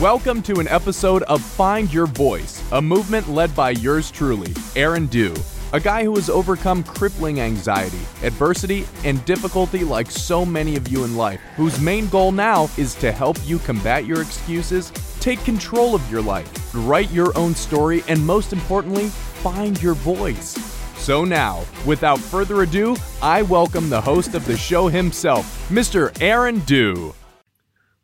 Welcome 0.00 0.42
to 0.42 0.60
an 0.60 0.68
episode 0.68 1.22
of 1.22 1.40
Find 1.40 1.90
Your 1.90 2.04
Voice, 2.04 2.62
a 2.72 2.82
movement 2.82 3.30
led 3.30 3.56
by 3.56 3.70
yours 3.70 4.10
truly, 4.10 4.52
Aaron 4.76 5.06
Dew, 5.06 5.34
a 5.72 5.80
guy 5.80 6.04
who 6.04 6.14
has 6.16 6.28
overcome 6.28 6.84
crippling 6.84 7.40
anxiety, 7.40 8.00
adversity, 8.22 8.86
and 9.04 9.24
difficulty 9.24 9.84
like 9.84 10.10
so 10.10 10.44
many 10.44 10.76
of 10.76 10.88
you 10.88 11.04
in 11.04 11.16
life, 11.16 11.40
whose 11.56 11.80
main 11.80 12.08
goal 12.08 12.30
now 12.30 12.68
is 12.76 12.94
to 12.96 13.10
help 13.10 13.38
you 13.46 13.58
combat 13.60 14.04
your 14.04 14.20
excuses, 14.20 14.92
take 15.18 15.42
control 15.44 15.94
of 15.94 16.10
your 16.10 16.20
life, 16.20 16.74
write 16.74 17.10
your 17.10 17.34
own 17.34 17.54
story, 17.54 18.04
and 18.06 18.24
most 18.24 18.52
importantly, 18.52 19.06
find 19.06 19.82
your 19.82 19.94
voice. 19.94 20.58
So 20.98 21.24
now, 21.24 21.64
without 21.86 22.18
further 22.18 22.60
ado, 22.60 22.98
I 23.22 23.40
welcome 23.40 23.88
the 23.88 24.02
host 24.02 24.34
of 24.34 24.44
the 24.44 24.58
show 24.58 24.88
himself, 24.88 25.70
Mr. 25.70 26.14
Aaron 26.20 26.58
Dew. 26.60 27.14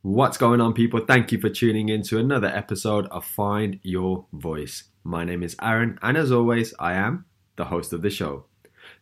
What's 0.04 0.36
going 0.36 0.60
on, 0.60 0.74
people? 0.74 0.98
Thank 0.98 1.30
you 1.30 1.40
for 1.40 1.48
tuning 1.48 1.88
in 1.88 2.02
to 2.02 2.18
another 2.18 2.48
episode 2.48 3.06
of 3.12 3.24
Find 3.24 3.78
Your 3.84 4.26
Voice. 4.32 4.82
My 5.04 5.22
name 5.22 5.44
is 5.44 5.54
Aaron, 5.62 5.96
and 6.02 6.16
as 6.16 6.32
always, 6.32 6.74
I 6.80 6.94
am 6.94 7.24
the 7.54 7.66
host 7.66 7.92
of 7.92 8.02
the 8.02 8.10
show. 8.10 8.46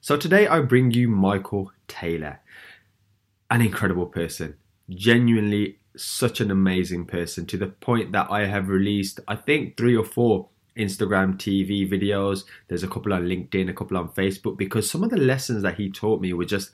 So 0.03 0.19
today 0.19 0.47
I 0.47 0.61
bring 0.61 0.91
you 0.91 1.09
Michael 1.09 1.73
Taylor, 1.89 2.41
an 3.51 3.63
incredible 3.63 4.05
person, 4.05 4.57
genuinely 4.91 5.79
such 5.97 6.39
an 6.39 6.51
amazing 6.51 7.07
person 7.07 7.47
to 7.47 7.57
the 7.57 7.69
point 7.69 8.13
that 8.13 8.31
I 8.31 8.45
have 8.45 8.69
released, 8.69 9.21
I 9.27 9.37
think, 9.37 9.79
three 9.79 9.97
or 9.97 10.05
four 10.05 10.51
Instagram 10.77 11.39
TV 11.39 11.91
videos. 11.91 12.45
There's 12.69 12.83
a 12.83 12.89
couple 12.89 13.15
on 13.15 13.23
LinkedIn, 13.23 13.71
a 13.71 13.73
couple 13.73 13.97
on 13.97 14.11
Facebook, 14.11 14.59
because 14.59 14.91
some 14.91 15.03
of 15.03 15.09
the 15.09 15.17
lessons 15.17 15.63
that 15.63 15.77
he 15.77 15.91
taught 15.91 16.21
me 16.21 16.35
were 16.35 16.45
just 16.45 16.73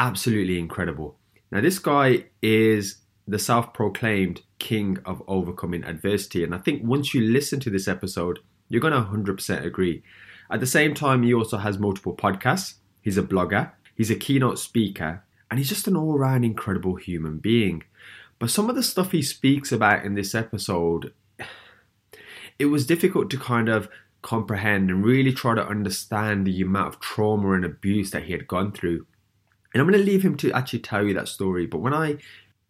absolutely 0.00 0.58
incredible. 0.58 1.16
Now, 1.52 1.60
this 1.60 1.78
guy 1.78 2.24
is 2.42 3.01
the 3.26 3.38
self 3.38 3.72
proclaimed 3.72 4.42
king 4.58 4.98
of 5.04 5.22
overcoming 5.26 5.84
adversity. 5.84 6.44
And 6.44 6.54
I 6.54 6.58
think 6.58 6.82
once 6.84 7.14
you 7.14 7.20
listen 7.20 7.60
to 7.60 7.70
this 7.70 7.88
episode, 7.88 8.40
you're 8.68 8.80
going 8.80 8.92
to 8.92 9.10
100% 9.10 9.64
agree. 9.64 10.02
At 10.50 10.60
the 10.60 10.66
same 10.66 10.94
time, 10.94 11.22
he 11.22 11.32
also 11.34 11.58
has 11.58 11.78
multiple 11.78 12.14
podcasts. 12.14 12.74
He's 13.00 13.18
a 13.18 13.22
blogger, 13.22 13.72
he's 13.94 14.10
a 14.10 14.14
keynote 14.14 14.58
speaker, 14.58 15.24
and 15.50 15.58
he's 15.58 15.68
just 15.68 15.88
an 15.88 15.96
all 15.96 16.18
round 16.18 16.44
incredible 16.44 16.96
human 16.96 17.38
being. 17.38 17.82
But 18.38 18.50
some 18.50 18.68
of 18.68 18.76
the 18.76 18.82
stuff 18.82 19.12
he 19.12 19.22
speaks 19.22 19.72
about 19.72 20.04
in 20.04 20.14
this 20.14 20.34
episode, 20.34 21.12
it 22.58 22.66
was 22.66 22.86
difficult 22.86 23.30
to 23.30 23.38
kind 23.38 23.68
of 23.68 23.88
comprehend 24.22 24.88
and 24.88 25.04
really 25.04 25.32
try 25.32 25.54
to 25.54 25.66
understand 25.66 26.46
the 26.46 26.62
amount 26.62 26.88
of 26.88 27.00
trauma 27.00 27.52
and 27.52 27.64
abuse 27.64 28.10
that 28.12 28.24
he 28.24 28.32
had 28.32 28.46
gone 28.46 28.72
through. 28.72 29.06
And 29.74 29.80
I'm 29.80 29.88
going 29.88 29.98
to 29.98 30.10
leave 30.10 30.22
him 30.22 30.36
to 30.38 30.52
actually 30.52 30.80
tell 30.80 31.06
you 31.06 31.14
that 31.14 31.28
story. 31.28 31.66
But 31.66 31.78
when 31.78 31.94
I 31.94 32.18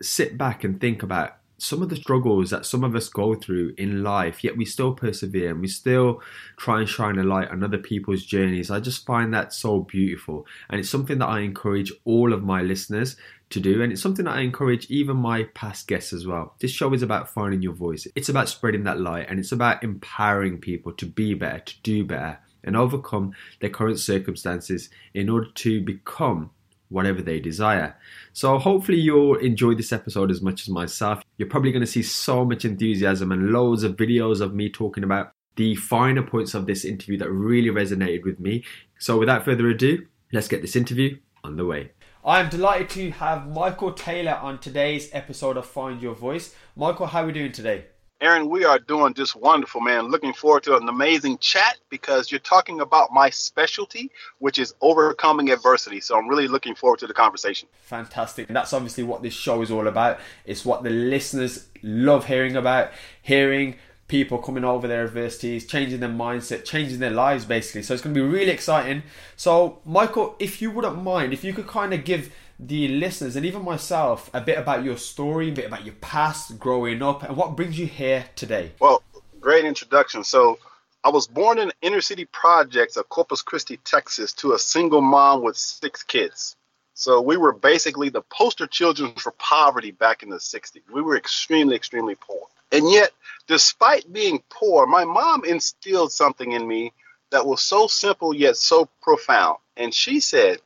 sit 0.03 0.37
back 0.37 0.65
and 0.65 0.81
think 0.81 1.03
about 1.03 1.39
some 1.63 1.81
of 1.81 1.89
the 1.89 1.97
struggles 1.97 2.51
that 2.51 2.67
some 2.67 2.83
of 2.83 2.97
us 2.97 3.09
go 3.09 3.37
through 3.37 3.73
in 3.79 4.03
life, 4.03 4.43
yet 4.43 4.57
we 4.57 4.65
still 4.65 4.93
persevere 4.93 5.53
and 5.53 5.61
we 5.61 5.69
still 5.69 6.21
try 6.57 6.81
and 6.81 6.89
shine 6.89 7.19
a 7.21 7.23
light 7.23 7.49
on 7.51 7.63
other 7.63 7.79
people's 7.79 8.25
journeys. 8.25 8.69
I 8.69 8.81
just 8.81 9.07
find 9.07 9.33
that 9.33 9.53
so 9.53 9.79
beautiful. 9.79 10.45
And 10.69 10.81
it's 10.81 10.91
something 10.91 11.19
that 11.19 11.29
I 11.29 11.41
encourage 11.41 11.93
all 12.05 12.33
of 12.33 12.43
my 12.43 12.63
listeners 12.63 13.17
to 13.51 13.61
do. 13.61 13.81
And 13.81 13.93
it's 13.93 14.03
something 14.03 14.25
that 14.25 14.35
I 14.35 14.41
encourage 14.41 14.91
even 14.91 15.17
my 15.19 15.45
past 15.55 15.87
guests 15.87 16.13
as 16.13 16.27
well. 16.27 16.57
This 16.59 16.73
show 16.73 16.93
is 16.95 17.03
about 17.03 17.33
finding 17.33 17.63
your 17.63 17.75
voice, 17.75 18.09
it's 18.17 18.29
about 18.29 18.49
spreading 18.49 18.83
that 18.85 18.99
light, 18.99 19.27
and 19.29 19.39
it's 19.39 19.53
about 19.53 19.85
empowering 19.85 20.59
people 20.59 20.93
to 20.95 21.07
be 21.07 21.35
better, 21.35 21.61
to 21.61 21.81
do 21.83 22.05
better, 22.05 22.41
and 22.65 22.77
overcome 22.77 23.35
their 23.61 23.71
current 23.71 24.01
circumstances 24.01 24.91
in 25.15 25.29
order 25.29 25.51
to 25.55 25.81
become 25.81 26.51
whatever 26.93 27.23
they 27.23 27.41
desire. 27.41 27.97
So 28.33 28.59
hopefully 28.59 28.99
you'll 28.99 29.37
enjoy 29.37 29.75
this 29.75 29.93
episode 29.93 30.31
as 30.31 30.43
much 30.43 30.63
as 30.63 30.69
myself. 30.69 31.23
You're 31.39 31.49
probably 31.49 31.73
going 31.73 31.85
to 31.85 31.91
see 31.91 32.03
so 32.03 32.45
much 32.45 32.65
enthusiasm 32.65 33.33
and 33.33 33.51
loads 33.51 33.83
of 33.83 33.97
videos 33.97 34.41
of 34.41 34.55
me 34.55 34.71
talking 34.71 35.05
about 35.05 35.33
the 35.57 35.75
finer 35.75 36.23
points 36.23 36.55
of 36.55 36.67
this 36.67 36.85
interview 36.85 37.19
that 37.19 37.31
really 37.31 37.69
resonated 37.69 38.25
with 38.25 38.39
me. 38.41 38.65
So 38.99 39.19
without 39.19 39.45
further 39.45 39.69
ado, 39.69 40.07
let's 40.33 40.49
get 40.49 40.63
this 40.63 40.77
interview 40.77 41.19
on 41.45 41.57
the 41.57 41.67
way. 41.67 41.93
I'm 42.25 42.49
delighted 42.49 42.89
to 42.91 43.11
have 43.11 43.49
Michael 43.49 43.93
Taylor 43.93 44.35
on 44.35 44.61
today's 44.61 45.11
episode 45.13 45.57
of 45.57 45.67
Find 45.67 46.01
Your 46.01 46.15
Voice. 46.15 46.55
Michael, 46.77 47.07
how 47.07 47.25
are 47.25 47.27
we 47.27 47.33
doing 47.33 47.53
today? 47.53 47.87
Aaron, 48.23 48.49
we 48.49 48.65
are 48.65 48.79
doing 48.79 49.15
just 49.15 49.35
wonderful, 49.35 49.81
man. 49.81 50.07
Looking 50.07 50.33
forward 50.33 50.63
to 50.63 50.77
an 50.77 50.89
amazing 50.89 51.39
chat 51.39 51.79
because 51.91 52.31
you're 52.31 52.39
talking 52.39 52.81
about 52.81 53.13
my 53.13 53.29
specialty, 53.29 54.13
which 54.39 54.61
is 54.61 54.77
overcoming 54.81 55.51
adversity. 55.51 55.99
So 56.01 56.17
I'm 56.17 56.29
really 56.29 56.47
looking 56.47 56.77
forward 56.77 57.01
to 57.01 57.09
the 57.09 57.15
conversation. 57.15 57.69
Fantastic. 57.81 58.47
And 58.47 58.55
that's 58.55 58.73
obviously 58.73 59.03
what 59.03 59.25
this 59.25 59.35
show 59.35 59.61
is 59.61 59.73
all 59.73 59.89
about. 59.89 60.21
It's 60.45 60.65
what 60.65 60.85
the 60.85 60.91
listeners 60.91 61.67
love 61.83 62.27
hearing 62.27 62.55
about, 62.55 62.93
hearing 63.23 63.75
people 64.07 64.39
coming 64.39 64.63
over 64.63 64.87
their 64.87 65.03
adversities, 65.03 65.67
changing 65.67 65.99
their 65.99 66.09
mindset, 66.09 66.65
changing 66.65 67.01
their 67.01 67.11
lives 67.11 67.45
basically. 67.45 67.83
So 67.83 67.93
it's 67.93 68.05
going 68.05 68.15
to 68.15 68.21
be 68.23 68.25
really 68.25 68.53
exciting. 68.53 69.03
So, 69.35 69.81
Michael, 69.85 70.37
if 70.39 70.63
you 70.63 70.71
wouldn't 70.71 71.03
mind, 71.03 71.33
if 71.33 71.43
you 71.43 71.53
could 71.53 71.67
kind 71.67 71.93
of 71.93 72.05
give 72.05 72.33
the 72.67 72.89
listeners 72.89 73.37
and 73.37 73.45
even 73.45 73.65
myself 73.65 74.31
a 74.33 74.41
bit 74.41 74.59
about 74.59 74.85
your 74.85 74.97
story, 74.97 75.49
a 75.49 75.53
bit 75.53 75.67
about 75.67 75.85
your 75.85 75.95
past, 75.97 76.59
growing 76.59 77.03
up, 77.03 77.23
and 77.23 77.37
what 77.37 77.57
brings 77.57 77.79
you 77.79 77.87
here 77.87 78.27
today. 78.37 78.73
Well, 78.81 79.03
great 79.41 79.65
introduction. 79.65 80.25
So, 80.25 80.59
I 81.05 81.09
was 81.09 81.27
born 81.27 81.59
in 81.59 81.73
inner 81.83 82.01
city 82.01 82.27
projects 82.27 82.97
of 82.97 83.09
Corpus 83.09 83.43
Christi, 83.43 83.77
Texas, 83.79 84.33
to 84.35 84.53
a 84.53 84.59
single 84.59 85.01
mom 85.01 85.43
with 85.43 85.57
six 85.57 86.05
kids. 86.05 86.55
So 86.95 87.21
we 87.21 87.37
were 87.37 87.53
basically 87.53 88.09
the 88.09 88.23
poster 88.23 88.69
children 88.69 89.15
for 89.17 89.33
poverty 89.33 89.91
back 89.91 90.23
in 90.23 90.29
the 90.29 90.37
60s. 90.37 90.83
We 90.93 91.03
were 91.03 91.17
extremely, 91.17 91.75
extremely 91.75 92.15
poor. 92.15 92.47
And 92.71 92.89
yet, 92.89 93.11
despite 93.49 94.13
being 94.13 94.45
poor, 94.49 94.87
my 94.87 95.05
mom 95.05 95.45
instilled 95.45 96.13
something 96.13 96.53
in 96.53 96.69
me 96.69 96.93
that 97.31 97.47
was 97.47 97.63
so 97.63 97.89
simple 97.89 98.33
yet 98.33 98.57
so 98.57 98.89
profound. 99.01 99.59
And 99.77 99.93
she 99.93 100.21
said, 100.21 100.59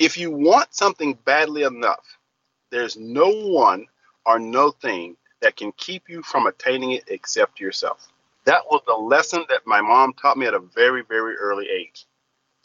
if 0.00 0.18
you 0.18 0.32
want 0.32 0.74
something 0.74 1.18
badly 1.26 1.64
enough, 1.64 2.18
there's 2.72 2.96
no 2.96 3.30
one 3.30 3.86
or 4.26 4.40
no 4.40 4.72
thing 4.72 5.16
that 5.42 5.56
can 5.56 5.72
keep 5.72 6.08
you 6.08 6.22
from 6.22 6.46
attaining 6.46 6.92
it 6.92 7.04
except 7.08 7.60
yourself. 7.60 8.08
That 8.46 8.64
was 8.70 8.82
the 8.86 8.94
lesson 8.94 9.44
that 9.50 9.66
my 9.66 9.82
mom 9.82 10.14
taught 10.14 10.38
me 10.38 10.46
at 10.46 10.54
a 10.54 10.60
very, 10.60 11.02
very 11.04 11.36
early 11.36 11.68
age. 11.70 12.06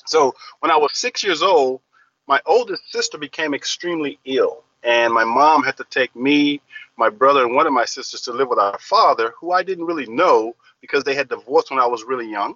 So 0.07 0.35
when 0.61 0.71
I 0.71 0.77
was 0.77 0.97
six 0.97 1.23
years 1.23 1.43
old, 1.43 1.81
my 2.27 2.41
oldest 2.47 2.91
sister 2.91 3.17
became 3.19 3.53
extremely 3.53 4.19
ill, 4.25 4.63
and 4.83 5.13
my 5.13 5.25
mom 5.25 5.63
had 5.63 5.77
to 5.77 5.85
take 5.89 6.15
me, 6.15 6.61
my 6.97 7.09
brother, 7.09 7.45
and 7.45 7.55
one 7.55 7.67
of 7.67 7.73
my 7.73 7.85
sisters 7.85 8.21
to 8.23 8.33
live 8.33 8.49
with 8.49 8.59
our 8.59 8.79
father, 8.79 9.33
who 9.39 9.51
I 9.51 9.63
didn't 9.63 9.85
really 9.85 10.07
know 10.07 10.55
because 10.81 11.03
they 11.03 11.15
had 11.15 11.29
divorced 11.29 11.71
when 11.71 11.79
I 11.81 11.87
was 11.87 12.05
really 12.05 12.29
young. 12.29 12.55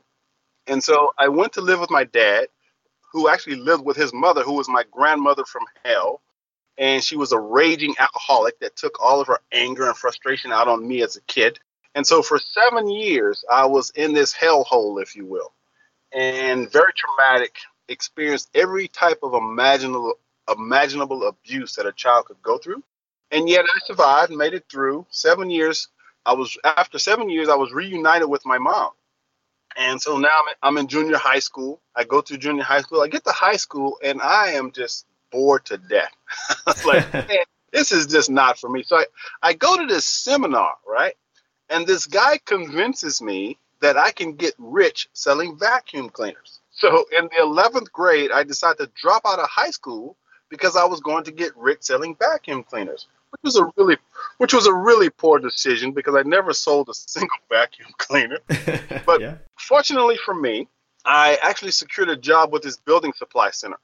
And 0.68 0.84
so 0.84 1.14
I 1.18 1.28
went 1.30 1.54
to 1.54 1.62
live 1.62 1.80
with 1.80 1.92
my 1.92 2.06
dad, 2.06 2.48
who 3.12 3.30
actually 3.30 3.58
lived 3.58 3.86
with 3.86 3.98
his 3.98 4.14
mother, 4.14 4.44
who 4.44 4.54
was 4.54 4.70
my 4.70 4.84
grandmother 4.92 5.46
from 5.46 5.64
hell. 5.84 6.22
And 6.78 7.04
she 7.04 7.18
was 7.18 7.32
a 7.32 7.40
raging 7.40 7.96
alcoholic 8.00 8.60
that 8.60 8.76
took 8.76 9.02
all 9.04 9.22
of 9.22 9.28
her 9.28 9.40
anger 9.52 9.88
and 9.88 9.98
frustration 9.98 10.52
out 10.52 10.68
on 10.68 10.88
me 10.88 11.02
as 11.04 11.18
a 11.18 11.22
kid. 11.22 11.60
And 11.96 12.08
so 12.08 12.22
for 12.22 12.40
seven 12.40 12.90
years, 12.90 13.44
I 13.52 13.66
was 13.66 13.92
in 13.92 14.14
this 14.14 14.34
hellhole, 14.34 15.02
if 15.02 15.16
you 15.16 15.26
will, 15.26 15.54
and 16.14 16.72
very 16.72 16.94
traumatic, 16.96 17.58
experienced 17.90 18.50
every 18.56 18.88
type 18.88 19.20
of 19.24 19.34
imaginable 19.34 20.16
imaginable 20.52 21.28
abuse 21.28 21.76
that 21.76 21.86
a 21.86 21.92
child 21.92 22.26
could 22.26 22.42
go 22.42 22.58
through. 22.58 22.84
And 23.32 23.50
yet 23.50 23.66
I 23.66 23.80
survived, 23.86 24.32
made 24.32 24.54
it 24.54 24.66
through. 24.72 25.06
Seven 25.12 25.50
years, 25.50 25.90
I 26.26 26.34
was 26.34 26.58
after 26.64 27.00
seven 27.00 27.30
years, 27.30 27.50
I 27.50 27.56
was 27.56 27.74
reunited 27.74 28.30
with 28.30 28.46
my 28.46 28.58
mom. 28.58 28.92
And 29.78 30.02
so 30.02 30.18
now 30.18 30.30
I'm, 30.30 30.56
I'm 30.64 30.78
in 30.78 30.88
junior 30.88 31.18
high 31.18 31.40
school. 31.40 31.82
I 31.96 32.04
go 32.04 32.22
to 32.22 32.38
junior 32.38 32.64
high 32.64 32.82
school. 32.82 33.02
I 33.02 33.08
get 33.08 33.24
to 33.26 33.32
high 33.32 33.56
school 33.56 33.98
and 34.04 34.22
I 34.22 34.52
am 34.52 34.72
just 34.72 35.06
bored 35.32 35.66
to 35.66 35.78
death. 35.78 36.12
like, 36.86 37.14
man, 37.14 37.46
this 37.72 37.92
is 37.92 38.08
just 38.08 38.30
not 38.30 38.58
for 38.58 38.70
me. 38.70 38.84
So 38.84 38.98
I, 38.98 39.06
I 39.42 39.54
go 39.54 39.78
to 39.78 39.86
this 39.86 40.06
seminar, 40.06 40.74
right? 40.88 41.16
And 41.70 41.86
this 41.86 42.08
guy 42.08 42.40
convinces 42.46 43.22
me 43.22 43.58
that 43.82 43.98
I 43.98 44.12
can 44.12 44.34
get 44.34 44.54
rich 44.58 45.08
selling 45.14 45.58
vacuum 45.58 46.10
cleaners. 46.10 46.60
So 46.72 47.06
in 47.18 47.26
the 47.26 47.44
11th 47.44 47.92
grade, 47.92 48.32
I 48.32 48.44
decided 48.44 48.78
to 48.80 48.92
drop 49.02 49.24
out 49.26 49.40
of 49.40 49.48
high 49.50 49.70
school 49.70 50.18
because 50.50 50.76
I 50.76 50.86
was 50.86 51.00
going 51.00 51.24
to 51.26 51.32
get 51.32 51.56
rich 51.56 51.84
selling 51.84 52.16
vacuum 52.16 52.64
cleaners 52.64 53.08
which 53.32 53.42
was 53.44 53.58
a 53.58 53.70
really 53.78 53.98
which 54.38 54.54
was 54.54 54.68
a 54.68 54.74
really 54.74 55.10
poor 55.10 55.40
decision 55.40 55.92
because 55.92 56.16
I 56.16 56.24
never 56.24 56.54
sold 56.54 56.90
a 56.90 56.94
single 56.94 57.38
vacuum 57.50 57.90
cleaner. 57.98 58.40
But 59.06 59.22
yeah. 59.22 59.36
fortunately 59.58 60.18
for 60.18 60.34
me, 60.34 60.68
I 61.06 61.38
actually 61.42 61.72
secured 61.72 62.10
a 62.10 62.16
job 62.16 62.52
with 62.52 62.64
this 62.64 62.78
building 62.78 63.14
supply 63.14 63.52
center. 63.52 63.78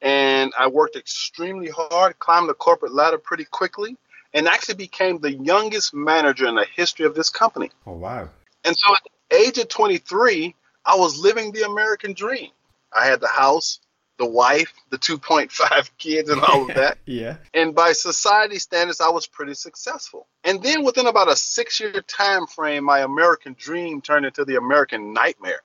And 0.00 0.52
I 0.58 0.66
worked 0.66 0.96
extremely 0.96 1.70
hard, 1.70 2.18
climbed 2.18 2.48
the 2.48 2.54
corporate 2.54 2.92
ladder 2.92 3.18
pretty 3.18 3.44
quickly, 3.44 3.96
and 4.34 4.48
actually 4.48 4.74
became 4.74 5.18
the 5.18 5.32
youngest 5.32 5.94
manager 5.94 6.46
in 6.48 6.56
the 6.56 6.66
history 6.74 7.06
of 7.06 7.14
this 7.14 7.30
company. 7.30 7.70
Oh 7.86 7.92
wow. 7.92 8.28
And 8.64 8.76
so 8.76 8.94
at 8.94 9.02
the 9.30 9.36
age 9.36 9.58
of 9.58 9.68
23, 9.68 10.54
I 10.84 10.96
was 10.96 11.18
living 11.18 11.52
the 11.52 11.62
American 11.62 12.12
dream. 12.14 12.50
I 12.94 13.06
had 13.06 13.20
the 13.20 13.28
house, 13.28 13.80
the 14.18 14.26
wife, 14.26 14.72
the 14.90 14.98
2.5 14.98 15.90
kids, 15.98 16.30
and 16.30 16.40
all 16.42 16.68
of 16.68 16.76
that. 16.76 16.98
yeah. 17.06 17.36
And 17.54 17.74
by 17.74 17.92
society 17.92 18.58
standards, 18.58 19.00
I 19.00 19.08
was 19.08 19.26
pretty 19.26 19.54
successful. 19.54 20.26
And 20.44 20.62
then 20.62 20.84
within 20.84 21.06
about 21.06 21.30
a 21.30 21.36
six 21.36 21.80
year 21.80 22.02
time 22.02 22.46
frame, 22.46 22.84
my 22.84 23.00
American 23.00 23.54
dream 23.58 24.00
turned 24.00 24.26
into 24.26 24.44
the 24.44 24.56
American 24.56 25.12
nightmare 25.12 25.62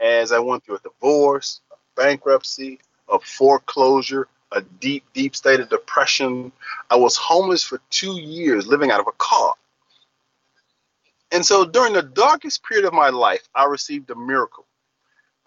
as 0.00 0.32
I 0.32 0.38
went 0.38 0.64
through 0.64 0.76
a 0.76 0.80
divorce, 0.80 1.60
a 1.70 1.76
bankruptcy, 2.00 2.80
a 3.08 3.18
foreclosure, 3.18 4.28
a 4.52 4.62
deep, 4.62 5.04
deep 5.12 5.36
state 5.36 5.60
of 5.60 5.68
depression. 5.68 6.52
I 6.90 6.96
was 6.96 7.16
homeless 7.16 7.62
for 7.62 7.80
two 7.90 8.20
years, 8.20 8.66
living 8.66 8.90
out 8.90 9.00
of 9.00 9.06
a 9.06 9.12
car. 9.12 9.54
And 11.32 11.44
so 11.44 11.64
during 11.64 11.92
the 11.92 12.02
darkest 12.02 12.64
period 12.64 12.86
of 12.86 12.92
my 12.92 13.08
life, 13.08 13.48
I 13.54 13.64
received 13.64 14.10
a 14.10 14.14
miracle. 14.14 14.66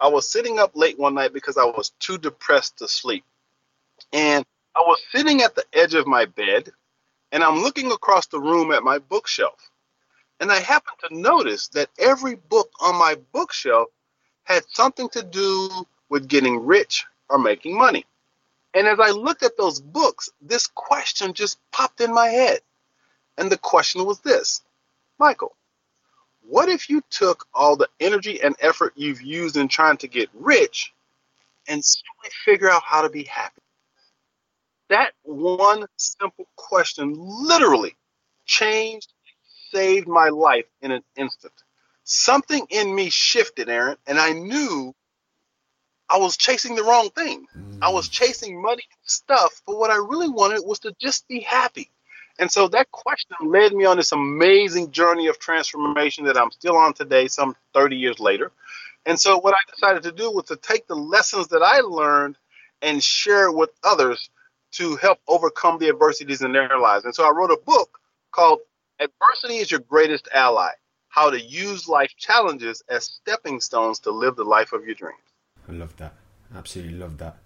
I 0.00 0.08
was 0.08 0.30
sitting 0.30 0.58
up 0.58 0.72
late 0.76 0.98
one 0.98 1.14
night 1.14 1.32
because 1.32 1.58
I 1.58 1.64
was 1.64 1.90
too 2.00 2.18
depressed 2.18 2.78
to 2.78 2.88
sleep. 2.88 3.24
And 4.12 4.44
I 4.76 4.80
was 4.80 5.00
sitting 5.14 5.42
at 5.42 5.54
the 5.54 5.64
edge 5.72 5.94
of 5.94 6.06
my 6.06 6.26
bed 6.26 6.70
and 7.32 7.42
I'm 7.44 7.60
looking 7.62 7.92
across 7.92 8.26
the 8.26 8.40
room 8.40 8.72
at 8.72 8.82
my 8.82 8.98
bookshelf. 8.98 9.70
And 10.40 10.52
I 10.52 10.60
happened 10.60 10.98
to 11.08 11.18
notice 11.20 11.68
that 11.68 11.90
every 11.98 12.36
book 12.36 12.70
on 12.80 12.96
my 12.96 13.16
bookshelf 13.32 13.88
had 14.44 14.64
something 14.72 15.08
to 15.10 15.22
do 15.22 15.68
with 16.08 16.28
getting 16.28 16.66
rich 16.66 17.04
or 17.28 17.38
making 17.38 17.76
money. 17.76 18.06
And 18.74 18.86
as 18.86 19.00
I 19.00 19.10
looked 19.10 19.42
at 19.42 19.56
those 19.56 19.80
books, 19.80 20.30
this 20.40 20.68
question 20.68 21.34
just 21.34 21.58
popped 21.72 22.00
in 22.00 22.14
my 22.14 22.28
head. 22.28 22.60
And 23.38 23.50
the 23.50 23.58
question 23.58 24.04
was 24.06 24.20
this 24.20 24.62
Michael, 25.18 25.56
what 26.48 26.70
if 26.70 26.88
you 26.88 27.02
took 27.10 27.46
all 27.52 27.76
the 27.76 27.88
energy 28.00 28.40
and 28.42 28.56
effort 28.60 28.94
you've 28.96 29.20
used 29.20 29.56
in 29.56 29.68
trying 29.68 29.98
to 29.98 30.08
get 30.08 30.30
rich 30.32 30.94
and 31.68 31.84
simply 31.84 32.30
figure 32.44 32.70
out 32.70 32.82
how 32.82 33.02
to 33.02 33.10
be 33.10 33.24
happy? 33.24 33.60
That 34.88 35.12
one 35.22 35.84
simple 35.96 36.46
question 36.56 37.14
literally 37.18 37.94
changed, 38.46 39.12
saved 39.72 40.08
my 40.08 40.30
life 40.30 40.64
in 40.80 40.90
an 40.90 41.02
instant. 41.16 41.52
Something 42.04 42.66
in 42.70 42.94
me 42.94 43.10
shifted, 43.10 43.68
Aaron, 43.68 43.98
and 44.06 44.18
I 44.18 44.32
knew 44.32 44.94
I 46.08 46.16
was 46.16 46.38
chasing 46.38 46.74
the 46.74 46.84
wrong 46.84 47.10
thing. 47.10 47.46
Mm. 47.54 47.80
I 47.82 47.90
was 47.90 48.08
chasing 48.08 48.62
money 48.62 48.84
and 48.90 49.10
stuff, 49.10 49.60
but 49.66 49.76
what 49.76 49.90
I 49.90 49.96
really 49.96 50.30
wanted 50.30 50.62
was 50.64 50.78
to 50.80 50.94
just 50.98 51.28
be 51.28 51.40
happy. 51.40 51.90
And 52.38 52.50
so 52.50 52.68
that 52.68 52.90
question 52.92 53.36
led 53.44 53.72
me 53.72 53.84
on 53.84 53.96
this 53.96 54.12
amazing 54.12 54.92
journey 54.92 55.26
of 55.26 55.38
transformation 55.38 56.24
that 56.26 56.36
I'm 56.36 56.52
still 56.52 56.76
on 56.76 56.94
today, 56.94 57.26
some 57.26 57.56
30 57.74 57.96
years 57.96 58.20
later. 58.20 58.52
And 59.06 59.18
so 59.18 59.38
what 59.38 59.54
I 59.54 59.72
decided 59.72 60.02
to 60.04 60.12
do 60.12 60.30
was 60.30 60.44
to 60.46 60.56
take 60.56 60.86
the 60.86 60.94
lessons 60.94 61.48
that 61.48 61.62
I 61.62 61.80
learned 61.80 62.36
and 62.82 63.02
share 63.02 63.46
it 63.46 63.56
with 63.56 63.70
others 63.82 64.30
to 64.72 64.96
help 64.96 65.18
overcome 65.26 65.78
the 65.78 65.88
adversities 65.88 66.42
in 66.42 66.52
their 66.52 66.78
lives. 66.78 67.04
And 67.04 67.14
so 67.14 67.26
I 67.26 67.32
wrote 67.32 67.50
a 67.50 67.60
book 67.64 67.98
called 68.30 68.60
Adversity 69.00 69.56
is 69.56 69.70
Your 69.70 69.80
Greatest 69.80 70.28
Ally 70.32 70.70
How 71.08 71.30
to 71.30 71.40
Use 71.40 71.88
Life 71.88 72.12
Challenges 72.16 72.82
as 72.88 73.04
Stepping 73.04 73.60
Stones 73.60 73.98
to 74.00 74.10
Live 74.10 74.36
the 74.36 74.44
Life 74.44 74.72
of 74.72 74.84
Your 74.84 74.94
Dreams. 74.94 75.18
I 75.68 75.72
love 75.72 75.96
that. 75.96 76.14
Absolutely 76.54 76.98
love 76.98 77.18
that. 77.18 77.36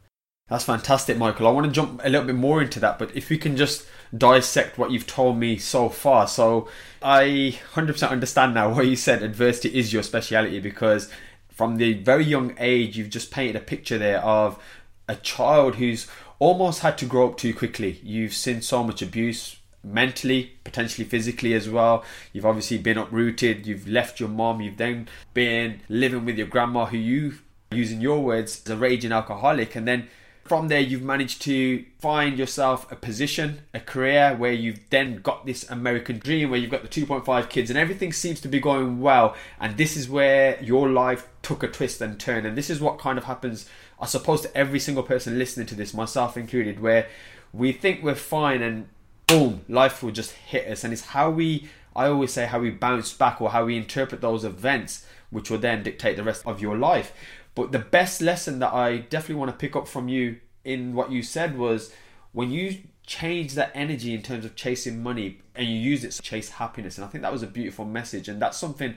That's 0.49 0.65
fantastic, 0.65 1.17
Michael. 1.17 1.47
I 1.47 1.51
want 1.51 1.65
to 1.65 1.73
jump 1.73 2.03
a 2.05 2.11
little 2.11 2.27
bit 2.27 2.35
more 2.35 2.61
into 2.61 2.79
that, 2.81 2.99
but 2.99 3.17
if 3.17 3.31
we 3.31 3.39
can 3.39 3.57
just 3.57 3.87
dissect 4.15 4.77
what 4.77 4.91
you've 4.91 5.07
told 5.07 5.39
me 5.39 5.57
so 5.57 5.89
far. 5.89 6.29
So, 6.29 6.69
I 7.01 7.59
100% 7.73 8.11
understand 8.11 8.53
now 8.53 8.75
why 8.75 8.83
you 8.83 8.97
said 8.97 9.23
adversity 9.23 9.75
is 9.75 9.95
your 9.95 10.03
speciality 10.03 10.61
because 10.61 11.11
from 11.51 11.77
the 11.77 11.95
very 11.95 12.25
young 12.25 12.55
age, 12.59 12.99
you've 12.99 13.09
just 13.09 13.31
painted 13.31 13.57
a 13.57 13.61
picture 13.61 13.97
there 13.97 14.21
of 14.21 14.63
a 15.09 15.17
child 15.17 15.77
who's 15.77 16.07
almost 16.39 16.81
had 16.81 16.99
to 16.99 17.07
grow 17.07 17.29
up 17.29 17.39
too 17.39 17.55
quickly. 17.55 17.99
You've 18.03 18.35
seen 18.35 18.61
so 18.61 18.85
much 18.85 19.01
abuse 19.01 19.57
mentally, 19.83 20.53
potentially 20.65 21.07
physically 21.09 21.55
as 21.55 21.69
well. 21.69 22.05
You've 22.33 22.47
obviously 22.47 22.79
been 22.79 22.99
uprooted, 22.99 23.67
you've 23.67 23.89
left 23.89 24.21
your 24.21 24.29
mom, 24.29 24.61
you've 24.61 24.77
then 24.77 25.09
been 25.33 25.81
living 25.89 26.25
with 26.25 26.37
your 26.37 26.47
grandma, 26.47 26.87
who 26.87 26.99
you, 26.99 27.39
using 27.71 28.01
your 28.01 28.23
words, 28.23 28.63
is 28.65 28.71
a 28.71 28.77
raging 28.77 29.13
alcoholic, 29.13 29.75
and 29.75 29.89
then 29.89 30.09
from 30.45 30.69
there, 30.69 30.81
you've 30.81 31.03
managed 31.03 31.41
to 31.43 31.85
find 31.99 32.37
yourself 32.37 32.91
a 32.91 32.97
position, 32.97 33.63
a 33.73 33.81
career 33.81 34.35
where 34.37 34.53
you've 34.53 34.81
then 34.91 35.17
got 35.17 35.47
this 35.47 35.69
American 35.71 36.19
dream, 36.19 36.51
where 36.51 36.59
you've 36.59 36.71
got 36.71 36.83
the 36.83 36.89
2.5 36.89 37.49
kids, 37.49 37.71
and 37.71 37.79
everything 37.79 38.13
seems 38.13 38.41
to 38.41 38.49
be 38.49 38.59
going 38.61 39.01
well. 39.01 39.37
And 39.61 39.77
this 39.77 39.97
is 39.97 40.09
where 40.09 40.61
your 40.63 40.89
life 40.89 41.29
took 41.43 41.63
a 41.63 41.69
twist 41.69 42.01
and 42.01 42.19
turn. 42.19 42.45
And 42.45 42.59
this 42.59 42.71
is 42.71 42.81
what 42.81 42.99
kind 42.99 43.19
of 43.19 43.25
happens, 43.25 43.69
I 44.01 44.07
suppose, 44.07 44.41
to 44.43 44.57
every 44.57 44.81
single 44.81 45.05
person 45.05 45.39
listening 45.39 45.67
to 45.69 45.75
this, 45.75 45.95
myself 45.95 46.37
included, 46.37 46.81
where 46.81 47.07
we 47.53 47.73
think 47.73 48.03
we're 48.03 48.15
fine 48.15 48.63
and 48.63 48.89
boom, 49.27 49.65
life 49.69 50.03
will 50.03 50.11
just 50.11 50.33
hit 50.33 50.67
us. 50.67 50.83
And 50.83 50.93
it's 50.93 51.07
how 51.07 51.31
we, 51.31 51.69
I 51.95 52.07
always 52.07 52.33
say, 52.33 52.47
how 52.47 52.59
we 52.59 52.71
bounce 52.71 53.13
back 53.13 53.41
or 53.41 53.51
how 53.51 53.65
we 53.65 53.77
interpret 53.77 54.21
those 54.21 54.45
events, 54.45 55.07
which 55.31 55.51
will 55.51 55.59
then 55.59 55.83
dictate 55.83 56.17
the 56.17 56.25
rest 56.25 56.47
of 56.47 56.61
your 56.61 56.77
life. 56.77 57.13
But 57.55 57.73
the 57.73 57.79
best 57.79 58.23
lesson 58.23 58.59
that 58.61 58.73
I 58.73 58.99
definitely 58.99 59.37
want 59.37 59.51
to 59.51 59.57
pick 59.57 59.77
up 59.77 59.87
from 59.87 60.09
you 60.09 60.39
in 60.65 60.95
what 60.95 61.11
you 61.11 61.23
said 61.23 61.59
was 61.59 61.93
when 62.33 62.51
you 62.51 62.79
change 63.07 63.55
that 63.55 63.73
energy 63.75 64.15
in 64.15 64.23
terms 64.23 64.45
of 64.45 64.55
chasing 64.57 65.03
money 65.03 65.41
and 65.55 65.67
you 65.67 65.75
use 65.75 66.05
it 66.05 66.13
to 66.13 66.23
chase 66.23 66.51
happiness. 66.51 66.97
And 66.97 67.05
I 67.05 67.09
think 67.09 67.23
that 67.23 67.33
was 67.33 67.43
a 67.43 67.47
beautiful 67.47 67.85
message. 67.85 68.29
And 68.29 68.41
that's 68.41 68.57
something 68.57 68.97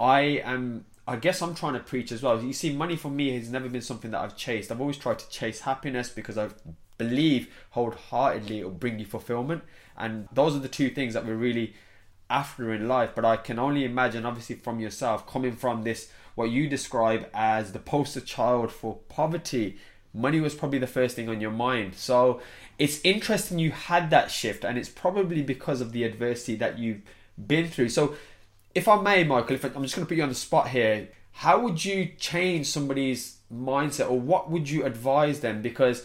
I 0.00 0.20
am 0.44 0.86
I 1.06 1.16
guess 1.16 1.42
I'm 1.42 1.54
trying 1.54 1.74
to 1.74 1.80
preach 1.80 2.12
as 2.12 2.22
well. 2.22 2.42
You 2.42 2.54
see, 2.54 2.74
money 2.74 2.96
for 2.96 3.10
me 3.10 3.36
has 3.36 3.50
never 3.50 3.68
been 3.68 3.82
something 3.82 4.10
that 4.12 4.20
I've 4.20 4.36
chased. 4.36 4.72
I've 4.72 4.80
always 4.80 4.96
tried 4.96 5.18
to 5.18 5.28
chase 5.28 5.60
happiness 5.60 6.08
because 6.08 6.38
I 6.38 6.48
believe 6.96 7.54
wholeheartedly 7.70 8.60
it 8.60 8.64
will 8.64 8.70
bring 8.70 8.98
you 8.98 9.04
fulfillment. 9.04 9.64
And 9.98 10.28
those 10.32 10.56
are 10.56 10.60
the 10.60 10.68
two 10.68 10.88
things 10.88 11.12
that 11.12 11.26
we're 11.26 11.34
really 11.34 11.74
after 12.30 12.72
in 12.72 12.88
life. 12.88 13.10
But 13.14 13.26
I 13.26 13.36
can 13.36 13.58
only 13.58 13.84
imagine, 13.84 14.24
obviously, 14.24 14.56
from 14.56 14.80
yourself, 14.80 15.26
coming 15.26 15.52
from 15.52 15.84
this 15.84 16.10
what 16.34 16.50
you 16.50 16.68
describe 16.68 17.28
as 17.32 17.72
the 17.72 17.78
poster 17.78 18.20
child 18.20 18.72
for 18.72 18.98
poverty, 19.08 19.78
money 20.12 20.40
was 20.40 20.54
probably 20.54 20.78
the 20.78 20.86
first 20.86 21.16
thing 21.16 21.28
on 21.28 21.40
your 21.40 21.50
mind. 21.50 21.94
So 21.94 22.40
it's 22.78 23.00
interesting 23.04 23.58
you 23.58 23.70
had 23.70 24.10
that 24.10 24.30
shift, 24.30 24.64
and 24.64 24.78
it's 24.78 24.88
probably 24.88 25.42
because 25.42 25.80
of 25.80 25.92
the 25.92 26.04
adversity 26.04 26.56
that 26.56 26.78
you've 26.78 27.02
been 27.46 27.68
through. 27.68 27.90
So, 27.90 28.16
if 28.74 28.88
I 28.88 29.00
may, 29.00 29.22
Michael, 29.22 29.54
if 29.54 29.64
I, 29.64 29.68
I'm 29.68 29.82
just 29.82 29.94
going 29.94 30.04
to 30.04 30.08
put 30.08 30.16
you 30.16 30.24
on 30.24 30.28
the 30.28 30.34
spot 30.34 30.68
here, 30.68 31.08
how 31.32 31.60
would 31.60 31.84
you 31.84 32.10
change 32.18 32.66
somebody's 32.66 33.38
mindset, 33.52 34.10
or 34.10 34.18
what 34.18 34.50
would 34.50 34.68
you 34.68 34.84
advise 34.84 35.40
them? 35.40 35.62
Because 35.62 36.04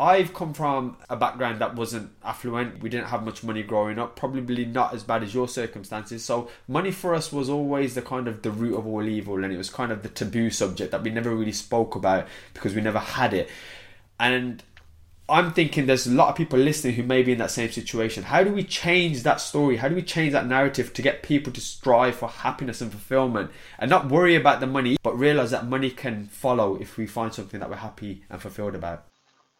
I've 0.00 0.32
come 0.32 0.54
from 0.54 0.96
a 1.10 1.16
background 1.16 1.58
that 1.60 1.74
wasn't 1.74 2.10
affluent. 2.24 2.82
We 2.82 2.88
didn't 2.88 3.08
have 3.08 3.22
much 3.22 3.44
money 3.44 3.62
growing 3.62 3.98
up, 3.98 4.16
probably 4.16 4.64
not 4.64 4.94
as 4.94 5.02
bad 5.02 5.22
as 5.22 5.34
your 5.34 5.46
circumstances. 5.46 6.24
So 6.24 6.48
money 6.66 6.90
for 6.90 7.14
us 7.14 7.30
was 7.30 7.50
always 7.50 7.94
the 7.94 8.00
kind 8.00 8.26
of 8.26 8.40
the 8.40 8.50
root 8.50 8.78
of 8.78 8.86
all 8.86 9.06
evil 9.06 9.44
and 9.44 9.52
it 9.52 9.58
was 9.58 9.68
kind 9.68 9.92
of 9.92 10.02
the 10.02 10.08
taboo 10.08 10.48
subject 10.48 10.90
that 10.92 11.02
we 11.02 11.10
never 11.10 11.34
really 11.34 11.52
spoke 11.52 11.96
about 11.96 12.26
because 12.54 12.74
we 12.74 12.80
never 12.80 12.98
had 12.98 13.34
it. 13.34 13.50
And 14.18 14.62
I'm 15.28 15.52
thinking 15.52 15.84
there's 15.84 16.06
a 16.06 16.12
lot 16.12 16.30
of 16.30 16.34
people 16.34 16.58
listening 16.58 16.94
who 16.94 17.02
may 17.02 17.22
be 17.22 17.32
in 17.32 17.38
that 17.38 17.50
same 17.50 17.70
situation. 17.70 18.22
How 18.22 18.42
do 18.42 18.54
we 18.54 18.64
change 18.64 19.22
that 19.24 19.38
story? 19.38 19.76
How 19.76 19.88
do 19.88 19.94
we 19.94 20.02
change 20.02 20.32
that 20.32 20.46
narrative 20.46 20.94
to 20.94 21.02
get 21.02 21.22
people 21.22 21.52
to 21.52 21.60
strive 21.60 22.16
for 22.16 22.30
happiness 22.30 22.80
and 22.80 22.90
fulfillment 22.90 23.50
and 23.78 23.90
not 23.90 24.08
worry 24.08 24.34
about 24.34 24.60
the 24.60 24.66
money, 24.66 24.96
but 25.02 25.18
realize 25.18 25.50
that 25.50 25.66
money 25.66 25.90
can 25.90 26.24
follow 26.28 26.76
if 26.76 26.96
we 26.96 27.06
find 27.06 27.34
something 27.34 27.60
that 27.60 27.68
we're 27.68 27.76
happy 27.76 28.24
and 28.30 28.40
fulfilled 28.40 28.74
about? 28.74 29.09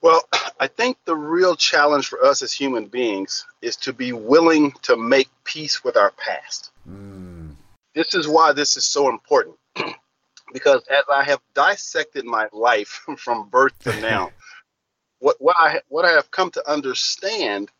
Well, 0.03 0.23
I 0.59 0.67
think 0.67 0.97
the 1.05 1.17
real 1.17 1.57
challenge 1.57 2.09
for 2.09 2.25
us 2.25 2.43
as 2.43 2.53
human 2.53 2.87
beings 2.87 3.47
is 3.61 3.77
to 3.77 3.93
be 3.93 4.13
willing 4.13 4.73
to 4.83 4.97
make 4.97 5.29
peace 5.45 5.85
with 5.85 5.97
our 5.97 6.11
past. 6.13 6.71
Mm. 6.89 7.55
This 7.95 8.15
is 8.15 8.27
why 8.27 8.53
this 8.53 8.77
is 8.77 8.87
so 8.87 9.09
important. 9.09 9.57
because 10.53 10.83
as 10.89 11.05
I 11.13 11.25
have 11.25 11.41
dissected 11.55 12.25
my 12.25 12.49
life 12.53 13.05
from 13.19 13.49
birth 13.49 13.79
to 13.81 14.01
now, 14.01 14.31
what, 15.19 15.37
what 15.39 15.57
I 15.59 15.81
what 15.89 16.05
I 16.05 16.13
have 16.13 16.31
come 16.31 16.51
to 16.53 16.71
understand 16.71 17.71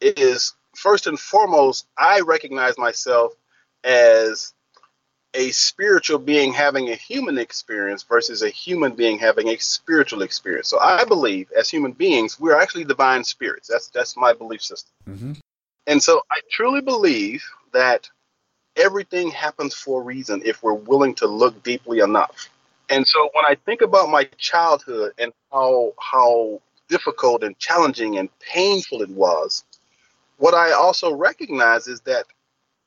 is 0.00 0.54
first 0.76 1.06
and 1.06 1.18
foremost, 1.18 1.86
I 1.98 2.20
recognize 2.20 2.78
myself 2.78 3.32
as 3.82 4.53
a 5.34 5.50
spiritual 5.50 6.18
being 6.18 6.52
having 6.52 6.90
a 6.90 6.94
human 6.94 7.38
experience 7.38 8.02
versus 8.04 8.42
a 8.42 8.48
human 8.48 8.92
being 8.92 9.18
having 9.18 9.48
a 9.48 9.58
spiritual 9.58 10.22
experience. 10.22 10.68
So 10.68 10.78
I 10.78 11.04
believe 11.04 11.50
as 11.58 11.68
human 11.68 11.92
beings, 11.92 12.38
we're 12.38 12.56
actually 12.56 12.84
divine 12.84 13.24
spirits. 13.24 13.68
That's 13.68 13.88
that's 13.88 14.16
my 14.16 14.32
belief 14.32 14.62
system. 14.62 14.92
Mm-hmm. 15.08 15.32
And 15.86 16.02
so 16.02 16.22
I 16.30 16.40
truly 16.50 16.80
believe 16.80 17.44
that 17.72 18.08
everything 18.76 19.30
happens 19.30 19.74
for 19.74 20.00
a 20.00 20.04
reason 20.04 20.42
if 20.44 20.62
we're 20.62 20.74
willing 20.74 21.14
to 21.16 21.26
look 21.26 21.62
deeply 21.62 22.00
enough. 22.00 22.48
And 22.90 23.06
so 23.06 23.30
when 23.32 23.44
I 23.46 23.56
think 23.66 23.82
about 23.82 24.08
my 24.10 24.24
childhood 24.38 25.12
and 25.18 25.32
how 25.52 25.92
how 26.00 26.60
difficult 26.88 27.42
and 27.42 27.58
challenging 27.58 28.18
and 28.18 28.28
painful 28.40 29.02
it 29.02 29.10
was, 29.10 29.64
what 30.36 30.54
I 30.54 30.72
also 30.72 31.12
recognize 31.12 31.88
is 31.88 32.00
that 32.02 32.26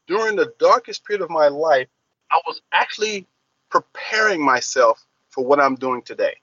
during 0.08 0.38
the 0.38 0.54
darkest 0.60 1.04
period 1.06 1.24
of 1.24 1.30
my 1.30 1.48
life, 1.48 1.88
I 2.32 2.40
was 2.46 2.62
actually 2.72 3.26
preparing 3.70 4.44
myself 4.44 5.06
for 5.30 5.46
what 5.46 5.60
I'm 5.60 5.76
doing 5.76 6.02
today. 6.02 6.36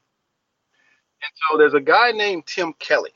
And 1.23 1.33
so 1.51 1.59
there's 1.59 1.75
a 1.75 1.81
guy 1.81 2.13
named 2.13 2.47
Tim 2.47 2.75
Kelly, 2.75 3.13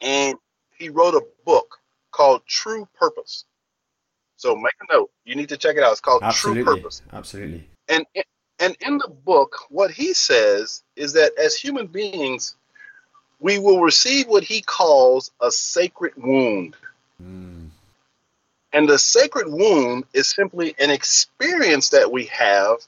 and 0.00 0.38
he 0.76 0.88
wrote 0.88 1.14
a 1.14 1.22
book 1.44 1.78
called 2.10 2.42
True 2.46 2.88
Purpose. 2.98 3.44
So 4.36 4.54
make 4.54 4.74
a 4.88 4.92
note. 4.92 5.10
You 5.24 5.34
need 5.34 5.48
to 5.48 5.56
check 5.56 5.76
it 5.76 5.82
out. 5.82 5.92
It's 5.92 6.00
called 6.00 6.22
Absolutely. 6.22 6.62
True 6.62 6.76
Purpose. 6.76 7.02
Absolutely. 7.12 7.68
And 7.88 8.06
and 8.60 8.76
in 8.80 8.98
the 8.98 9.08
book, 9.08 9.56
what 9.68 9.90
he 9.90 10.14
says 10.14 10.82
is 10.96 11.12
that 11.14 11.32
as 11.38 11.56
human 11.56 11.86
beings, 11.86 12.56
we 13.40 13.58
will 13.58 13.80
receive 13.80 14.26
what 14.26 14.42
he 14.42 14.60
calls 14.62 15.30
a 15.40 15.50
sacred 15.50 16.12
wound. 16.16 16.76
Mm. 17.22 17.67
And 18.72 18.88
the 18.88 18.98
sacred 18.98 19.48
wound 19.48 20.04
is 20.12 20.28
simply 20.28 20.74
an 20.78 20.90
experience 20.90 21.90
that 21.90 22.12
we 22.12 22.26
have 22.26 22.78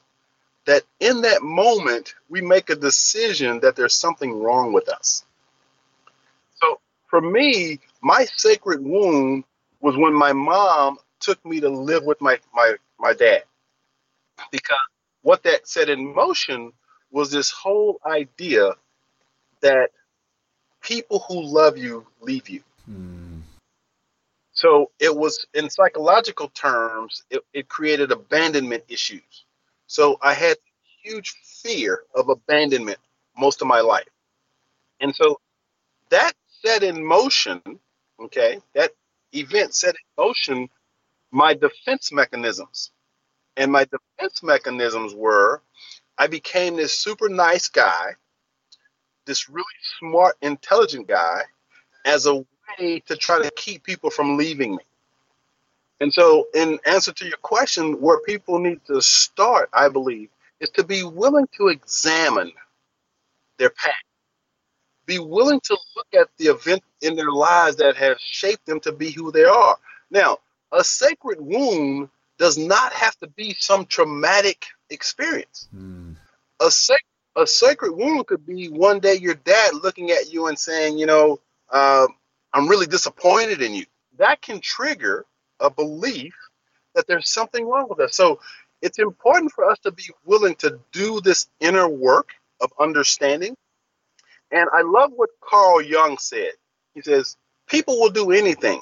that 0.65 0.83
in 0.99 1.21
that 1.21 1.41
moment 1.41 2.15
we 2.29 2.41
make 2.41 2.69
a 2.69 2.75
decision 2.75 3.59
that 3.61 3.75
there's 3.75 3.95
something 3.95 4.41
wrong 4.41 4.73
with 4.73 4.89
us. 4.89 5.25
So 6.61 6.79
for 7.09 7.21
me, 7.21 7.79
my 8.01 8.25
sacred 8.37 8.83
wound 8.83 9.43
was 9.81 9.97
when 9.97 10.13
my 10.13 10.33
mom 10.33 10.97
took 11.19 11.43
me 11.45 11.59
to 11.61 11.69
live 11.69 12.03
with 12.03 12.21
my 12.21 12.39
my, 12.53 12.75
my 12.99 13.13
dad. 13.13 13.43
Because 14.51 14.77
what 15.23 15.43
that 15.43 15.67
set 15.67 15.89
in 15.89 16.13
motion 16.13 16.73
was 17.11 17.31
this 17.31 17.51
whole 17.51 17.99
idea 18.05 18.71
that 19.61 19.89
people 20.81 21.19
who 21.27 21.41
love 21.43 21.77
you 21.77 22.05
leave 22.21 22.49
you. 22.49 22.63
So 24.61 24.91
it 24.99 25.15
was 25.15 25.47
in 25.55 25.71
psychological 25.71 26.49
terms, 26.49 27.23
it, 27.31 27.41
it 27.51 27.67
created 27.67 28.11
abandonment 28.11 28.83
issues. 28.87 29.45
So 29.87 30.19
I 30.21 30.35
had 30.35 30.57
huge 31.01 31.33
fear 31.63 32.03
of 32.13 32.29
abandonment 32.29 32.99
most 33.35 33.63
of 33.63 33.67
my 33.67 33.81
life. 33.81 34.07
And 34.99 35.15
so 35.15 35.39
that 36.11 36.33
set 36.63 36.83
in 36.83 37.03
motion, 37.03 37.59
okay, 38.23 38.59
that 38.75 38.91
event 39.33 39.73
set 39.73 39.95
in 39.95 40.23
motion 40.23 40.69
my 41.31 41.55
defense 41.55 42.11
mechanisms. 42.11 42.91
And 43.57 43.71
my 43.71 43.85
defense 43.85 44.43
mechanisms 44.43 45.15
were 45.15 45.63
I 46.19 46.27
became 46.27 46.75
this 46.75 46.95
super 46.95 47.29
nice 47.29 47.67
guy, 47.67 48.11
this 49.25 49.49
really 49.49 49.65
smart, 49.97 50.35
intelligent 50.43 51.07
guy, 51.07 51.41
as 52.05 52.27
a 52.27 52.45
way 52.79 52.99
to 53.07 53.15
try 53.15 53.41
to 53.41 53.51
keep 53.55 53.83
people 53.83 54.09
from 54.09 54.37
leaving 54.37 54.75
me. 54.75 54.83
And 55.99 56.11
so, 56.11 56.47
in 56.55 56.79
answer 56.85 57.11
to 57.13 57.25
your 57.25 57.37
question, 57.37 58.01
where 58.01 58.19
people 58.21 58.57
need 58.57 58.83
to 58.87 59.01
start, 59.01 59.69
I 59.71 59.87
believe, 59.87 60.29
is 60.59 60.69
to 60.71 60.83
be 60.83 61.03
willing 61.03 61.47
to 61.57 61.67
examine 61.67 62.51
their 63.59 63.69
past. 63.69 64.03
Be 65.05 65.19
willing 65.19 65.59
to 65.61 65.77
look 65.95 66.07
at 66.19 66.29
the 66.37 66.45
event 66.45 66.81
in 67.01 67.15
their 67.15 67.31
lives 67.31 67.75
that 67.77 67.95
have 67.97 68.19
shaped 68.19 68.65
them 68.65 68.79
to 68.81 68.91
be 68.91 69.11
who 69.11 69.31
they 69.31 69.43
are. 69.43 69.77
Now, 70.09 70.39
a 70.71 70.83
sacred 70.83 71.39
wound 71.39 72.09
does 72.39 72.57
not 72.57 72.93
have 72.93 73.15
to 73.17 73.27
be 73.27 73.55
some 73.59 73.85
traumatic 73.85 74.65
experience. 74.89 75.67
Mm. 75.75 76.15
A, 76.61 76.71
sac- 76.71 77.05
a 77.35 77.45
sacred 77.45 77.93
wound 77.93 78.25
could 78.25 78.45
be 78.45 78.69
one 78.69 78.99
day 78.99 79.15
your 79.15 79.35
dad 79.35 79.75
looking 79.75 80.09
at 80.09 80.33
you 80.33 80.47
and 80.47 80.57
saying, 80.57 80.97
you 80.97 81.05
know, 81.05 81.39
uh, 81.69 82.07
I'm 82.53 82.67
really 82.67 82.87
disappointed 82.87 83.61
in 83.61 83.73
you. 83.73 83.85
That 84.17 84.41
can 84.41 84.59
trigger 84.61 85.25
a 85.59 85.69
belief 85.69 86.35
that 86.95 87.07
there's 87.07 87.29
something 87.29 87.67
wrong 87.67 87.87
with 87.89 87.99
us. 87.99 88.15
So 88.15 88.39
it's 88.81 88.99
important 88.99 89.51
for 89.51 89.69
us 89.69 89.79
to 89.79 89.91
be 89.91 90.05
willing 90.25 90.55
to 90.55 90.79
do 90.91 91.21
this 91.21 91.47
inner 91.59 91.87
work 91.87 92.29
of 92.61 92.71
understanding. 92.79 93.55
And 94.51 94.69
I 94.73 94.81
love 94.81 95.11
what 95.15 95.29
Carl 95.41 95.81
Jung 95.81 96.17
said. 96.17 96.51
He 96.93 97.01
says, 97.01 97.37
People 97.67 97.99
will 97.99 98.09
do 98.09 98.31
anything, 98.31 98.81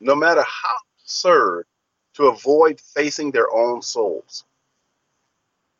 no 0.00 0.14
matter 0.14 0.42
how 0.42 0.76
absurd, 1.02 1.66
to 2.14 2.28
avoid 2.28 2.80
facing 2.80 3.30
their 3.30 3.52
own 3.52 3.82
souls. 3.82 4.44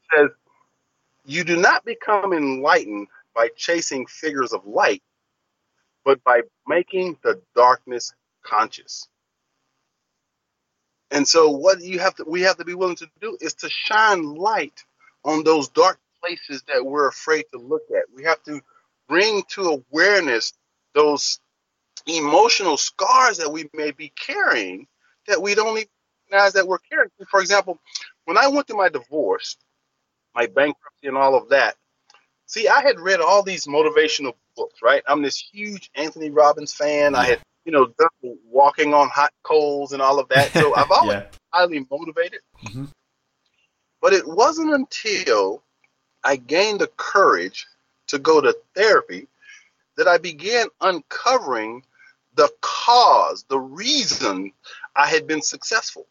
He 0.02 0.18
says, 0.18 0.30
You 1.24 1.44
do 1.44 1.56
not 1.56 1.84
become 1.84 2.32
enlightened 2.32 3.08
by 3.34 3.48
chasing 3.56 4.06
figures 4.06 4.52
of 4.52 4.66
light, 4.66 5.02
but 6.04 6.22
by 6.24 6.42
making 6.68 7.18
the 7.24 7.40
darkness 7.56 8.14
conscious. 8.44 9.08
And 11.10 11.28
so 11.28 11.50
what 11.50 11.82
you 11.82 12.00
have 12.00 12.16
to 12.16 12.24
we 12.28 12.42
have 12.42 12.58
to 12.58 12.66
be 12.66 12.74
willing 12.74 12.96
to 12.98 13.08
do 13.22 13.38
is 13.40 13.54
to 13.56 13.70
shine 13.70 14.34
light 14.36 14.84
on 15.24 15.44
those 15.44 15.68
dark 15.70 15.98
places 16.22 16.64
that 16.68 16.84
we're 16.84 17.08
afraid 17.08 17.44
to 17.52 17.58
look 17.60 17.84
at. 17.90 18.04
We 18.14 18.24
have 18.24 18.42
to 18.44 18.60
bring 19.08 19.44
to 19.50 19.82
awareness 19.92 20.54
those 20.94 21.40
emotional 22.06 22.76
scars 22.76 23.38
that 23.38 23.52
we 23.52 23.68
may 23.74 23.92
be 23.92 24.10
carrying 24.16 24.86
that 25.28 25.40
we 25.42 25.54
don't 25.54 25.76
even 25.78 25.88
recognize 26.30 26.54
that 26.54 26.66
we're 26.66 26.78
carrying. 26.90 27.10
For 27.30 27.40
example, 27.40 27.78
when 28.24 28.38
I 28.38 28.48
went 28.48 28.66
through 28.66 28.78
my 28.78 28.88
divorce, 28.88 29.56
my 30.34 30.46
bankruptcy 30.46 31.08
and 31.08 31.16
all 31.18 31.36
of 31.36 31.50
that, 31.50 31.76
see, 32.46 32.68
I 32.68 32.80
had 32.82 33.00
read 33.00 33.20
all 33.20 33.42
these 33.42 33.66
motivational 33.66 34.34
books, 34.56 34.80
right? 34.82 35.02
I'm 35.06 35.22
this 35.22 35.38
huge 35.52 35.90
Anthony 35.94 36.30
Robbins 36.30 36.74
fan. 36.74 37.14
I 37.14 37.26
had 37.26 37.40
you 37.64 37.72
know, 37.72 37.86
done 37.98 38.36
walking 38.50 38.92
on 38.94 39.08
hot 39.08 39.32
coals 39.42 39.92
and 39.92 40.02
all 40.02 40.18
of 40.18 40.28
that. 40.28 40.50
So 40.52 40.74
I've 40.76 40.90
always 40.90 41.18
Yeah. 41.18 41.20
been 41.20 41.38
highly 41.52 41.86
motivated. 41.90 42.40
Mhm. 42.64 42.90
But 44.00 44.12
it 44.12 44.26
wasn't 44.26 44.74
until 44.74 45.62
I 46.24 46.36
gained 46.36 46.80
the 46.80 46.88
courage 46.96 47.66
to 48.08 48.18
go 48.18 48.40
to 48.40 48.56
therapy 48.74 49.28
that 49.96 50.08
I 50.08 50.18
began 50.18 50.66
uncovering 50.80 51.84
the 52.34 52.50
cause, 52.60 53.44
the 53.44 53.60
reason 53.60 54.52
I 54.96 55.06
had 55.06 55.26
been 55.26 55.42
successful. 55.42 56.06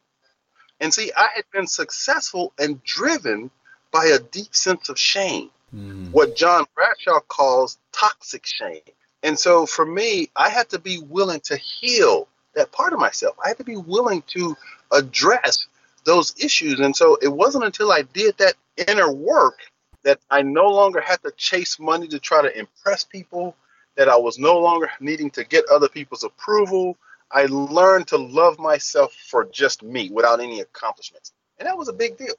And 0.79 0.93
see, 0.93 1.11
I 1.15 1.29
had 1.35 1.45
been 1.51 1.67
successful 1.67 2.53
and 2.57 2.81
driven 2.83 3.51
by 3.91 4.05
a 4.05 4.19
deep 4.19 4.55
sense 4.55 4.89
of 4.89 4.97
shame 4.97 5.51
Mm. 5.73 6.11
what 6.11 6.35
John 6.35 6.65
Bradshaw 6.75 7.21
calls 7.21 7.77
toxic 7.93 8.45
shame. 8.45 8.81
And 9.23 9.39
so 9.39 9.65
for 9.65 9.85
me, 9.85 10.29
I 10.35 10.49
had 10.49 10.69
to 10.69 10.79
be 10.79 10.99
willing 10.99 11.39
to 11.45 11.55
heal 11.55 12.27
that 12.55 12.73
part 12.73 12.91
of 12.91 12.99
myself. 12.99 13.37
I 13.43 13.47
had 13.47 13.57
to 13.59 13.63
be 13.63 13.77
willing 13.77 14.21
to 14.33 14.57
address 14.91 15.67
those 16.03 16.33
issues. 16.37 16.79
And 16.81 16.93
so 16.93 17.17
it 17.21 17.29
wasn't 17.29 17.63
until 17.63 17.91
I 17.91 18.01
did 18.01 18.37
that 18.39 18.55
inner 18.87 19.13
work 19.13 19.59
that 20.03 20.19
I 20.29 20.41
no 20.41 20.67
longer 20.67 20.99
had 20.99 21.21
to 21.23 21.31
chase 21.37 21.79
money 21.79 22.07
to 22.09 22.19
try 22.19 22.41
to 22.41 22.57
impress 22.57 23.03
people, 23.03 23.55
that 23.95 24.09
I 24.09 24.17
was 24.17 24.39
no 24.39 24.59
longer 24.59 24.89
needing 24.99 25.29
to 25.31 25.43
get 25.43 25.63
other 25.71 25.87
people's 25.87 26.23
approval. 26.23 26.97
I 27.31 27.45
learned 27.45 28.07
to 28.07 28.17
love 28.17 28.59
myself 28.59 29.13
for 29.13 29.45
just 29.45 29.83
me 29.83 30.09
without 30.09 30.41
any 30.41 30.59
accomplishments. 30.59 31.31
And 31.59 31.67
that 31.67 31.77
was 31.77 31.87
a 31.87 31.93
big 31.93 32.17
deal. 32.17 32.33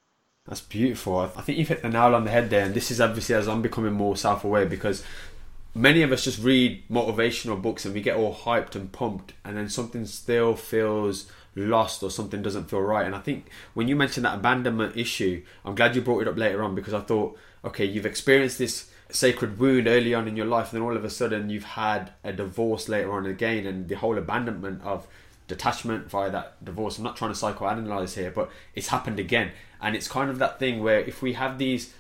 That's 0.46 0.60
beautiful. 0.60 1.18
I 1.18 1.28
think 1.28 1.58
you've 1.58 1.68
hit 1.68 1.82
the 1.82 1.88
nail 1.88 2.14
on 2.14 2.24
the 2.24 2.30
head 2.30 2.50
there, 2.50 2.64
and 2.64 2.74
this 2.74 2.90
is 2.90 3.00
obviously 3.00 3.34
as 3.36 3.46
I'm 3.46 3.62
becoming 3.62 3.92
more 3.92 4.16
self-aware 4.16 4.66
because 4.66 5.04
many 5.72 6.02
of 6.02 6.10
us 6.10 6.24
just 6.24 6.42
read 6.42 6.82
motivational 6.90 7.62
books 7.62 7.84
and 7.84 7.94
we 7.94 8.00
get 8.00 8.16
all 8.16 8.34
hyped 8.34 8.74
and 8.74 8.90
pumped, 8.90 9.34
and 9.44 9.56
then 9.56 9.68
something 9.68 10.04
still 10.04 10.56
feels 10.56 11.30
lost 11.54 12.02
or 12.02 12.10
something 12.10 12.42
doesn't 12.42 12.68
feel 12.68 12.80
right. 12.80 13.06
And 13.06 13.14
I 13.14 13.20
think 13.20 13.50
when 13.74 13.86
you 13.86 13.94
mentioned 13.94 14.26
that 14.26 14.34
abandonment 14.34 14.96
issue, 14.96 15.44
I'm 15.64 15.76
glad 15.76 15.94
you 15.94 16.02
brought 16.02 16.22
it 16.22 16.28
up 16.28 16.36
later 16.36 16.64
on 16.64 16.74
because 16.74 16.94
I 16.94 17.00
thought, 17.00 17.38
okay, 17.64 17.84
you've 17.84 18.06
experienced 18.06 18.58
this 18.58 18.90
sacred 19.10 19.60
wound 19.60 19.86
early 19.86 20.12
on 20.12 20.26
in 20.26 20.36
your 20.36 20.46
life, 20.46 20.72
and 20.72 20.80
then 20.80 20.88
all 20.88 20.96
of 20.96 21.04
a 21.04 21.10
sudden 21.10 21.50
you've 21.50 21.62
had 21.62 22.10
a 22.24 22.32
divorce 22.32 22.88
later 22.88 23.12
on 23.12 23.26
again, 23.26 23.64
and 23.64 23.88
the 23.88 23.94
whole 23.94 24.18
abandonment 24.18 24.82
of 24.82 25.06
detachment 25.48 26.10
via 26.10 26.30
that 26.30 26.64
divorce. 26.64 26.98
I'm 26.98 27.04
not 27.04 27.16
trying 27.16 27.32
to 27.32 27.38
psychoanalyze 27.38 28.14
here, 28.14 28.30
but 28.30 28.50
it's 28.74 28.88
happened 28.88 29.18
again. 29.18 29.52
And 29.80 29.96
it's 29.96 30.08
kind 30.08 30.30
of 30.30 30.38
that 30.38 30.58
thing 30.58 30.82
where 30.82 31.00
if 31.00 31.22
we 31.22 31.34
have 31.34 31.58
these 31.58 31.92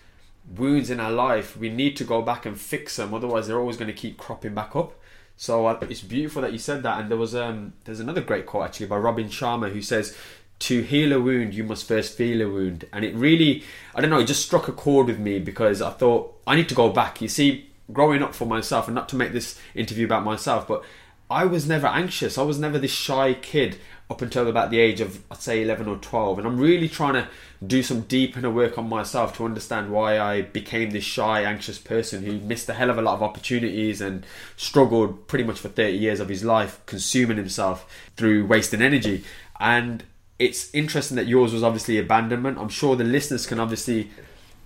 wounds 0.56 0.90
in 0.90 1.00
our 1.00 1.10
life, 1.10 1.56
we 1.56 1.68
need 1.68 1.96
to 1.96 2.04
go 2.04 2.22
back 2.22 2.46
and 2.46 2.58
fix 2.58 2.96
them. 2.96 3.14
Otherwise, 3.14 3.46
they're 3.46 3.58
always 3.58 3.76
going 3.76 3.88
to 3.88 3.92
keep 3.92 4.18
cropping 4.18 4.54
back 4.54 4.74
up. 4.76 4.94
So 5.36 5.66
uh, 5.66 5.78
it's 5.88 6.00
beautiful 6.00 6.42
that 6.42 6.52
you 6.52 6.58
said 6.58 6.82
that. 6.82 7.00
And 7.00 7.10
there 7.10 7.18
was 7.18 7.34
um, 7.34 7.72
there's 7.84 8.00
another 8.00 8.20
great 8.20 8.46
quote 8.46 8.64
actually 8.64 8.86
by 8.86 8.96
Robin 8.96 9.28
Sharma 9.28 9.72
who 9.72 9.82
says, 9.82 10.16
"To 10.60 10.82
heal 10.82 11.12
a 11.12 11.20
wound, 11.20 11.54
you 11.54 11.64
must 11.64 11.88
first 11.88 12.16
feel 12.16 12.40
a 12.42 12.48
wound." 12.48 12.84
And 12.92 13.04
it 13.04 13.14
really, 13.14 13.64
I 13.94 14.00
don't 14.00 14.10
know, 14.10 14.20
it 14.20 14.26
just 14.26 14.44
struck 14.46 14.68
a 14.68 14.72
chord 14.72 15.06
with 15.08 15.18
me 15.18 15.38
because 15.38 15.82
I 15.82 15.90
thought 15.90 16.38
I 16.46 16.56
need 16.56 16.68
to 16.68 16.74
go 16.74 16.90
back. 16.90 17.20
You 17.20 17.28
see, 17.28 17.70
growing 17.92 18.22
up 18.22 18.34
for 18.34 18.46
myself, 18.46 18.86
and 18.86 18.94
not 18.94 19.08
to 19.10 19.16
make 19.16 19.32
this 19.32 19.58
interview 19.74 20.04
about 20.04 20.24
myself, 20.24 20.68
but 20.68 20.84
I 21.32 21.46
was 21.46 21.66
never 21.66 21.86
anxious. 21.86 22.36
I 22.36 22.42
was 22.42 22.58
never 22.58 22.78
this 22.78 22.90
shy 22.90 23.34
kid 23.34 23.78
up 24.10 24.20
until 24.20 24.46
about 24.46 24.70
the 24.70 24.78
age 24.78 25.00
of 25.00 25.24
I'd 25.30 25.40
say 25.40 25.62
11 25.62 25.88
or 25.88 25.96
12 25.96 26.38
and 26.38 26.46
I'm 26.46 26.58
really 26.58 26.88
trying 26.88 27.14
to 27.14 27.28
do 27.66 27.82
some 27.82 28.02
deep 28.02 28.36
inner 28.36 28.50
work 28.50 28.76
on 28.76 28.86
myself 28.88 29.34
to 29.36 29.46
understand 29.46 29.90
why 29.90 30.20
I 30.20 30.42
became 30.42 30.90
this 30.90 31.04
shy 31.04 31.42
anxious 31.42 31.78
person 31.78 32.22
who 32.22 32.38
missed 32.38 32.68
a 32.68 32.74
hell 32.74 32.90
of 32.90 32.98
a 32.98 33.02
lot 33.02 33.14
of 33.14 33.22
opportunities 33.22 34.02
and 34.02 34.26
struggled 34.56 35.26
pretty 35.28 35.44
much 35.44 35.58
for 35.58 35.68
30 35.68 35.96
years 35.96 36.20
of 36.20 36.28
his 36.28 36.44
life 36.44 36.80
consuming 36.84 37.38
himself 37.38 37.90
through 38.16 38.44
wasting 38.44 38.82
energy. 38.82 39.24
And 39.58 40.04
it's 40.38 40.74
interesting 40.74 41.16
that 41.16 41.26
yours 41.26 41.54
was 41.54 41.62
obviously 41.62 41.98
abandonment. 41.98 42.58
I'm 42.58 42.68
sure 42.68 42.94
the 42.94 43.04
listeners 43.04 43.46
can 43.46 43.58
obviously 43.58 44.10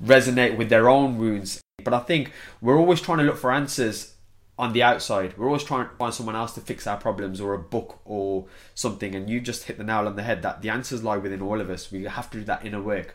resonate 0.02 0.56
with 0.56 0.70
their 0.70 0.88
own 0.88 1.18
wounds. 1.18 1.60
But 1.84 1.94
I 1.94 2.00
think 2.00 2.32
we're 2.60 2.78
always 2.78 3.00
trying 3.00 3.18
to 3.18 3.24
look 3.24 3.36
for 3.36 3.52
answers 3.52 4.15
on 4.58 4.72
the 4.72 4.82
outside. 4.82 5.36
We're 5.36 5.46
always 5.46 5.64
trying 5.64 5.88
to 5.88 5.94
find 5.96 6.14
someone 6.14 6.36
else 6.36 6.52
to 6.54 6.60
fix 6.60 6.86
our 6.86 6.96
problems 6.96 7.40
or 7.40 7.54
a 7.54 7.58
book 7.58 8.00
or 8.04 8.46
something. 8.74 9.14
And 9.14 9.28
you 9.28 9.40
just 9.40 9.64
hit 9.64 9.78
the 9.78 9.84
nail 9.84 10.06
on 10.06 10.16
the 10.16 10.22
head 10.22 10.42
that 10.42 10.62
the 10.62 10.70
answers 10.70 11.04
lie 11.04 11.18
within 11.18 11.42
all 11.42 11.60
of 11.60 11.70
us. 11.70 11.92
We 11.92 12.04
have 12.04 12.30
to 12.30 12.38
do 12.38 12.44
that 12.44 12.64
inner 12.64 12.82
work. 12.82 13.14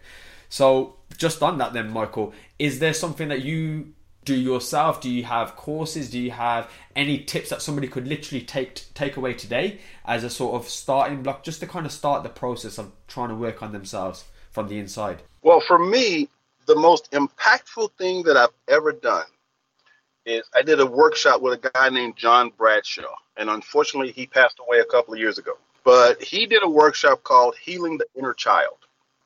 So, 0.50 0.98
just 1.18 1.42
on 1.42 1.58
that, 1.60 1.74
then, 1.74 1.92
Michael, 1.92 2.34
is 2.60 2.80
there 2.80 2.94
something 2.94 3.30
that 3.30 3.42
you 3.42 3.94
do 4.26 4.36
yourself? 4.36 5.02
Do 5.02 5.10
you 5.10 5.24
have 5.24 5.56
courses? 5.56 6.10
Do 6.12 6.20
you 6.20 6.32
have 6.32 6.70
any 6.96 7.20
tips 7.20 7.50
that 7.50 7.62
somebody 7.62 7.88
could 7.88 8.08
literally 8.08 8.44
take 8.44 8.84
take 8.94 9.18
away 9.18 9.34
today 9.34 9.80
as 10.06 10.24
a 10.24 10.30
sort 10.30 10.56
of 10.56 10.70
starting 10.70 11.24
block, 11.24 11.44
just 11.44 11.62
to 11.62 11.68
kind 11.68 11.86
of 11.86 11.92
start 11.92 12.24
the 12.24 12.30
process 12.30 12.78
of 12.78 12.92
trying 13.08 13.30
to 13.30 13.36
work 13.36 13.64
on 13.64 13.72
themselves 13.72 14.26
from 14.52 14.68
the 14.68 14.78
inside? 14.78 15.22
Well, 15.42 15.62
for 15.62 15.80
me, 15.80 16.30
the 16.68 16.76
most 16.76 17.12
impactful 17.12 17.92
thing 17.98 18.24
that 18.24 18.38
I've 18.38 18.50
ever 18.68 18.92
done 18.92 19.26
is 20.26 20.44
I 20.56 20.62
did 20.62 20.80
a 20.80 20.86
workshop 20.86 21.42
with 21.42 21.64
a 21.64 21.70
guy 21.72 21.90
named 21.90 22.16
John 22.16 22.52
Bradshaw, 22.58 23.16
and 23.38 23.50
unfortunately, 23.50 24.12
he 24.12 24.26
passed 24.26 24.60
away 24.60 24.80
a 24.80 24.86
couple 24.86 25.14
of 25.14 25.20
years 25.20 25.38
ago. 25.38 25.54
But 25.84 26.22
he 26.22 26.46
did 26.46 26.64
a 26.64 26.70
workshop 26.70 27.24
called 27.24 27.56
Healing 27.58 27.98
the 27.98 28.06
Inner 28.16 28.34
Child, 28.34 28.78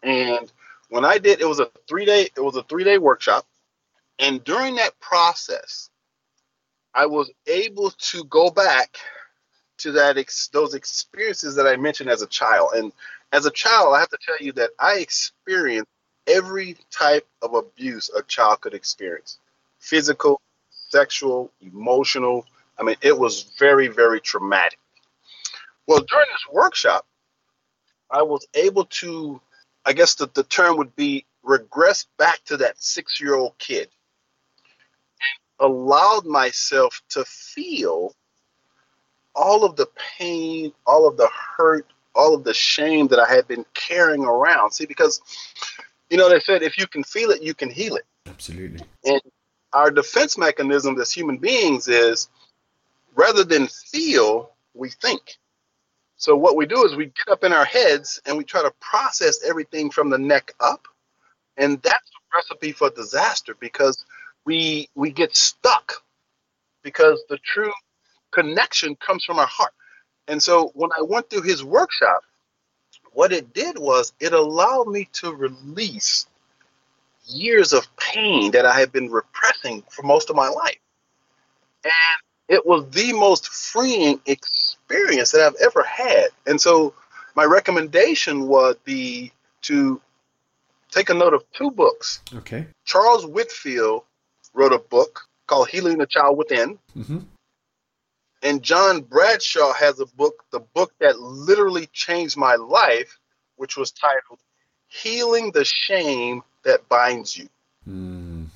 and 0.04 0.52
when 0.90 1.04
I 1.04 1.18
did, 1.18 1.42
it 1.42 1.48
was 1.48 1.60
a 1.60 1.70
three 1.88 2.06
day 2.06 2.30
it 2.36 2.42
was 2.42 2.56
a 2.56 2.64
three 2.64 2.84
day 2.84 2.98
workshop, 2.98 3.46
and 4.20 4.44
during 4.44 4.76
that 4.76 5.00
process, 5.00 5.90
I 6.94 7.06
was 7.06 7.30
able 7.48 7.92
to 7.92 8.24
go 8.26 8.50
back 8.50 8.98
to 9.80 9.92
that 9.92 10.18
ex- 10.18 10.48
those 10.54 10.74
experiences 10.74 11.56
that 11.56 11.68
I 11.68 11.76
mentioned 11.76 12.10
as 12.10 12.22
a 12.22 12.28
child, 12.28 12.72
and 12.76 12.94
as 13.34 13.46
a 13.46 13.52
child, 13.52 13.96
I 13.96 14.00
have 14.00 14.10
to 14.10 14.18
tell 14.26 14.38
you 14.40 14.54
that 14.54 14.70
I 14.80 15.00
experienced 15.00 15.90
every 16.28 16.78
type 16.92 17.28
of 17.42 17.54
abuse 17.54 18.10
a 18.16 18.24
child 18.24 18.62
could 18.62 18.74
experience. 18.74 19.40
Physical, 19.80 20.42
sexual, 20.90 21.52
emotional. 21.62 22.46
I 22.80 22.84
mean, 22.84 22.96
it 23.02 23.18
was 23.18 23.54
very, 23.58 23.88
very 23.88 24.20
traumatic. 24.20 24.80
Well, 25.88 26.04
during 26.10 26.28
this 26.32 26.54
workshop, 26.54 27.06
I 28.10 28.22
was 28.22 28.48
able 28.54 28.86
to, 28.86 29.42
I 29.86 29.94
guess 29.94 30.16
the, 30.16 30.30
the 30.34 30.44
term 30.44 30.78
would 30.78 30.96
be 30.96 31.26
regress 31.44 32.08
back 32.18 32.44
to 32.46 32.58
that 32.58 32.82
six 32.82 33.20
year 33.22 33.36
old 33.36 33.58
kid 33.58 33.88
and 35.60 35.72
allowed 35.72 36.26
myself 36.26 37.02
to 37.10 37.24
feel 37.26 38.14
all 39.36 39.66
of 39.66 39.76
the 39.76 39.88
pain, 40.18 40.72
all 40.88 41.08
of 41.08 41.18
the 41.18 41.30
hurt, 41.58 41.88
all 42.16 42.34
of 42.34 42.44
the 42.44 42.54
shame 42.54 43.08
that 43.08 43.20
I 43.20 43.32
had 43.32 43.48
been 43.48 43.66
carrying 43.74 44.24
around. 44.24 44.72
See, 44.72 44.86
because, 44.86 45.22
you 46.10 46.18
know, 46.18 46.30
they 46.30 46.40
said 46.40 46.64
if 46.64 46.78
you 46.78 46.88
can 46.88 47.04
feel 47.04 47.32
it, 47.32 47.42
you 47.42 47.54
can 47.54 47.70
heal 47.70 47.96
it. 47.96 48.06
Absolutely. 48.28 48.82
And 49.04 49.22
our 49.76 49.92
defense 49.92 50.38
mechanism 50.38 51.00
as 51.00 51.12
human 51.12 51.38
beings 51.38 51.88
is 51.90 52.30
rather 53.14 53.44
than 53.44 53.68
feel, 53.68 54.52
we 54.74 54.90
think. 54.90 55.38
So 56.16 56.36
what 56.36 56.56
we 56.56 56.66
do 56.66 56.86
is 56.86 56.96
we 56.96 57.08
get 57.08 57.28
up 57.30 57.44
in 57.44 57.52
our 57.52 57.66
heads 57.66 58.22
and 58.26 58.38
we 58.38 58.46
try 58.46 58.62
to 58.62 58.74
process 58.80 59.44
everything 59.44 59.92
from 59.92 60.10
the 60.10 60.18
neck 60.18 60.54
up. 60.62 60.88
And 61.58 61.82
that's 61.82 62.10
a 62.10 62.38
recipe 62.38 62.72
for 62.72 62.90
disaster 62.90 63.56
because 63.60 64.04
we 64.46 64.90
we 64.96 65.12
get 65.12 65.36
stuck 65.36 65.94
because 66.82 67.22
the 67.30 67.38
true 67.40 67.74
connection 68.32 68.96
comes 68.96 69.26
from 69.26 69.40
our 69.40 69.48
heart. 69.48 69.74
And 70.28 70.42
so 70.42 70.72
when 70.74 70.92
I 70.98 71.02
went 71.02 71.30
through 71.30 71.42
his 71.42 71.64
workshop, 71.64 72.22
what 73.12 73.34
it 73.34 73.54
did 73.54 73.78
was 73.78 74.14
it 74.20 74.34
allowed 74.34 74.88
me 74.88 75.10
to 75.14 75.34
release 75.34 76.28
years 77.26 77.74
of 77.74 77.88
pain 77.98 78.52
that 78.52 78.66
I 78.66 78.80
had 78.80 78.92
been 78.92 79.10
repressing 79.10 79.84
for 79.90 80.04
most 80.04 80.30
of 80.30 80.36
my 80.36 80.48
life. 80.50 80.78
And 81.84 81.94
it 82.48 82.66
was 82.66 82.90
the 82.92 83.14
most 83.14 83.48
freeing 83.50 84.20
experience 84.26 85.32
that 85.32 85.42
I've 85.42 85.56
ever 85.62 85.84
had. 85.84 86.28
And 86.46 86.60
so 86.60 86.94
my 87.36 87.44
recommendation 87.44 88.48
would 88.48 88.84
be 88.84 89.32
to 89.64 90.02
take 90.92 91.10
a 91.10 91.14
note 91.14 91.34
of 91.34 91.44
two 91.52 91.72
books. 91.72 92.22
Okay. 92.34 92.68
Charles 92.86 93.26
Whitfield 93.26 94.04
wrote 94.54 94.74
a 94.74 94.80
book 94.80 95.22
called 95.48 95.70
Healing 95.70 95.98
the 95.98 96.06
Child 96.06 96.38
Within. 96.38 96.80
Mm-hmm. 96.98 97.20
And 98.44 98.62
John 98.62 99.02
Bradshaw 99.02 99.74
has 99.74 100.00
a 100.00 100.06
book, 100.06 100.44
the 100.52 100.60
book 100.60 100.94
that 101.00 101.20
literally 101.20 101.90
changed 101.94 102.38
my 102.38 102.56
life, 102.56 103.20
which 103.56 103.76
was 103.76 103.92
titled 103.92 104.40
Healing 104.88 105.52
the 105.52 105.66
Shame 105.66 106.44
That 106.66 106.88
Binds 106.90 107.38
You. 107.38 107.48
Mm. 107.88 108.48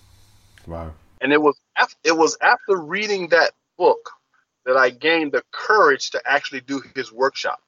Wow. 0.67 0.91
And 1.21 1.31
it 1.31 1.41
was 1.41 1.57
af- 1.77 1.95
it 2.03 2.17
was 2.17 2.37
after 2.41 2.77
reading 2.77 3.29
that 3.29 3.51
book 3.77 4.11
that 4.65 4.77
I 4.77 4.89
gained 4.89 5.31
the 5.31 5.43
courage 5.51 6.11
to 6.11 6.21
actually 6.25 6.61
do 6.61 6.81
his 6.95 7.11
workshop. 7.11 7.61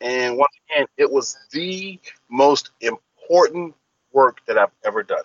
And 0.00 0.36
once 0.36 0.52
again, 0.70 0.86
it 0.96 1.10
was 1.10 1.36
the 1.52 1.98
most 2.28 2.70
important 2.80 3.74
work 4.12 4.40
that 4.46 4.58
I've 4.58 4.70
ever 4.84 5.02
done. 5.02 5.22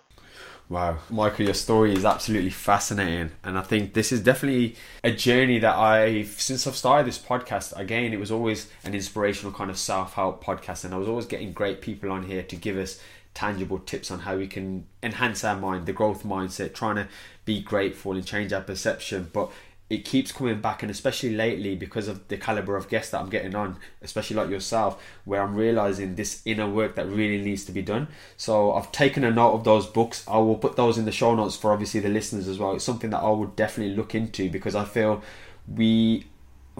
Wow, 0.68 0.98
Michael, 1.08 1.46
your 1.46 1.54
story 1.54 1.94
is 1.94 2.04
absolutely 2.04 2.50
fascinating, 2.50 3.30
and 3.42 3.56
I 3.56 3.62
think 3.62 3.94
this 3.94 4.12
is 4.12 4.20
definitely 4.22 4.76
a 5.02 5.10
journey 5.10 5.58
that 5.60 5.74
I, 5.74 6.24
since 6.24 6.66
I've 6.66 6.76
started 6.76 7.06
this 7.06 7.18
podcast, 7.18 7.74
again, 7.74 8.12
it 8.12 8.20
was 8.20 8.30
always 8.30 8.68
an 8.84 8.94
inspirational 8.94 9.50
kind 9.50 9.70
of 9.70 9.78
self-help 9.78 10.44
podcast, 10.44 10.84
and 10.84 10.92
I 10.92 10.98
was 10.98 11.08
always 11.08 11.24
getting 11.24 11.54
great 11.54 11.80
people 11.80 12.12
on 12.12 12.24
here 12.24 12.42
to 12.42 12.54
give 12.54 12.76
us 12.76 13.00
tangible 13.38 13.78
tips 13.78 14.10
on 14.10 14.18
how 14.18 14.36
we 14.36 14.48
can 14.48 14.84
enhance 15.00 15.44
our 15.44 15.56
mind, 15.56 15.86
the 15.86 15.92
growth 15.92 16.24
mindset, 16.24 16.74
trying 16.74 16.96
to 16.96 17.06
be 17.44 17.60
grateful 17.60 18.10
and 18.10 18.26
change 18.26 18.52
our 18.52 18.60
perception. 18.60 19.30
But 19.32 19.52
it 19.88 20.04
keeps 20.04 20.32
coming 20.32 20.60
back, 20.60 20.82
and 20.82 20.90
especially 20.90 21.36
lately 21.36 21.76
because 21.76 22.08
of 22.08 22.26
the 22.26 22.36
caliber 22.36 22.76
of 22.76 22.88
guests 22.88 23.12
that 23.12 23.20
I'm 23.20 23.30
getting 23.30 23.54
on, 23.54 23.76
especially 24.02 24.34
like 24.34 24.50
yourself, 24.50 25.00
where 25.24 25.40
I'm 25.40 25.54
realizing 25.54 26.16
this 26.16 26.42
inner 26.46 26.68
work 26.68 26.96
that 26.96 27.06
really 27.06 27.40
needs 27.40 27.64
to 27.66 27.72
be 27.72 27.80
done. 27.80 28.08
So 28.36 28.72
I've 28.72 28.90
taken 28.90 29.22
a 29.22 29.30
note 29.30 29.52
of 29.52 29.62
those 29.62 29.86
books. 29.86 30.24
I 30.26 30.38
will 30.38 30.56
put 30.56 30.74
those 30.74 30.98
in 30.98 31.04
the 31.04 31.12
show 31.12 31.32
notes 31.36 31.54
for 31.54 31.72
obviously 31.72 32.00
the 32.00 32.08
listeners 32.08 32.48
as 32.48 32.58
well. 32.58 32.74
It's 32.74 32.84
something 32.84 33.10
that 33.10 33.22
I 33.22 33.30
would 33.30 33.54
definitely 33.54 33.94
look 33.94 34.16
into 34.16 34.50
because 34.50 34.74
I 34.74 34.84
feel 34.84 35.22
we 35.72 36.26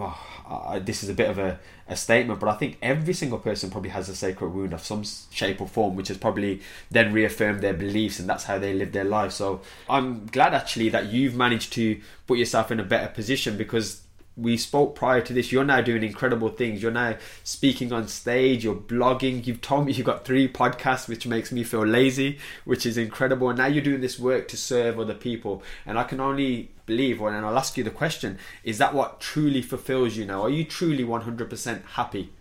oh, 0.01 0.19
uh, 0.49 0.79
this 0.79 1.03
is 1.03 1.09
a 1.09 1.15
bit 1.15 1.29
of 1.29 1.39
a, 1.39 1.59
a 1.89 1.97
statement, 1.97 2.41
but 2.41 2.49
I 2.49 2.55
think 2.55 2.79
every 2.81 3.15
single 3.15 3.39
person 3.39 3.71
probably 3.71 3.91
has 3.91 4.09
a 4.09 4.15
sacred 4.15 4.49
wound 4.51 4.73
of 4.73 4.83
some 4.83 5.05
shape 5.31 5.61
or 5.61 5.69
form, 5.69 5.97
which 5.97 6.09
has 6.09 6.19
probably 6.19 6.61
then 6.91 7.13
reaffirmed 7.13 7.61
their 7.61 7.75
beliefs, 7.75 8.19
and 8.19 8.29
that's 8.29 8.45
how 8.45 8.59
they 8.59 8.75
live 8.75 8.93
their 8.93 9.05
life. 9.05 9.33
So 9.33 9.61
I'm 9.89 10.27
glad 10.27 10.55
actually 10.55 10.89
that 10.91 11.07
you've 11.07 11.35
managed 11.35 11.73
to 11.75 12.01
put 12.27 12.39
yourself 12.39 12.71
in 12.71 12.81
a 12.81 12.85
better 12.85 13.09
position 13.09 13.57
because 13.57 14.03
we 14.39 14.57
spoke 14.57 14.95
prior 14.95 15.21
to 15.21 15.33
this. 15.33 15.51
You're 15.51 15.65
now 15.65 15.81
doing 15.81 16.05
incredible 16.05 16.49
things. 16.49 16.81
You're 16.81 16.93
now 16.93 17.17
speaking 17.43 17.93
on 17.93 18.07
stage. 18.07 18.63
You're 18.63 18.77
blogging. 18.77 19.45
You've 19.47 19.61
told 19.61 19.87
me 19.87 19.93
you've 19.93 20.07
got 20.07 20.25
three 20.25 20.49
podcasts, 20.49 21.09
which 21.09 21.27
makes 21.27 21.51
me 21.51 21.65
feel 21.65 21.85
lazy, 21.85 22.39
which 22.65 22.87
is 22.87 22.97
incredible. 22.97 23.49
And 23.49 23.59
now 23.59 23.67
you're 23.67 23.83
doing 23.83 24.01
this 24.01 24.19
work 24.19 24.47
to 24.49 24.57
serve 24.57 25.01
other 25.01 25.15
people. 25.15 25.63
And 25.85 25.99
I 25.99 26.05
can 26.05 26.21
only 26.21 26.71
believe, 26.87 27.21
and 27.21 27.45
I'll 27.45 27.59
ask 27.59 27.77
you 27.77 27.83
the 27.83 27.91
question: 27.91 28.39
Is 28.63 28.79
that 28.79 28.95
what 28.95 29.21
truly 29.21 29.61
fulfills 29.61 30.17
you 30.17 30.25
now? 30.25 30.43
Are 30.43 30.51
you 30.51 30.65
truly 30.65 31.05
100% 31.05 31.85
happy? 31.85 32.33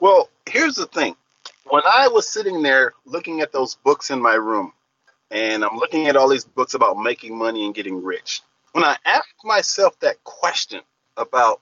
Well, 0.00 0.28
here's 0.46 0.74
the 0.74 0.86
thing. 0.86 1.14
When 1.70 1.82
I 1.86 2.08
was 2.08 2.28
sitting 2.28 2.62
there 2.62 2.94
looking 3.04 3.40
at 3.40 3.52
those 3.52 3.76
books 3.76 4.10
in 4.10 4.20
my 4.20 4.34
room, 4.34 4.72
and 5.30 5.64
I'm 5.64 5.76
looking 5.76 6.08
at 6.08 6.16
all 6.16 6.28
these 6.28 6.44
books 6.44 6.74
about 6.74 6.98
making 6.98 7.36
money 7.36 7.64
and 7.64 7.74
getting 7.74 8.02
rich 8.02 8.42
when 8.78 8.88
I 8.88 8.96
asked 9.04 9.44
myself 9.44 9.98
that 9.98 10.22
question 10.22 10.82
about 11.16 11.60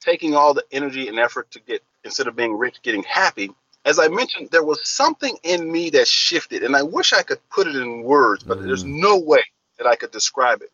taking 0.00 0.36
all 0.36 0.54
the 0.54 0.62
energy 0.70 1.08
and 1.08 1.18
effort 1.18 1.50
to 1.50 1.60
get 1.60 1.82
instead 2.04 2.28
of 2.28 2.36
being 2.36 2.56
rich, 2.56 2.76
getting 2.82 3.02
happy, 3.02 3.50
as 3.84 3.98
I 3.98 4.06
mentioned, 4.06 4.50
there 4.52 4.62
was 4.62 4.88
something 4.88 5.36
in 5.42 5.72
me 5.72 5.90
that 5.90 6.06
shifted, 6.06 6.62
and 6.62 6.76
I 6.76 6.82
wish 6.82 7.12
I 7.12 7.22
could 7.22 7.40
put 7.50 7.66
it 7.66 7.74
in 7.74 8.04
words, 8.04 8.44
but 8.44 8.58
mm. 8.58 8.62
there's 8.64 8.84
no 8.84 9.18
way 9.18 9.42
that 9.78 9.88
I 9.88 9.96
could 9.96 10.12
describe 10.12 10.62
it. 10.62 10.70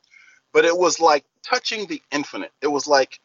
But 0.53 0.66
it 0.66 0.77
was 0.77 1.01
like 1.01 1.24
touching 1.42 1.87
the 1.87 2.03
infinite. 2.12 2.53
It 2.61 2.66
was 2.66 2.87
like 2.87 3.18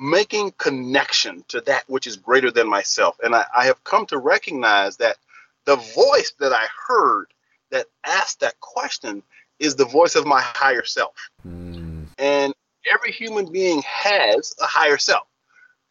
making 0.00 0.52
connection 0.52 1.44
to 1.48 1.60
that 1.62 1.84
which 1.88 2.06
is 2.06 2.16
greater 2.16 2.50
than 2.50 2.70
myself. 2.70 3.18
And 3.22 3.34
I, 3.34 3.44
I 3.54 3.66
have 3.66 3.84
come 3.84 4.06
to 4.06 4.16
recognize 4.16 4.96
that 4.96 5.18
the 5.66 5.76
voice 5.76 6.32
that 6.40 6.54
I 6.54 6.66
heard 6.86 7.26
that 7.70 7.84
asked 8.06 8.40
that 8.40 8.58
question 8.60 9.22
is 9.58 9.74
the 9.74 9.84
voice 9.84 10.14
of 10.14 10.24
my 10.24 10.40
higher 10.40 10.84
self. 10.86 11.12
Mm. 11.46 11.77
And 12.18 12.52
every 12.92 13.12
human 13.12 13.50
being 13.50 13.82
has 13.82 14.54
a 14.60 14.66
higher 14.66 14.98
self. 14.98 15.26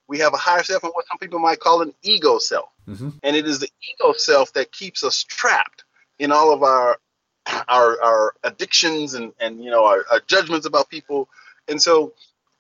We 0.08 0.20
have 0.20 0.34
a 0.34 0.38
higher 0.38 0.64
self 0.64 0.84
and 0.84 0.92
what 0.94 1.06
some 1.08 1.18
people 1.18 1.40
might 1.40 1.60
call 1.60 1.82
an 1.82 1.94
ego 2.02 2.38
self. 2.38 2.70
Mm-hmm. 2.88 3.10
And 3.24 3.36
it 3.36 3.46
is 3.46 3.60
the 3.60 3.70
ego 3.90 4.14
self 4.14 4.54
that 4.54 4.72
keeps 4.72 5.04
us 5.04 5.24
trapped 5.24 5.84
in 6.20 6.32
all 6.32 6.54
of 6.54 6.64
our 6.64 6.98
our, 7.68 8.02
our 8.02 8.34
addictions 8.44 9.14
and, 9.14 9.34
and 9.40 9.64
you 9.64 9.72
know 9.72 9.86
our, 9.86 10.06
our 10.12 10.22
judgments 10.28 10.66
about 10.66 10.90
people. 10.90 11.30
And 11.68 11.82
so 11.82 12.14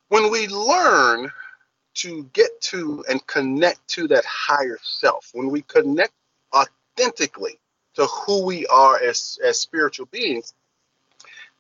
when 0.10 0.32
we 0.32 0.48
learn 0.48 1.32
to 1.96 2.30
get 2.34 2.62
to 2.62 3.04
and 3.10 3.26
connect 3.28 3.88
to 3.90 4.08
that 4.10 4.26
higher 4.26 4.78
self, 4.82 5.30
when 5.34 5.50
we 5.50 5.62
connect 5.64 6.14
authentically 6.54 7.60
to 7.96 8.06
who 8.06 8.46
we 8.46 8.68
are 8.68 9.02
as, 9.02 9.40
as 9.44 9.60
spiritual 9.60 10.06
beings, 10.06 10.54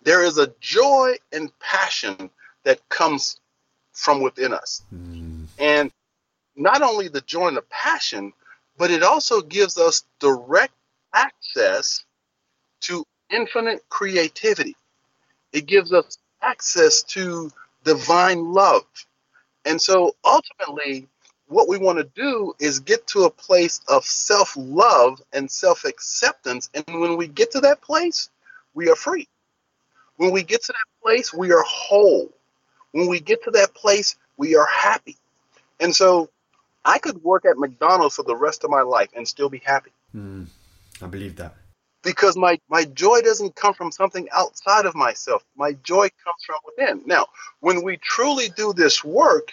there 0.01 0.23
is 0.23 0.37
a 0.37 0.53
joy 0.59 1.15
and 1.31 1.51
passion 1.59 2.29
that 2.63 2.87
comes 2.89 3.39
from 3.93 4.21
within 4.21 4.53
us. 4.53 4.83
Mm. 4.93 5.45
And 5.59 5.91
not 6.55 6.81
only 6.81 7.07
the 7.07 7.21
joy 7.21 7.47
and 7.47 7.57
the 7.57 7.63
passion, 7.63 8.33
but 8.77 8.91
it 8.91 9.03
also 9.03 9.41
gives 9.41 9.77
us 9.77 10.03
direct 10.19 10.73
access 11.13 12.03
to 12.81 13.03
infinite 13.31 13.83
creativity. 13.89 14.75
It 15.51 15.65
gives 15.65 15.91
us 15.91 16.17
access 16.41 17.03
to 17.03 17.51
divine 17.83 18.53
love. 18.53 18.85
And 19.65 19.81
so 19.81 20.15
ultimately, 20.23 21.07
what 21.47 21.67
we 21.67 21.77
want 21.77 21.97
to 21.97 22.03
do 22.03 22.53
is 22.59 22.79
get 22.79 23.07
to 23.07 23.23
a 23.23 23.29
place 23.29 23.81
of 23.87 24.05
self 24.05 24.53
love 24.57 25.21
and 25.33 25.49
self 25.49 25.85
acceptance. 25.85 26.69
And 26.73 26.85
when 26.87 27.17
we 27.17 27.27
get 27.27 27.51
to 27.51 27.61
that 27.61 27.81
place, 27.81 28.29
we 28.73 28.89
are 28.89 28.95
free. 28.95 29.27
When 30.17 30.31
we 30.31 30.43
get 30.43 30.63
to 30.63 30.73
that 30.73 31.01
place, 31.03 31.33
we 31.33 31.51
are 31.51 31.63
whole. 31.63 32.31
When 32.91 33.07
we 33.07 33.19
get 33.19 33.43
to 33.43 33.51
that 33.51 33.73
place, 33.73 34.15
we 34.37 34.55
are 34.55 34.67
happy. 34.67 35.17
And 35.79 35.95
so 35.95 36.29
I 36.83 36.97
could 36.99 37.23
work 37.23 37.45
at 37.45 37.57
McDonald's 37.57 38.15
for 38.15 38.23
the 38.23 38.35
rest 38.35 38.63
of 38.63 38.69
my 38.69 38.81
life 38.81 39.09
and 39.15 39.27
still 39.27 39.49
be 39.49 39.59
happy 39.59 39.91
Mm. 40.15 40.47
I 41.01 41.07
believe 41.07 41.35
that. 41.35 41.53
because 42.03 42.37
my, 42.37 42.57
my 42.69 42.85
joy 42.85 43.19
doesn't 43.21 43.55
come 43.55 43.73
from 43.73 43.91
something 43.91 44.27
outside 44.31 44.85
of 44.85 44.95
myself. 44.95 45.43
My 45.57 45.73
joy 45.83 46.07
comes 46.23 46.43
from 46.45 46.55
within. 46.65 47.01
Now, 47.05 47.25
when 47.59 47.83
we 47.83 47.97
truly 47.97 48.49
do 48.55 48.71
this 48.73 49.03
work, 49.03 49.51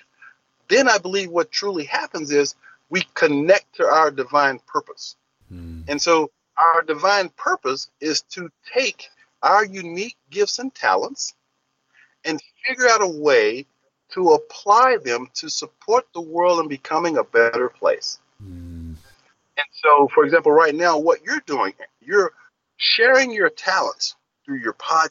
then 0.68 0.88
I 0.88 0.98
believe 0.98 1.30
what 1.30 1.50
truly 1.50 1.84
happens 1.84 2.30
is 2.30 2.54
we 2.90 3.02
connect 3.14 3.74
to 3.76 3.84
our 3.84 4.10
divine 4.10 4.60
purpose. 4.66 5.16
Mm. 5.52 5.84
And 5.88 6.00
so 6.00 6.30
our 6.56 6.82
divine 6.82 7.28
purpose 7.30 7.90
is 8.00 8.22
to 8.30 8.50
take 8.72 9.08
our 9.44 9.64
unique 9.64 10.16
gifts 10.30 10.58
and 10.58 10.74
talents 10.74 11.34
and 12.24 12.40
figure 12.66 12.88
out 12.88 13.02
a 13.02 13.06
way 13.06 13.66
to 14.14 14.30
apply 14.30 14.96
them 15.04 15.28
to 15.34 15.48
support 15.48 16.06
the 16.14 16.20
world 16.20 16.60
in 16.60 16.68
becoming 16.68 17.18
a 17.18 17.24
better 17.24 17.68
place. 17.68 18.18
Mm. 18.42 18.96
And 19.56 19.66
so, 19.72 20.08
for 20.14 20.24
example, 20.24 20.50
right 20.50 20.74
now, 20.74 20.98
what 20.98 21.22
you're 21.24 21.42
doing, 21.46 21.74
you're 22.00 22.32
sharing 22.76 23.30
your 23.30 23.50
talents 23.50 24.16
through 24.44 24.58
your 24.58 24.72
podcast, 24.74 25.10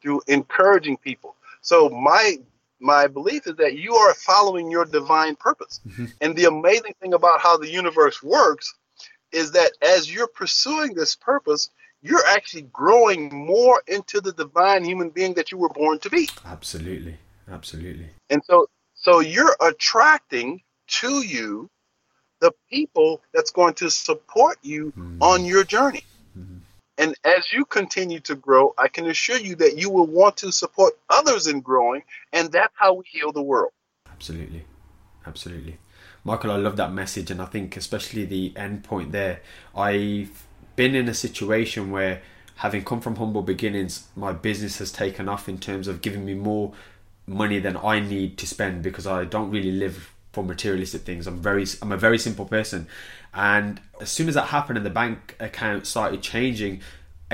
through 0.00 0.22
encouraging 0.28 0.96
people. 0.96 1.34
So 1.60 1.88
my 1.88 2.38
my 2.80 3.06
belief 3.06 3.46
is 3.46 3.56
that 3.56 3.78
you 3.78 3.94
are 3.94 4.14
following 4.14 4.70
your 4.70 4.84
divine 4.84 5.36
purpose. 5.36 5.80
Mhm. 5.88 6.12
And 6.20 6.36
the 6.36 6.44
amazing 6.44 6.94
thing 7.00 7.14
about 7.14 7.40
how 7.40 7.56
the 7.56 7.70
universe 7.70 8.22
works 8.22 8.74
is 9.32 9.52
that 9.52 9.72
as 9.80 10.12
you're 10.12 10.28
pursuing 10.28 10.94
this 10.94 11.16
purpose, 11.16 11.70
you're 12.04 12.26
actually 12.26 12.62
growing 12.72 13.34
more 13.34 13.82
into 13.88 14.20
the 14.20 14.32
divine 14.32 14.84
human 14.84 15.08
being 15.08 15.32
that 15.34 15.50
you 15.50 15.58
were 15.58 15.70
born 15.70 15.98
to 16.00 16.10
be. 16.10 16.28
Absolutely. 16.44 17.16
Absolutely. 17.50 18.10
And 18.30 18.42
so 18.44 18.68
so 18.94 19.20
you're 19.20 19.56
attracting 19.60 20.62
to 20.86 21.22
you 21.26 21.68
the 22.40 22.52
people 22.70 23.22
that's 23.32 23.50
going 23.50 23.74
to 23.74 23.90
support 23.90 24.58
you 24.62 24.92
Mm. 24.96 25.18
on 25.20 25.44
your 25.46 25.64
journey. 25.64 26.04
Mhm. 26.38 26.60
And 26.98 27.14
as 27.24 27.52
you 27.52 27.64
continue 27.64 28.20
to 28.20 28.34
grow, 28.34 28.74
I 28.78 28.88
can 28.88 29.06
assure 29.06 29.38
you 29.38 29.56
that 29.56 29.76
you 29.78 29.88
will 29.90 30.06
want 30.06 30.36
to 30.38 30.52
support 30.52 30.92
others 31.08 31.46
in 31.46 31.60
growing, 31.60 32.02
and 32.32 32.52
that's 32.52 32.74
how 32.76 32.94
we 32.94 33.04
heal 33.06 33.32
the 33.32 33.42
world. 33.42 33.72
Absolutely. 34.06 34.64
Absolutely. 35.26 35.78
Michael, 36.22 36.52
I 36.52 36.56
love 36.56 36.76
that 36.76 36.92
message, 36.92 37.30
and 37.30 37.40
I 37.40 37.46
think 37.46 37.76
especially 37.76 38.24
the 38.26 38.52
end 38.56 38.84
point 38.84 39.12
there. 39.12 39.40
I've 39.74 40.46
been 40.76 40.94
in 40.94 41.08
a 41.08 41.14
situation 41.14 41.90
where, 41.90 42.22
having 42.56 42.84
come 42.84 43.00
from 43.00 43.16
humble 43.16 43.42
beginnings, 43.42 44.08
my 44.16 44.32
business 44.32 44.78
has 44.78 44.92
taken 44.92 45.28
off 45.28 45.48
in 45.48 45.58
terms 45.58 45.88
of 45.88 46.02
giving 46.02 46.24
me 46.24 46.34
more 46.34 46.72
money 47.26 47.58
than 47.58 47.76
I 47.76 48.00
need 48.00 48.38
to 48.38 48.46
spend 48.46 48.82
because 48.82 49.06
I 49.06 49.24
don't 49.24 49.50
really 49.50 49.72
live 49.72 50.12
for 50.32 50.44
materialistic 50.44 51.02
things. 51.02 51.26
I'm 51.26 51.40
very, 51.40 51.64
I'm 51.80 51.92
a 51.92 51.96
very 51.96 52.18
simple 52.18 52.44
person, 52.44 52.86
and 53.32 53.80
as 54.00 54.10
soon 54.10 54.28
as 54.28 54.34
that 54.34 54.48
happened 54.48 54.76
and 54.76 54.86
the 54.86 54.90
bank 54.90 55.36
account 55.40 55.86
started 55.86 56.22
changing, 56.22 56.80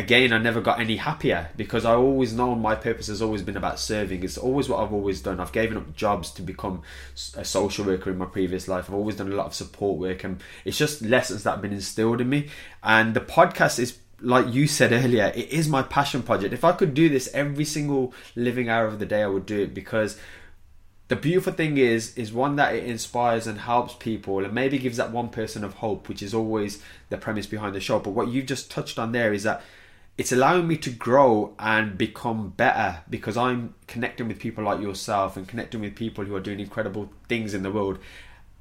again 0.00 0.32
I 0.32 0.38
never 0.38 0.60
got 0.60 0.80
any 0.80 0.96
happier 0.96 1.50
because 1.56 1.84
I 1.84 1.92
always 1.92 2.32
known 2.32 2.60
my 2.60 2.74
purpose 2.74 3.08
has 3.08 3.20
always 3.20 3.42
been 3.42 3.56
about 3.56 3.78
serving. 3.78 4.24
It's 4.24 4.38
always 4.38 4.68
what 4.68 4.82
I've 4.82 4.92
always 4.92 5.20
done. 5.20 5.38
I've 5.38 5.52
given 5.52 5.76
up 5.76 5.94
jobs 5.94 6.30
to 6.32 6.42
become 6.42 6.82
a 7.36 7.44
social 7.44 7.84
worker 7.84 8.10
in 8.10 8.18
my 8.18 8.24
previous 8.24 8.66
life. 8.66 8.86
I've 8.88 8.94
always 8.94 9.16
done 9.16 9.30
a 9.30 9.36
lot 9.36 9.46
of 9.46 9.54
support 9.54 9.98
work, 9.98 10.24
and 10.24 10.42
it's 10.64 10.78
just 10.78 11.02
lessons 11.02 11.44
that 11.44 11.52
have 11.52 11.62
been 11.62 11.72
instilled 11.72 12.20
in 12.20 12.28
me. 12.28 12.48
And 12.82 13.14
the 13.14 13.20
podcast 13.20 13.78
is 13.78 13.98
like 14.22 14.52
you 14.52 14.66
said 14.66 14.92
earlier, 14.92 15.32
it 15.34 15.48
is 15.48 15.68
my 15.68 15.82
passion 15.82 16.22
project. 16.22 16.52
If 16.52 16.64
I 16.64 16.72
could 16.72 16.92
do 16.92 17.08
this 17.08 17.28
every 17.32 17.64
single 17.64 18.12
living 18.36 18.68
hour 18.68 18.86
of 18.86 18.98
the 18.98 19.06
day, 19.06 19.22
I 19.22 19.26
would 19.26 19.46
do 19.46 19.60
it 19.60 19.72
because 19.74 20.18
the 21.08 21.16
beautiful 21.16 21.52
thing 21.52 21.76
is 21.76 22.16
is 22.16 22.32
one 22.32 22.56
that 22.56 22.74
it 22.74 22.84
inspires 22.84 23.46
and 23.46 23.58
helps 23.58 23.94
people 23.94 24.44
and 24.44 24.54
maybe 24.54 24.78
gives 24.78 24.96
that 24.96 25.10
one 25.10 25.28
person 25.28 25.64
of 25.64 25.74
hope 25.74 26.08
which 26.08 26.22
is 26.22 26.32
always 26.32 26.80
the 27.08 27.16
premise 27.16 27.46
behind 27.48 27.74
the 27.74 27.80
show 27.80 27.98
but 27.98 28.10
what 28.10 28.28
you've 28.28 28.46
just 28.46 28.70
touched 28.70 28.96
on 28.96 29.10
there 29.10 29.32
is 29.32 29.42
that 29.42 29.60
it's 30.20 30.32
allowing 30.32 30.68
me 30.68 30.76
to 30.76 30.90
grow 30.90 31.54
and 31.58 31.96
become 31.96 32.50
better 32.50 32.98
because 33.08 33.38
i'm 33.38 33.74
connecting 33.86 34.28
with 34.28 34.38
people 34.38 34.62
like 34.62 34.78
yourself 34.78 35.34
and 35.34 35.48
connecting 35.48 35.80
with 35.80 35.96
people 35.96 36.26
who 36.26 36.36
are 36.36 36.40
doing 36.40 36.60
incredible 36.60 37.08
things 37.26 37.54
in 37.54 37.62
the 37.62 37.70
world. 37.70 37.98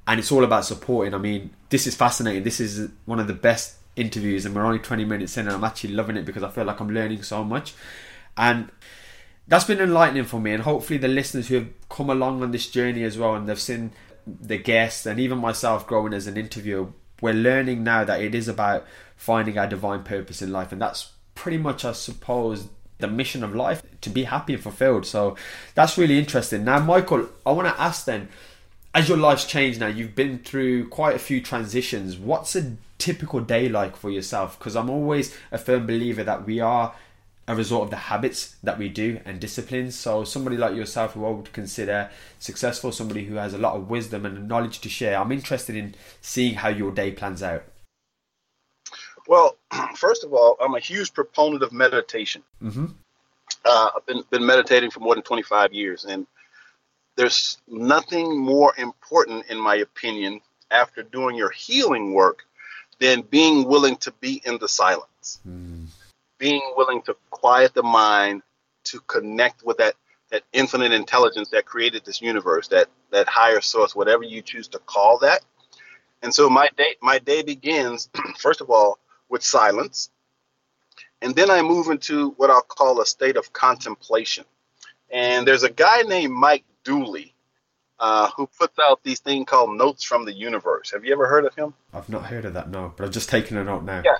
And 0.06 0.18
it's 0.18 0.32
all 0.32 0.42
about 0.42 0.64
supporting. 0.64 1.12
I 1.12 1.18
mean 1.18 1.50
this 1.68 1.86
is 1.86 1.94
fascinating. 1.94 2.44
This 2.44 2.60
is 2.60 2.88
one 3.04 3.20
of 3.20 3.26
the 3.26 3.34
best 3.34 3.76
interviews 3.94 4.46
and 4.46 4.54
we're 4.54 4.64
only 4.64 4.78
20 4.78 5.04
minutes 5.04 5.36
in 5.36 5.48
and 5.48 5.54
i'm 5.54 5.64
actually 5.64 5.92
loving 5.92 6.16
it 6.16 6.24
because 6.24 6.44
i 6.44 6.48
feel 6.48 6.64
like 6.64 6.80
i'm 6.80 6.94
learning 6.94 7.22
so 7.22 7.44
much. 7.44 7.74
And 8.38 8.72
that's 9.46 9.66
been 9.66 9.80
enlightening 9.80 10.24
for 10.24 10.40
me 10.40 10.52
and 10.54 10.62
hopefully 10.62 10.98
the 10.98 11.08
listeners 11.08 11.48
who 11.48 11.56
have 11.56 11.68
come 11.90 12.08
along 12.08 12.42
on 12.42 12.52
this 12.52 12.70
journey 12.70 13.02
as 13.02 13.18
well 13.18 13.34
and 13.34 13.46
they've 13.46 13.60
seen 13.60 13.92
the 14.26 14.56
guests 14.56 15.04
and 15.04 15.20
even 15.20 15.36
myself 15.36 15.86
growing 15.86 16.14
as 16.14 16.26
an 16.26 16.38
interviewer 16.38 16.88
we're 17.20 17.34
learning 17.34 17.84
now 17.84 18.02
that 18.02 18.22
it 18.22 18.34
is 18.34 18.48
about 18.48 18.86
finding 19.14 19.58
our 19.58 19.66
divine 19.66 20.02
purpose 20.02 20.40
in 20.40 20.50
life 20.50 20.72
and 20.72 20.80
that's 20.80 21.12
pretty 21.40 21.56
much 21.56 21.86
i 21.86 21.92
suppose 21.92 22.68
the 22.98 23.08
mission 23.08 23.42
of 23.42 23.54
life 23.54 23.82
to 24.02 24.10
be 24.10 24.24
happy 24.24 24.52
and 24.52 24.62
fulfilled 24.62 25.06
so 25.06 25.34
that's 25.74 25.96
really 25.96 26.18
interesting 26.18 26.64
now 26.64 26.78
michael 26.78 27.26
i 27.46 27.50
want 27.50 27.66
to 27.66 27.80
ask 27.80 28.04
then 28.04 28.28
as 28.94 29.08
your 29.08 29.16
life's 29.16 29.46
changed 29.46 29.80
now 29.80 29.86
you've 29.86 30.14
been 30.14 30.38
through 30.38 30.86
quite 30.88 31.16
a 31.16 31.18
few 31.18 31.40
transitions 31.40 32.18
what's 32.18 32.54
a 32.54 32.76
typical 32.98 33.40
day 33.40 33.70
like 33.70 33.96
for 33.96 34.10
yourself 34.10 34.58
because 34.58 34.76
i'm 34.76 34.90
always 34.90 35.34
a 35.50 35.56
firm 35.56 35.86
believer 35.86 36.22
that 36.22 36.44
we 36.44 36.60
are 36.60 36.94
a 37.48 37.56
result 37.56 37.84
of 37.84 37.90
the 37.90 37.96
habits 37.96 38.54
that 38.62 38.78
we 38.78 38.88
do 38.88 39.18
and 39.24 39.40
disciplines. 39.40 39.96
So 39.96 40.22
somebody 40.22 40.56
like 40.56 40.76
yourself 40.76 41.14
who 41.14 41.26
I 41.26 41.30
would 41.30 41.52
consider 41.52 42.08
successful, 42.38 42.92
somebody 42.92 43.24
who 43.24 43.34
has 43.36 43.54
a 43.54 43.58
lot 43.58 43.74
of 43.74 43.90
wisdom 43.90 44.24
and 44.24 44.46
knowledge 44.46 44.80
to 44.82 44.88
share, 44.88 45.18
I'm 45.18 45.32
interested 45.32 45.74
in 45.74 45.96
seeing 46.20 46.54
how 46.54 46.68
your 46.68 46.92
day 46.92 47.10
plans 47.10 47.42
out. 47.42 47.64
Well, 49.30 49.56
first 49.94 50.24
of 50.24 50.34
all, 50.34 50.56
I'm 50.60 50.74
a 50.74 50.80
huge 50.80 51.14
proponent 51.14 51.62
of 51.62 51.72
meditation. 51.72 52.42
Mm-hmm. 52.60 52.86
Uh, 53.64 53.90
I've 53.96 54.04
been, 54.04 54.24
been 54.28 54.44
meditating 54.44 54.90
for 54.90 54.98
more 54.98 55.14
than 55.14 55.22
25 55.22 55.72
years, 55.72 56.04
and 56.04 56.26
there's 57.16 57.58
nothing 57.68 58.36
more 58.36 58.74
important, 58.76 59.46
in 59.46 59.58
my 59.58 59.76
opinion, 59.76 60.40
after 60.72 61.04
doing 61.04 61.36
your 61.36 61.50
healing 61.50 62.12
work 62.12 62.40
than 62.98 63.22
being 63.22 63.68
willing 63.68 63.96
to 63.98 64.12
be 64.20 64.42
in 64.44 64.58
the 64.58 64.68
silence. 64.68 65.38
Mm. 65.46 65.86
being 66.38 66.62
willing 66.76 67.02
to 67.02 67.14
quiet 67.30 67.72
the 67.74 67.82
mind 67.82 68.42
to 68.84 68.98
connect 69.00 69.62
with 69.62 69.76
that 69.76 69.94
that 70.30 70.42
infinite 70.52 70.92
intelligence 70.92 71.50
that 71.50 71.66
created 71.66 72.02
this 72.04 72.22
universe 72.22 72.68
that 72.68 72.88
that 73.10 73.28
higher 73.28 73.60
source 73.60 73.94
whatever 73.94 74.22
you 74.22 74.40
choose 74.40 74.66
to 74.68 74.78
call 74.78 75.18
that 75.18 75.44
and 76.22 76.34
so 76.34 76.48
my 76.48 76.68
day 76.78 76.96
my 77.02 77.18
day 77.18 77.42
begins 77.42 78.08
first 78.38 78.62
of 78.62 78.70
all 78.70 78.98
with 79.30 79.42
silence. 79.42 80.10
And 81.22 81.34
then 81.34 81.50
i 81.50 81.62
move 81.62 81.88
into 81.88 82.30
what 82.32 82.50
i'll 82.50 82.62
call 82.62 83.00
a 83.00 83.06
state 83.06 83.36
of 83.36 83.52
contemplation. 83.52 84.44
And 85.10 85.46
there's 85.46 85.62
a 85.62 85.70
guy 85.70 86.02
named 86.02 86.32
mike 86.32 86.64
dooley 86.84 87.34
uh, 87.98 88.30
who 88.36 88.46
puts 88.46 88.78
out 88.78 89.02
these 89.02 89.20
things 89.20 89.44
called 89.46 89.76
notes 89.76 90.02
from 90.02 90.24
the 90.24 90.32
universe. 90.32 90.90
Have 90.92 91.04
you 91.04 91.12
ever 91.12 91.28
heard 91.28 91.44
of 91.44 91.54
him? 91.54 91.74
I've 91.92 92.08
not 92.08 92.24
heard 92.26 92.46
of 92.46 92.54
that, 92.54 92.70
no, 92.70 92.94
but 92.96 93.04
I've 93.04 93.12
just 93.12 93.28
taken 93.28 93.58
a 93.58 93.64
note 93.64 93.84
now. 93.84 94.02
Yeah. 94.04 94.16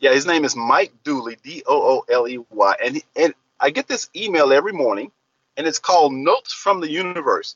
Yeah, 0.00 0.14
his 0.14 0.26
name 0.26 0.44
is 0.46 0.56
Mike 0.56 0.92
Dooley, 1.04 1.36
D 1.42 1.62
O 1.66 1.98
O 1.98 2.04
L 2.12 2.26
E 2.26 2.38
Y, 2.38 2.76
and 2.82 2.96
he, 2.96 3.04
and 3.14 3.34
I 3.60 3.68
get 3.70 3.86
this 3.86 4.08
email 4.16 4.50
every 4.50 4.72
morning, 4.72 5.12
and 5.56 5.66
it's 5.66 5.78
called 5.78 6.14
Notes 6.14 6.54
from 6.54 6.80
the 6.80 6.90
Universe, 6.90 7.54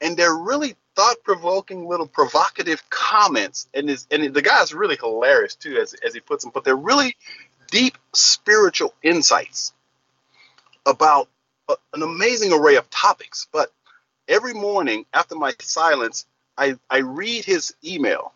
and 0.00 0.16
they're 0.16 0.36
really 0.36 0.76
thought-provoking 0.94 1.86
little 1.86 2.06
provocative 2.06 2.88
comments, 2.90 3.68
and 3.74 3.90
is 3.90 4.06
and 4.10 4.32
the 4.34 4.42
guy's 4.42 4.72
really 4.72 4.96
hilarious 4.96 5.54
too, 5.54 5.78
as 5.78 5.94
as 5.94 6.14
he 6.14 6.20
puts 6.20 6.44
them, 6.44 6.52
but 6.54 6.64
they're 6.64 6.76
really 6.76 7.16
deep 7.70 7.98
spiritual 8.14 8.94
insights 9.02 9.72
about 10.86 11.28
a, 11.68 11.74
an 11.94 12.02
amazing 12.02 12.52
array 12.52 12.76
of 12.76 12.88
topics. 12.90 13.46
But 13.52 13.72
every 14.28 14.54
morning 14.54 15.04
after 15.12 15.34
my 15.34 15.54
silence, 15.60 16.26
I 16.56 16.76
I 16.90 16.98
read 16.98 17.44
his 17.44 17.74
email 17.84 18.32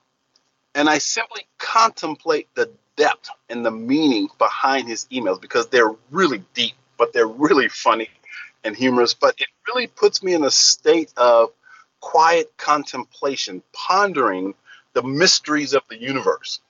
and 0.75 0.89
I 0.89 0.99
simply 0.99 1.47
contemplate 1.59 2.49
the 2.55 2.71
depth 2.97 3.31
and 3.49 3.65
the 3.65 3.71
meaning 3.71 4.29
behind 4.39 4.89
his 4.89 5.07
emails 5.11 5.41
because 5.41 5.69
they're 5.69 5.95
really 6.11 6.43
deep 6.55 6.75
but 6.99 7.13
they're 7.13 7.27
really 7.27 7.69
funny 7.69 8.09
and 8.65 8.77
humorous. 8.77 9.15
But 9.15 9.35
it 9.39 9.49
really 9.69 9.87
puts 9.87 10.23
me 10.23 10.35
in 10.35 10.45
a 10.45 10.51
state 10.51 11.13
of 11.17 11.51
quiet 12.01 12.53
contemplation, 12.57 13.63
pondering 13.73 14.55
the 14.93 15.03
mysteries 15.03 15.75
of 15.75 15.83
the 15.89 16.01
universe. 16.01 16.61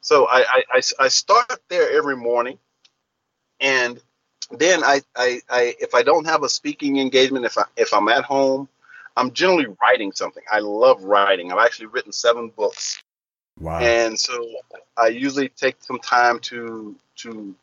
So 0.00 0.26
I, 0.28 0.62
I, 0.72 0.82
I 1.00 1.08
start 1.08 1.60
there 1.68 1.90
every 1.96 2.16
morning, 2.16 2.58
and 3.60 4.00
then 4.52 4.84
I, 4.84 5.00
I, 5.16 5.40
I, 5.50 5.74
if 5.80 5.94
I 5.94 6.02
don't 6.02 6.26
have 6.26 6.44
a 6.44 6.48
speaking 6.48 6.98
engagement, 6.98 7.44
if 7.44 7.58
I 7.58 7.64
if 7.76 7.92
I'm 7.92 8.08
at 8.08 8.24
home, 8.24 8.68
I'm 9.16 9.32
generally 9.32 9.66
writing 9.82 10.12
something. 10.12 10.44
I 10.50 10.60
love 10.60 11.02
writing. 11.02 11.50
I've 11.50 11.58
actually 11.58 11.86
written 11.86 12.12
seven 12.12 12.50
books. 12.50 13.02
Wow. 13.58 13.80
And 13.80 14.18
so 14.18 14.48
I 14.96 15.08
usually 15.08 15.48
take 15.48 15.76
some 15.80 15.98
time 15.98 16.38
to 16.40 16.94
to 17.16 17.54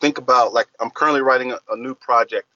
think 0.00 0.18
about 0.18 0.54
like 0.54 0.68
I'm 0.80 0.90
currently 0.90 1.20
writing 1.20 1.52
a, 1.52 1.58
a 1.70 1.76
new 1.76 1.94
project 1.94 2.46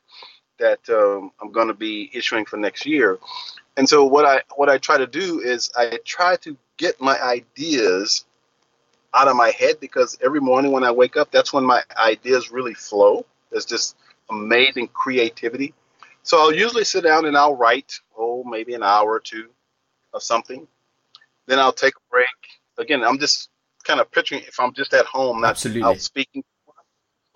that 0.60 0.88
um, 0.88 1.32
I'm 1.42 1.50
going 1.50 1.68
to 1.68 1.74
be 1.74 2.10
issuing 2.14 2.44
for 2.44 2.56
next 2.56 2.86
year. 2.86 3.18
And 3.76 3.88
so 3.88 4.04
what 4.04 4.24
I 4.24 4.42
what 4.56 4.68
I 4.68 4.78
try 4.78 4.98
to 4.98 5.06
do 5.06 5.40
is 5.40 5.70
I 5.76 5.98
try 6.04 6.36
to 6.36 6.56
get 6.76 7.00
my 7.00 7.20
ideas 7.20 8.24
out 9.14 9.28
of 9.28 9.36
my 9.36 9.50
head 9.50 9.80
because 9.80 10.16
every 10.22 10.40
morning 10.40 10.72
when 10.72 10.84
I 10.84 10.90
wake 10.90 11.16
up, 11.16 11.30
that's 11.30 11.52
when 11.52 11.64
my 11.64 11.82
ideas 11.98 12.52
really 12.52 12.74
flow. 12.74 13.26
There's 13.50 13.64
just 13.64 13.96
amazing 14.30 14.88
creativity. 14.88 15.74
So 16.22 16.38
I'll 16.38 16.54
usually 16.54 16.84
sit 16.84 17.04
down 17.04 17.26
and 17.26 17.36
I'll 17.36 17.56
write, 17.56 17.98
oh, 18.16 18.44
maybe 18.44 18.74
an 18.74 18.82
hour 18.82 19.10
or 19.10 19.20
two 19.20 19.48
of 20.12 20.22
something. 20.22 20.66
Then 21.46 21.58
I'll 21.58 21.72
take 21.72 21.94
a 21.96 22.10
break. 22.10 22.28
Again, 22.78 23.02
I'm 23.02 23.18
just 23.18 23.48
kind 23.84 24.00
of 24.00 24.10
picturing 24.10 24.42
if 24.46 24.60
I'm 24.60 24.72
just 24.74 24.94
at 24.94 25.06
home, 25.06 25.40
not 25.40 25.50
Absolutely. 25.50 25.82
out 25.82 26.00
speaking. 26.00 26.44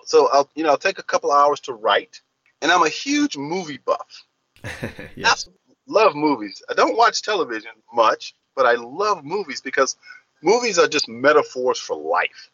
So 0.04 0.28
I'll, 0.32 0.48
you 0.54 0.62
know, 0.62 0.70
I'll 0.70 0.78
take 0.78 0.98
a 0.98 1.02
couple 1.02 1.32
hours 1.32 1.60
to 1.60 1.72
write. 1.72 2.20
And 2.64 2.72
I'm 2.72 2.82
a 2.82 2.88
huge 2.88 3.36
movie 3.36 3.78
buff. 3.84 4.24
yes. 5.16 5.46
I 5.46 5.72
love 5.86 6.14
movies. 6.14 6.62
I 6.70 6.72
don't 6.72 6.96
watch 6.96 7.20
television 7.20 7.72
much, 7.92 8.34
but 8.56 8.64
I 8.64 8.76
love 8.76 9.22
movies 9.22 9.60
because 9.60 9.98
movies 10.42 10.78
are 10.78 10.88
just 10.88 11.06
metaphors 11.06 11.78
for 11.78 11.94
life. 11.94 12.50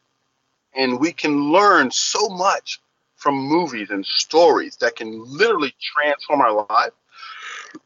And 0.75 0.99
we 0.99 1.12
can 1.12 1.53
learn 1.53 1.92
so 1.92 2.29
much 2.29 2.81
from 3.14 3.37
movies 3.37 3.90
and 3.90 4.05
stories 4.05 4.77
that 4.79 4.96
can 4.96 5.23
literally 5.25 5.73
transform 5.81 6.40
our 6.40 6.66
life. 6.68 6.92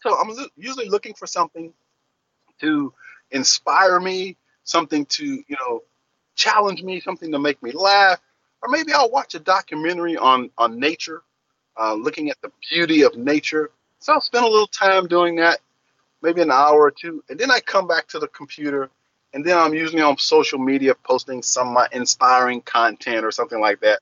So 0.00 0.18
I'm 0.18 0.34
usually 0.56 0.88
looking 0.88 1.12
for 1.12 1.26
something 1.26 1.74
to 2.62 2.94
inspire 3.32 4.00
me, 4.00 4.38
something 4.62 5.04
to, 5.06 5.26
you 5.26 5.56
know, 5.60 5.82
challenge 6.36 6.82
me, 6.82 7.00
something 7.00 7.32
to 7.32 7.38
make 7.38 7.62
me 7.62 7.72
laugh, 7.72 8.18
or 8.62 8.70
maybe 8.70 8.94
I'll 8.94 9.10
watch 9.10 9.34
a 9.34 9.40
documentary 9.40 10.16
on 10.16 10.48
on 10.56 10.80
nature, 10.80 11.22
uh, 11.80 11.94
looking 11.94 12.30
at 12.30 12.40
the 12.42 12.50
beauty 12.70 13.02
of 13.02 13.16
nature. 13.16 13.70
So 13.98 14.12
I'll 14.12 14.20
spend 14.20 14.44
a 14.44 14.48
little 14.48 14.66
time 14.66 15.06
doing 15.06 15.36
that, 15.36 15.60
maybe 16.22 16.42
an 16.42 16.50
hour 16.50 16.80
or 16.80 16.90
two, 16.90 17.22
and 17.28 17.38
then 17.38 17.50
I 17.50 17.60
come 17.60 17.86
back 17.86 18.08
to 18.08 18.18
the 18.18 18.28
computer, 18.28 18.90
and 19.32 19.44
then 19.44 19.56
I'm 19.56 19.74
usually 19.74 20.02
on 20.02 20.18
social 20.18 20.58
media 20.58 20.94
posting 20.94 21.42
some 21.42 21.68
of 21.68 21.74
my 21.74 21.88
inspiring 21.92 22.60
content 22.62 23.24
or 23.24 23.32
something 23.32 23.60
like 23.60 23.80
that 23.80 24.00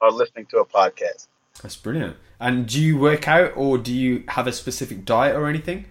or 0.00 0.10
listening 0.10 0.46
to 0.46 0.58
a 0.58 0.64
podcast. 0.64 1.28
That's 1.62 1.76
brilliant. 1.76 2.16
And 2.38 2.66
do 2.66 2.80
you 2.80 2.98
work 2.98 3.28
out 3.28 3.52
or 3.56 3.78
do 3.78 3.92
you 3.92 4.24
have 4.28 4.46
a 4.46 4.52
specific 4.52 5.04
diet 5.04 5.36
or 5.36 5.48
anything? 5.48 5.86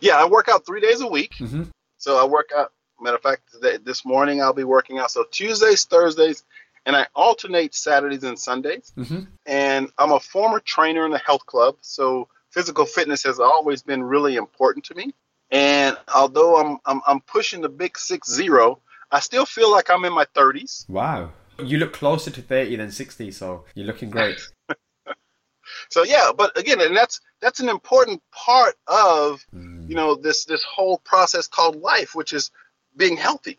Yeah, 0.00 0.16
I 0.16 0.26
work 0.26 0.48
out 0.48 0.66
three 0.66 0.80
days 0.80 1.00
a 1.00 1.06
week. 1.06 1.34
Mm-hmm. 1.38 1.64
So 1.98 2.18
I 2.22 2.26
work 2.26 2.50
out. 2.56 2.72
Matter 3.00 3.16
of 3.16 3.22
fact, 3.22 3.42
this 3.84 4.04
morning 4.04 4.42
I'll 4.42 4.52
be 4.52 4.64
working 4.64 4.98
out. 4.98 5.10
So 5.10 5.24
Tuesdays, 5.30 5.84
Thursdays, 5.84 6.44
and 6.86 6.96
I 6.96 7.06
alternate 7.14 7.74
Saturdays 7.74 8.24
and 8.24 8.38
Sundays. 8.38 8.92
Mm-hmm. 8.96 9.20
And 9.46 9.90
I'm 9.98 10.12
a 10.12 10.20
former 10.20 10.60
trainer 10.60 11.04
in 11.04 11.12
the 11.12 11.18
health 11.18 11.46
club, 11.46 11.76
so 11.80 12.28
physical 12.50 12.86
fitness 12.86 13.22
has 13.24 13.38
always 13.38 13.82
been 13.82 14.02
really 14.02 14.36
important 14.36 14.84
to 14.86 14.94
me. 14.94 15.12
And 15.50 15.96
although 16.14 16.56
I'm 16.60 16.78
I'm, 16.86 17.00
I'm 17.06 17.20
pushing 17.20 17.60
the 17.60 17.68
big 17.68 17.98
six 17.98 18.30
zero, 18.30 18.80
I 19.10 19.20
still 19.20 19.46
feel 19.46 19.70
like 19.70 19.90
I'm 19.90 20.04
in 20.04 20.12
my 20.12 20.26
30s. 20.34 20.88
Wow. 20.88 21.32
You 21.62 21.78
look 21.78 21.92
closer 21.92 22.30
to 22.30 22.42
30 22.42 22.76
than 22.76 22.90
60, 22.92 23.30
so 23.32 23.64
you're 23.74 23.86
looking 23.86 24.10
great. 24.10 24.38
so 25.90 26.04
yeah, 26.04 26.30
but 26.36 26.56
again, 26.56 26.80
and 26.80 26.96
that's 26.96 27.20
that's 27.40 27.60
an 27.60 27.68
important 27.68 28.22
part 28.32 28.74
of 28.86 29.44
Mm. 29.54 29.88
you 29.88 29.94
know 29.94 30.14
this 30.14 30.44
this 30.44 30.62
whole 30.62 30.98
process 30.98 31.46
called 31.48 31.76
life, 31.80 32.14
which 32.14 32.32
is 32.32 32.50
being 32.96 33.16
healthy. 33.16 33.58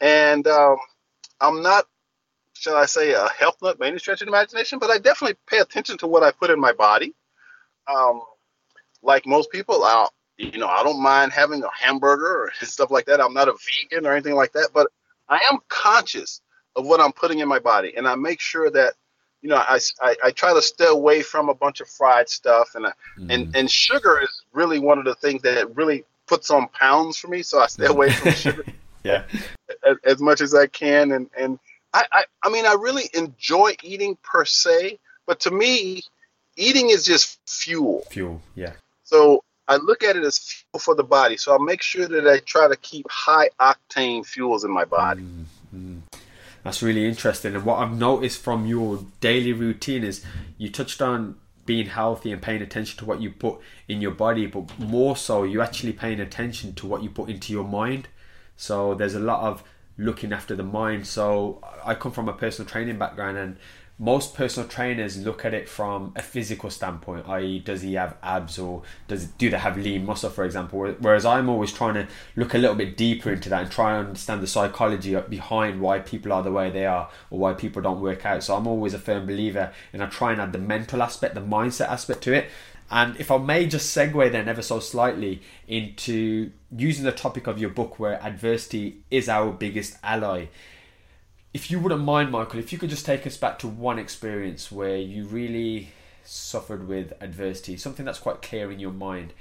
And 0.00 0.46
um, 0.46 0.78
I'm 1.40 1.62
not, 1.62 1.84
shall 2.60 2.76
I 2.76 2.84
say, 2.84 3.12
a 3.12 3.26
health 3.30 3.56
nut 3.62 3.78
by 3.78 3.86
any 3.88 3.98
stretch 3.98 4.20
of 4.20 4.28
imagination, 4.28 4.78
but 4.78 4.90
I 4.90 4.98
definitely 4.98 5.36
pay 5.46 5.58
attention 5.58 5.96
to 5.98 6.06
what 6.06 6.22
I 6.22 6.30
put 6.30 6.50
in 6.50 6.60
my 6.60 6.72
body. 6.72 7.14
Um, 7.88 8.20
like 9.02 9.26
most 9.26 9.50
people, 9.50 9.82
I 9.82 10.08
you 10.36 10.58
know 10.58 10.68
I 10.68 10.82
don't 10.82 11.02
mind 11.02 11.32
having 11.32 11.62
a 11.64 11.70
hamburger 11.72 12.44
or 12.44 12.52
stuff 12.66 12.90
like 12.90 13.06
that. 13.06 13.20
I'm 13.20 13.32
not 13.32 13.48
a 13.48 13.54
vegan 13.90 14.06
or 14.06 14.12
anything 14.12 14.34
like 14.34 14.52
that, 14.52 14.68
but 14.74 14.88
I 15.28 15.40
am 15.50 15.58
conscious 15.68 16.42
of 16.76 16.86
what 16.86 17.00
I'm 17.00 17.12
putting 17.12 17.38
in 17.38 17.48
my 17.48 17.58
body, 17.58 17.94
and 17.96 18.06
I 18.06 18.14
make 18.14 18.40
sure 18.40 18.70
that 18.70 18.92
you 19.40 19.48
know 19.48 19.56
I, 19.56 19.80
I, 20.02 20.16
I 20.24 20.30
try 20.30 20.52
to 20.52 20.60
stay 20.60 20.86
away 20.86 21.22
from 21.22 21.48
a 21.48 21.54
bunch 21.54 21.80
of 21.80 21.88
fried 21.88 22.28
stuff, 22.28 22.74
and 22.74 22.86
I, 22.86 22.92
Mm. 23.18 23.34
and 23.34 23.56
and 23.56 23.70
sugar 23.70 24.20
is 24.22 24.42
really 24.52 24.78
one 24.78 24.98
of 24.98 25.06
the 25.06 25.14
things 25.14 25.40
that 25.42 25.74
really 25.74 26.04
puts 26.26 26.50
on 26.50 26.68
pounds 26.68 27.16
for 27.16 27.28
me. 27.28 27.42
So 27.42 27.58
I 27.60 27.66
stay 27.66 27.86
away 27.86 28.10
from 28.10 28.32
sugar 28.44 28.64
yeah. 29.02 29.24
as, 29.82 29.96
as 30.04 30.20
much 30.20 30.42
as 30.42 30.54
I 30.54 30.66
can, 30.66 31.12
and 31.12 31.30
and 31.36 31.58
I, 31.92 32.04
I 32.12 32.24
I 32.42 32.50
mean 32.50 32.66
I 32.66 32.74
really 32.74 33.10
enjoy 33.14 33.74
eating 33.82 34.16
per 34.22 34.44
se, 34.44 34.98
but 35.26 35.40
to 35.40 35.50
me, 35.50 36.02
eating 36.56 36.90
is 36.90 37.04
just 37.04 37.38
fuel. 37.46 38.04
Fuel. 38.10 38.40
Yeah. 38.54 38.72
So 39.04 39.42
I 39.66 39.76
look 39.76 40.02
at 40.02 40.16
it 40.16 40.24
as 40.24 40.38
fuel 40.38 40.80
for 40.80 40.94
the 40.94 41.04
body. 41.04 41.36
So 41.36 41.54
I 41.54 41.58
make 41.58 41.82
sure 41.82 42.06
that 42.08 42.26
I 42.26 42.38
try 42.40 42.68
to 42.68 42.76
keep 42.76 43.06
high 43.10 43.50
octane 43.60 44.26
fuels 44.26 44.64
in 44.64 44.70
my 44.70 44.84
body. 44.84 45.22
Mm, 45.22 45.44
mm. 45.74 46.00
That's 46.64 46.82
really 46.82 47.06
interesting. 47.06 47.54
And 47.54 47.64
what 47.64 47.78
I've 47.78 47.96
noticed 47.96 48.40
from 48.42 48.66
your 48.66 49.04
daily 49.20 49.52
routine 49.52 50.04
is 50.04 50.24
you 50.58 50.70
touched 50.70 51.00
on 51.00 51.36
being 51.66 51.86
healthy 51.86 52.32
and 52.32 52.42
paying 52.42 52.62
attention 52.62 52.98
to 52.98 53.04
what 53.04 53.20
you 53.20 53.30
put 53.30 53.60
in 53.86 54.00
your 54.00 54.10
body, 54.10 54.46
but 54.46 54.78
more 54.78 55.16
so, 55.16 55.44
you're 55.44 55.62
actually 55.62 55.92
paying 55.92 56.20
attention 56.20 56.74
to 56.74 56.86
what 56.86 57.02
you 57.02 57.08
put 57.08 57.30
into 57.30 57.52
your 57.52 57.64
mind. 57.64 58.08
So 58.56 58.94
there's 58.94 59.14
a 59.14 59.20
lot 59.20 59.40
of 59.42 59.62
looking 60.00 60.32
after 60.32 60.56
the 60.56 60.62
mind. 60.62 61.06
So 61.06 61.62
I 61.84 61.94
come 61.94 62.12
from 62.12 62.28
a 62.28 62.32
personal 62.32 62.68
training 62.68 62.98
background, 62.98 63.36
and 63.36 63.56
most 64.02 64.34
personal 64.34 64.66
trainers 64.66 65.18
look 65.18 65.44
at 65.44 65.52
it 65.52 65.68
from 65.68 66.14
a 66.16 66.22
physical 66.22 66.70
standpoint, 66.70 67.28
i.e., 67.28 67.58
does 67.58 67.82
he 67.82 67.94
have 67.94 68.16
abs 68.22 68.58
or 68.58 68.82
does 69.08 69.26
do 69.26 69.50
they 69.50 69.58
have 69.58 69.76
lean 69.76 70.06
muscle, 70.06 70.30
for 70.30 70.46
example? 70.46 70.90
Whereas 71.00 71.26
I'm 71.26 71.50
always 71.50 71.70
trying 71.70 71.94
to 71.94 72.08
look 72.34 72.54
a 72.54 72.58
little 72.58 72.76
bit 72.76 72.96
deeper 72.96 73.30
into 73.30 73.50
that 73.50 73.62
and 73.62 73.70
try 73.70 73.98
and 73.98 74.08
understand 74.08 74.42
the 74.42 74.46
psychology 74.46 75.14
behind 75.28 75.82
why 75.82 75.98
people 75.98 76.32
are 76.32 76.42
the 76.42 76.50
way 76.50 76.70
they 76.70 76.86
are 76.86 77.10
or 77.28 77.38
why 77.38 77.52
people 77.52 77.82
don't 77.82 78.00
work 78.00 78.24
out. 78.24 78.42
So 78.42 78.56
I'm 78.56 78.66
always 78.66 78.94
a 78.94 78.98
firm 78.98 79.26
believer, 79.26 79.70
and 79.92 80.02
I 80.02 80.06
try 80.06 80.32
and 80.32 80.40
add 80.40 80.52
the 80.52 80.58
mental 80.58 81.02
aspect, 81.02 81.34
the 81.34 81.42
mindset 81.42 81.88
aspect 81.88 82.22
to 82.22 82.32
it. 82.32 82.46
And 82.90 83.16
if 83.18 83.30
I 83.30 83.38
may 83.38 83.66
just 83.66 83.96
segue 83.96 84.32
then 84.32 84.48
ever 84.48 84.62
so 84.62 84.80
slightly 84.80 85.42
into 85.68 86.50
using 86.76 87.04
the 87.04 87.12
topic 87.12 87.46
of 87.46 87.58
your 87.58 87.70
book 87.70 88.00
where 88.00 88.20
adversity 88.22 88.98
is 89.10 89.28
our 89.28 89.52
biggest 89.52 89.96
ally. 90.02 90.46
If 91.54 91.70
you 91.70 91.78
wouldn't 91.78 92.02
mind, 92.02 92.30
Michael, 92.30 92.58
if 92.60 92.72
you 92.72 92.78
could 92.78 92.90
just 92.90 93.06
take 93.06 93.26
us 93.26 93.36
back 93.36 93.58
to 93.60 93.68
one 93.68 93.98
experience 93.98 94.70
where 94.70 94.96
you 94.96 95.24
really 95.24 95.90
suffered 96.24 96.86
with 96.86 97.12
adversity, 97.20 97.76
something 97.76 98.04
that's 98.04 98.18
quite 98.18 98.42
clear 98.42 98.70
in 98.70 98.80
your 98.80 98.92
mind. 98.92 99.32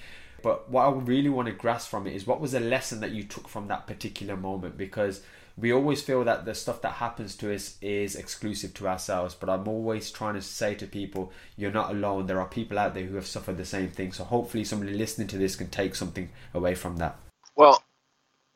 But 0.42 0.70
what 0.70 0.86
I 0.86 0.92
really 0.92 1.30
want 1.30 1.48
to 1.48 1.54
grasp 1.54 1.90
from 1.90 2.08
it 2.08 2.16
is 2.16 2.26
what 2.26 2.40
was 2.40 2.54
the 2.54 2.60
lesson 2.60 3.00
that 3.02 3.12
you 3.12 3.24
took 3.24 3.48
from 3.48 3.68
that 3.68 3.88
particular 3.88 4.38
moment? 4.38 4.78
Because 4.78 5.22
we 5.60 5.74
always 5.74 6.02
feel 6.02 6.24
that 6.24 6.46
the 6.46 6.56
stuff 6.56 6.82
that 6.82 6.94
happens 6.94 7.36
to 7.38 7.54
us 7.54 7.78
is 7.82 8.16
exclusive 8.16 8.74
to 8.76 8.88
ourselves. 8.88 9.36
But 9.36 9.50
I'm 9.50 9.68
always 9.68 10.12
trying 10.12 10.36
to 10.36 10.42
say 10.42 10.76
to 10.76 10.88
people, 10.88 11.32
you're 11.58 11.72
not 11.72 11.92
alone. 11.92 12.28
There 12.28 12.40
are 12.40 12.48
people 12.48 12.80
out 12.80 12.94
there 12.94 13.06
who 13.06 13.16
have 13.16 13.28
suffered 13.28 13.58
the 13.58 13.66
same 13.66 13.90
thing. 13.90 14.12
So 14.14 14.24
hopefully, 14.24 14.64
somebody 14.64 14.94
listening 14.94 15.28
to 15.30 15.38
this 15.38 15.56
can 15.56 15.70
take 15.70 15.96
something 15.96 16.30
away 16.54 16.76
from 16.76 16.98
that. 16.98 17.18
Well, 17.56 17.84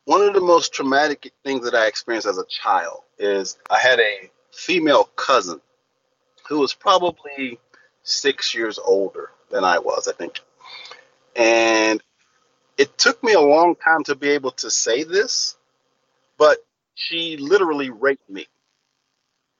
one 0.06 0.22
of 0.22 0.34
the 0.34 0.42
most 0.42 0.74
traumatic 0.74 1.32
things 1.44 1.66
that 1.66 1.76
I 1.76 1.88
experienced 1.88 2.28
as 2.28 2.38
a 2.38 2.46
child 2.46 3.02
is 3.18 3.58
I 3.70 3.80
had 3.80 4.00
a 4.00 4.30
female 4.52 5.06
cousin 5.16 5.60
who 6.48 6.60
was 6.60 6.74
probably 6.74 7.60
six 8.04 8.54
years 8.54 8.80
older 8.80 9.32
than 9.50 9.64
I 9.64 9.80
was, 9.80 10.08
I 10.08 10.14
think. 10.14 10.42
And 11.36 12.02
it 12.78 12.98
took 12.98 13.24
me 13.24 13.34
a 13.34 13.42
long 13.42 13.76
time 13.76 14.04
to 14.06 14.16
be 14.16 14.30
able 14.30 14.52
to 14.52 14.70
say 14.70 15.04
this, 15.04 15.56
but 16.38 16.58
she 16.96 17.38
literally 17.38 17.90
raped 17.92 18.30
me 18.30 18.48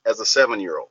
as 0.06 0.20
a 0.20 0.26
seven 0.26 0.60
year 0.62 0.78
old. 0.80 0.90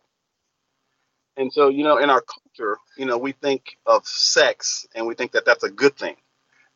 And 1.37 1.53
so, 1.53 1.69
you 1.71 1.85
know, 1.85 1.99
in 1.99 2.11
our 2.11 2.23
culture, 2.23 2.79
you 2.99 3.07
know, 3.07 3.19
we 3.19 3.33
think 3.33 3.79
of 3.87 4.07
sex 4.07 4.87
and 4.95 5.07
we 5.07 5.15
think 5.15 5.33
that 5.33 5.45
that's 5.47 5.65
a 5.65 5.71
good 5.71 5.97
thing. 5.97 6.17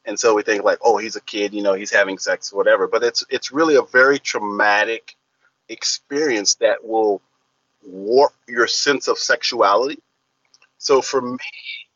And 0.06 0.18
so 0.20 0.34
we 0.34 0.42
think 0.42 0.64
like, 0.64 0.78
oh, 0.82 0.98
he's 0.98 1.16
a 1.16 1.20
kid, 1.22 1.54
you 1.54 1.62
know, 1.62 1.74
he's 1.74 1.92
having 1.92 2.18
sex, 2.18 2.52
whatever. 2.52 2.88
But 2.88 3.04
it's 3.04 3.24
it's 3.30 3.52
really 3.52 3.76
a 3.76 3.82
very 3.82 4.18
traumatic 4.20 5.16
experience 5.68 6.56
that 6.56 6.84
will 6.84 7.22
warp 7.86 8.32
your 8.48 8.66
sense 8.68 9.08
of 9.08 9.18
sexuality 9.18 9.98
So 10.78 11.02
for 11.02 11.20
me, 11.22 11.38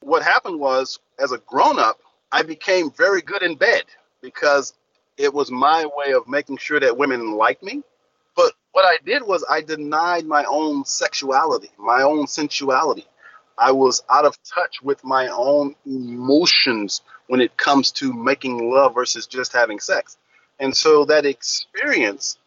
what 0.02 0.22
happened 0.22 0.60
was 0.60 0.98
as 1.18 1.32
a 1.32 1.38
grown 1.38 1.78
up, 1.78 2.00
I 2.32 2.42
became 2.42 2.90
very 2.92 3.22
good 3.22 3.42
in 3.42 3.56
bed 3.56 3.84
because 4.22 4.74
it 5.20 5.34
was 5.34 5.50
my 5.50 5.84
way 5.96 6.12
of 6.14 6.26
making 6.26 6.56
sure 6.56 6.80
that 6.80 6.96
women 6.96 7.32
liked 7.32 7.62
me. 7.62 7.82
But 8.34 8.54
what 8.72 8.86
I 8.86 8.96
did 9.04 9.22
was 9.22 9.44
I 9.48 9.60
denied 9.60 10.24
my 10.24 10.44
own 10.44 10.84
sexuality, 10.86 11.70
my 11.78 12.02
own 12.02 12.26
sensuality. 12.26 13.06
I 13.58 13.72
was 13.72 14.02
out 14.08 14.24
of 14.24 14.38
touch 14.42 14.80
with 14.82 15.04
my 15.04 15.28
own 15.28 15.74
emotions 15.84 17.02
when 17.26 17.42
it 17.42 17.56
comes 17.58 17.90
to 17.92 18.14
making 18.14 18.70
love 18.70 18.94
versus 18.94 19.26
just 19.26 19.52
having 19.52 19.78
sex. 19.78 20.16
And 20.58 20.74
so 20.74 21.04
that 21.04 21.26
experience 21.26 22.38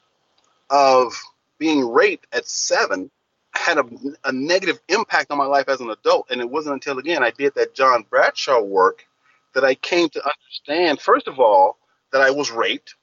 of 0.72 1.14
being 1.60 1.88
raped 1.88 2.26
at 2.34 2.48
seven 2.48 3.12
had 3.54 3.78
a, 3.78 3.86
a 4.24 4.32
negative 4.32 4.80
impact 4.90 5.30
on 5.30 5.38
my 5.38 5.46
life 5.46 5.70
as 5.70 5.80
an 5.80 5.92
adult. 5.92 6.32
And 6.32 6.42
it 6.42 6.50
wasn't 6.50 6.74
until, 6.74 6.98
again, 6.98 7.24
I 7.24 7.30
did 7.30 7.54
that 7.54 7.76
John 7.76 8.04
Bradshaw 8.10 8.62
work 8.62 9.06
that 9.54 9.64
I 9.64 9.76
came 9.76 10.10
to 10.10 10.24
understand, 10.26 11.00
first 11.00 11.28
of 11.28 11.40
all, 11.40 11.78
that 12.14 12.22
I 12.22 12.32
was 12.32 12.52
raped. 12.52 12.96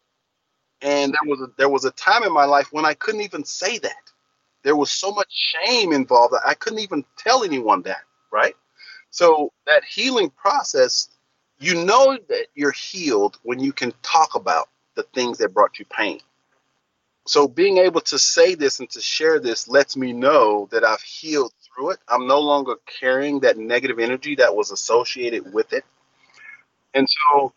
And 0.81 1.13
there 1.13 1.31
was 1.31 1.43
a, 1.43 1.49
there 1.59 1.69
was 1.69 1.85
a 1.85 1.91
time 1.91 2.23
in 2.23 2.33
my 2.33 2.47
life 2.47 2.69
when 2.71 2.87
I 2.87 2.95
couldn't 2.95 3.21
even 3.21 3.45
say 3.45 3.77
that. 3.79 3.93
There 4.63 4.77
was 4.77 4.91
so 4.91 5.13
much 5.13 5.29
shame 5.31 5.93
involved 5.93 6.33
that 6.33 6.47
I 6.47 6.55
couldn't 6.55 6.79
even 6.79 7.05
tell 7.19 7.45
anyone 7.45 7.83
that, 7.83 8.03
right? 8.33 8.55
So 9.11 9.53
that 9.67 9.85
healing 9.85 10.31
process, 10.31 11.11
you 11.59 11.85
know 11.85 12.19
that 12.29 12.47
you're 12.55 12.73
healed 12.73 13.39
when 13.43 13.59
you 13.59 13.73
can 13.73 13.93
talk 14.03 14.35
about 14.35 14.69
the 14.95 15.03
things 15.15 15.39
that 15.39 15.53
brought 15.53 15.79
you 15.79 15.85
pain. 15.87 16.21
So 17.27 17.47
being 17.47 17.79
able 17.79 18.01
to 18.03 18.19
say 18.19 18.55
this 18.55 18.81
and 18.81 18.89
to 18.91 19.01
share 19.01 19.41
this 19.41 19.69
lets 19.69 19.97
me 19.97 20.13
know 20.13 20.69
that 20.71 20.85
I've 20.85 21.03
healed 21.03 21.53
through 21.63 21.91
it. 21.91 21.99
I'm 22.09 22.27
no 22.27 22.41
longer 22.41 22.77
carrying 22.87 23.41
that 23.41 23.59
negative 23.59 23.99
energy 23.99 24.37
that 24.37 24.55
was 24.55 24.71
associated 24.71 25.53
with 25.53 25.73
it. 25.73 25.85
And 26.95 27.09
so 27.09 27.53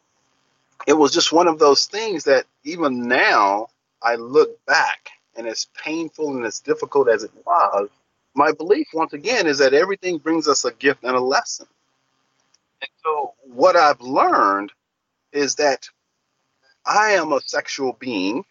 it 0.88 0.94
was 0.94 1.14
just 1.14 1.32
one 1.32 1.48
of 1.48 1.60
those 1.60 1.86
things 1.86 2.24
that 2.26 2.46
even 2.64 3.08
now 3.08 3.68
I 4.02 4.16
look 4.16 4.64
back 4.66 5.10
and 5.36 5.48
as 5.48 5.68
painful 5.82 6.36
and 6.36 6.46
as 6.46 6.60
difficult 6.60 7.10
as 7.10 7.24
it 7.24 7.32
was, 7.46 7.90
my 8.36 8.52
belief 8.52 8.88
once 8.94 9.14
again 9.14 9.48
is 9.48 9.60
that 9.60 9.74
everything 9.74 10.18
brings 10.18 10.48
us 10.48 10.66
a 10.66 10.74
gift 10.74 11.04
and 11.04 11.16
a 11.16 11.20
lesson. 11.20 11.68
And 12.82 12.90
so 13.04 13.34
what 13.44 13.76
I've 13.76 14.02
learned 14.02 14.72
is 15.32 15.56
that 15.56 15.88
I 16.86 17.12
am 17.12 17.32
a 17.32 17.42
sexual 17.42 17.96
being, 18.00 18.44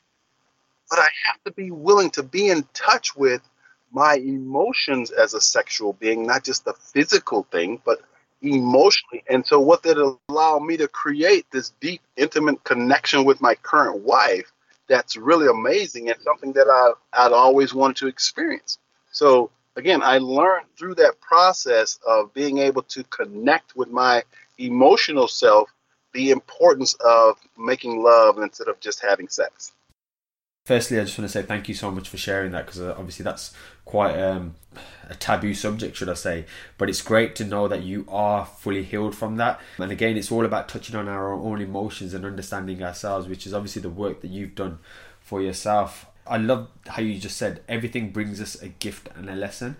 but 0.88 0.98
I 0.98 1.08
have 1.26 1.42
to 1.44 1.52
be 1.52 1.70
willing 1.70 2.10
to 2.10 2.22
be 2.22 2.48
in 2.48 2.64
touch 2.72 3.14
with 3.14 3.42
my 3.90 4.14
emotions 4.14 5.10
as 5.10 5.34
a 5.34 5.40
sexual 5.40 5.92
being, 5.92 6.26
not 6.26 6.44
just 6.44 6.64
the 6.64 6.72
physical 6.72 7.46
thing, 7.50 7.80
but 7.84 8.00
emotionally. 8.42 9.22
And 9.28 9.46
so, 9.46 9.60
what 9.60 9.82
that 9.84 9.98
allowed 10.28 10.60
me 10.60 10.76
to 10.76 10.88
create 10.88 11.46
this 11.50 11.72
deep, 11.80 12.02
intimate 12.16 12.62
connection 12.64 13.24
with 13.24 13.40
my 13.40 13.54
current 13.56 14.00
wife 14.00 14.52
that's 14.88 15.16
really 15.16 15.46
amazing 15.46 16.10
and 16.10 16.20
something 16.20 16.52
that 16.52 16.66
I, 16.68 17.24
I'd 17.24 17.32
always 17.32 17.72
wanted 17.72 17.96
to 17.98 18.08
experience. 18.08 18.78
So, 19.10 19.50
again, 19.76 20.02
I 20.02 20.18
learned 20.18 20.66
through 20.76 20.96
that 20.96 21.20
process 21.20 21.98
of 22.06 22.34
being 22.34 22.58
able 22.58 22.82
to 22.82 23.04
connect 23.04 23.76
with 23.76 23.90
my 23.90 24.22
emotional 24.58 25.28
self 25.28 25.70
the 26.12 26.30
importance 26.30 26.94
of 27.00 27.38
making 27.56 28.02
love 28.02 28.38
instead 28.38 28.68
of 28.68 28.78
just 28.80 29.00
having 29.00 29.28
sex. 29.28 29.72
Firstly, 30.64 31.00
I 31.00 31.04
just 31.04 31.18
want 31.18 31.30
to 31.30 31.32
say 31.32 31.42
thank 31.42 31.68
you 31.68 31.74
so 31.74 31.90
much 31.90 32.08
for 32.08 32.18
sharing 32.18 32.52
that 32.52 32.66
because 32.66 32.80
uh, 32.80 32.94
obviously 32.96 33.24
that's 33.24 33.52
quite 33.84 34.18
um, 34.18 34.54
a 35.08 35.14
taboo 35.14 35.54
subject, 35.54 35.96
should 35.96 36.08
I 36.08 36.14
say. 36.14 36.46
But 36.78 36.88
it's 36.88 37.02
great 37.02 37.34
to 37.36 37.44
know 37.44 37.68
that 37.68 37.82
you 37.82 38.06
are 38.08 38.46
fully 38.46 38.82
healed 38.82 39.14
from 39.14 39.36
that. 39.36 39.60
And 39.78 39.92
again, 39.92 40.16
it's 40.16 40.32
all 40.32 40.44
about 40.44 40.68
touching 40.68 40.96
on 40.96 41.08
our 41.08 41.32
own 41.32 41.60
emotions 41.60 42.14
and 42.14 42.24
understanding 42.24 42.82
ourselves, 42.82 43.28
which 43.28 43.46
is 43.46 43.54
obviously 43.54 43.82
the 43.82 43.90
work 43.90 44.20
that 44.22 44.30
you've 44.30 44.54
done 44.54 44.78
for 45.20 45.42
yourself. 45.42 46.06
I 46.26 46.36
love 46.36 46.68
how 46.86 47.02
you 47.02 47.18
just 47.18 47.36
said 47.36 47.62
everything 47.68 48.10
brings 48.10 48.40
us 48.40 48.54
a 48.62 48.68
gift 48.68 49.08
and 49.16 49.28
a 49.28 49.34
lesson. 49.34 49.76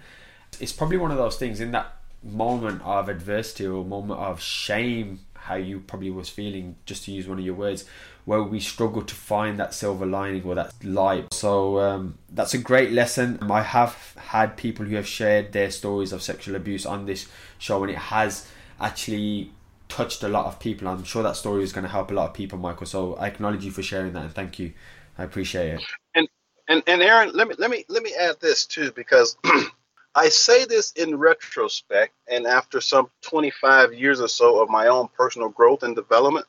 It's 0.60 0.72
probably 0.72 0.98
one 0.98 1.10
of 1.10 1.16
those 1.16 1.36
things 1.36 1.60
in 1.60 1.70
that 1.72 1.96
moment 2.22 2.82
of 2.84 3.08
adversity 3.08 3.66
or 3.66 3.84
moment 3.84 4.20
of 4.20 4.40
shame 4.40 5.20
how 5.42 5.56
you 5.56 5.80
probably 5.80 6.10
was 6.10 6.28
feeling, 6.28 6.76
just 6.86 7.04
to 7.04 7.10
use 7.10 7.26
one 7.26 7.38
of 7.38 7.44
your 7.44 7.54
words, 7.54 7.84
where 8.24 8.42
we 8.42 8.60
struggle 8.60 9.02
to 9.02 9.14
find 9.14 9.58
that 9.58 9.74
silver 9.74 10.06
lining 10.06 10.44
or 10.44 10.54
that 10.54 10.72
light. 10.84 11.32
So 11.32 11.80
um, 11.80 12.18
that's 12.30 12.54
a 12.54 12.58
great 12.58 12.92
lesson. 12.92 13.38
I 13.50 13.62
have 13.62 14.14
had 14.16 14.56
people 14.56 14.86
who 14.86 14.96
have 14.96 15.06
shared 15.06 15.52
their 15.52 15.70
stories 15.70 16.12
of 16.12 16.22
sexual 16.22 16.54
abuse 16.54 16.86
on 16.86 17.06
this 17.06 17.28
show, 17.58 17.82
and 17.82 17.90
it 17.90 17.98
has 17.98 18.48
actually 18.80 19.50
touched 19.88 20.22
a 20.22 20.28
lot 20.28 20.46
of 20.46 20.58
people. 20.60 20.88
I'm 20.88 21.04
sure 21.04 21.22
that 21.22 21.36
story 21.36 21.64
is 21.64 21.72
going 21.72 21.84
to 21.84 21.90
help 21.90 22.10
a 22.10 22.14
lot 22.14 22.28
of 22.28 22.34
people, 22.34 22.58
Michael. 22.58 22.86
So 22.86 23.14
I 23.14 23.26
acknowledge 23.26 23.64
you 23.64 23.70
for 23.70 23.82
sharing 23.82 24.12
that, 24.12 24.24
and 24.24 24.32
thank 24.32 24.58
you. 24.58 24.72
I 25.18 25.24
appreciate 25.24 25.74
it. 25.74 25.82
And 26.14 26.28
and 26.68 26.82
and 26.86 27.02
Aaron, 27.02 27.32
let 27.34 27.48
me 27.48 27.54
let 27.58 27.70
me 27.70 27.84
let 27.88 28.02
me 28.02 28.14
add 28.18 28.36
this 28.40 28.66
too, 28.66 28.92
because 28.92 29.36
I 30.14 30.28
say 30.28 30.64
this 30.64 30.92
in 30.92 31.16
retrospect 31.16 32.14
and 32.28 32.46
after 32.46 32.80
some 32.80 33.10
25 33.22 33.94
years 33.94 34.20
or 34.20 34.28
so 34.28 34.62
of 34.62 34.68
my 34.68 34.88
own 34.88 35.08
personal 35.16 35.48
growth 35.48 35.82
and 35.82 35.96
development. 35.96 36.46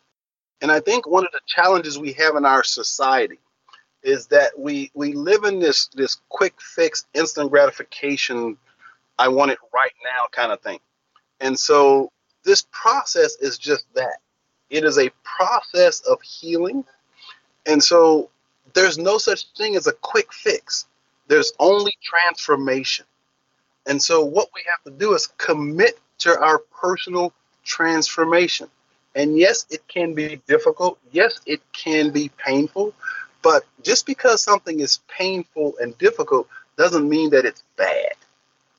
And 0.64 0.72
I 0.72 0.80
think 0.80 1.06
one 1.06 1.26
of 1.26 1.32
the 1.34 1.42
challenges 1.46 2.00
we 2.00 2.14
have 2.14 2.38
in 2.38 2.46
our 2.46 2.64
society 2.64 3.38
is 4.02 4.28
that 4.28 4.58
we 4.58 4.90
we 4.94 5.12
live 5.12 5.44
in 5.44 5.60
this 5.60 5.88
this 5.88 6.22
quick 6.30 6.54
fix, 6.62 7.06
instant 7.14 7.52
gratification, 7.52 8.58
I 9.20 9.28
want 9.28 9.52
it 9.52 9.60
right 9.74 9.92
now 10.04 10.28
kind 10.32 10.54
of 10.54 10.62
thing. 10.62 10.80
And 11.42 11.60
so 11.60 12.14
this 12.46 12.66
process 12.72 13.36
is 13.42 13.58
just 13.58 13.86
that. 13.96 14.20
It 14.70 14.86
is 14.86 14.98
a 14.98 15.12
process 15.24 16.00
of 16.00 16.22
healing. 16.22 16.86
And 17.66 17.84
so 17.84 18.30
there's 18.74 18.98
no 18.98 19.18
such 19.18 19.48
thing 19.58 19.76
as 19.76 19.88
a 19.88 19.94
quick 19.94 20.32
fix. 20.32 20.86
There's 21.28 21.52
only 21.60 21.92
transformation. 22.02 23.06
And 23.86 24.02
so, 24.02 24.24
what 24.24 24.48
we 24.56 24.62
have 24.70 24.82
to 24.86 24.98
do 24.98 25.14
is 25.14 25.28
commit 25.38 26.00
to 26.20 26.40
our 26.40 26.60
personal 26.60 27.34
transformation. 27.66 28.70
And 29.16 29.38
yes, 29.38 29.66
it 29.70 29.88
can 29.88 30.14
be 30.14 30.42
difficult. 30.48 30.98
Yes, 31.12 31.40
it 31.46 31.62
can 31.72 32.12
be 32.12 32.30
painful. 32.38 32.94
But 33.42 33.64
just 33.84 34.06
because 34.06 34.44
something 34.44 34.80
is 34.80 35.00
painful 35.08 35.76
and 35.80 35.98
difficult 35.98 36.48
doesn't 36.78 37.08
mean 37.08 37.30
that 37.32 37.46
it's 37.46 37.64
bad. 37.78 38.14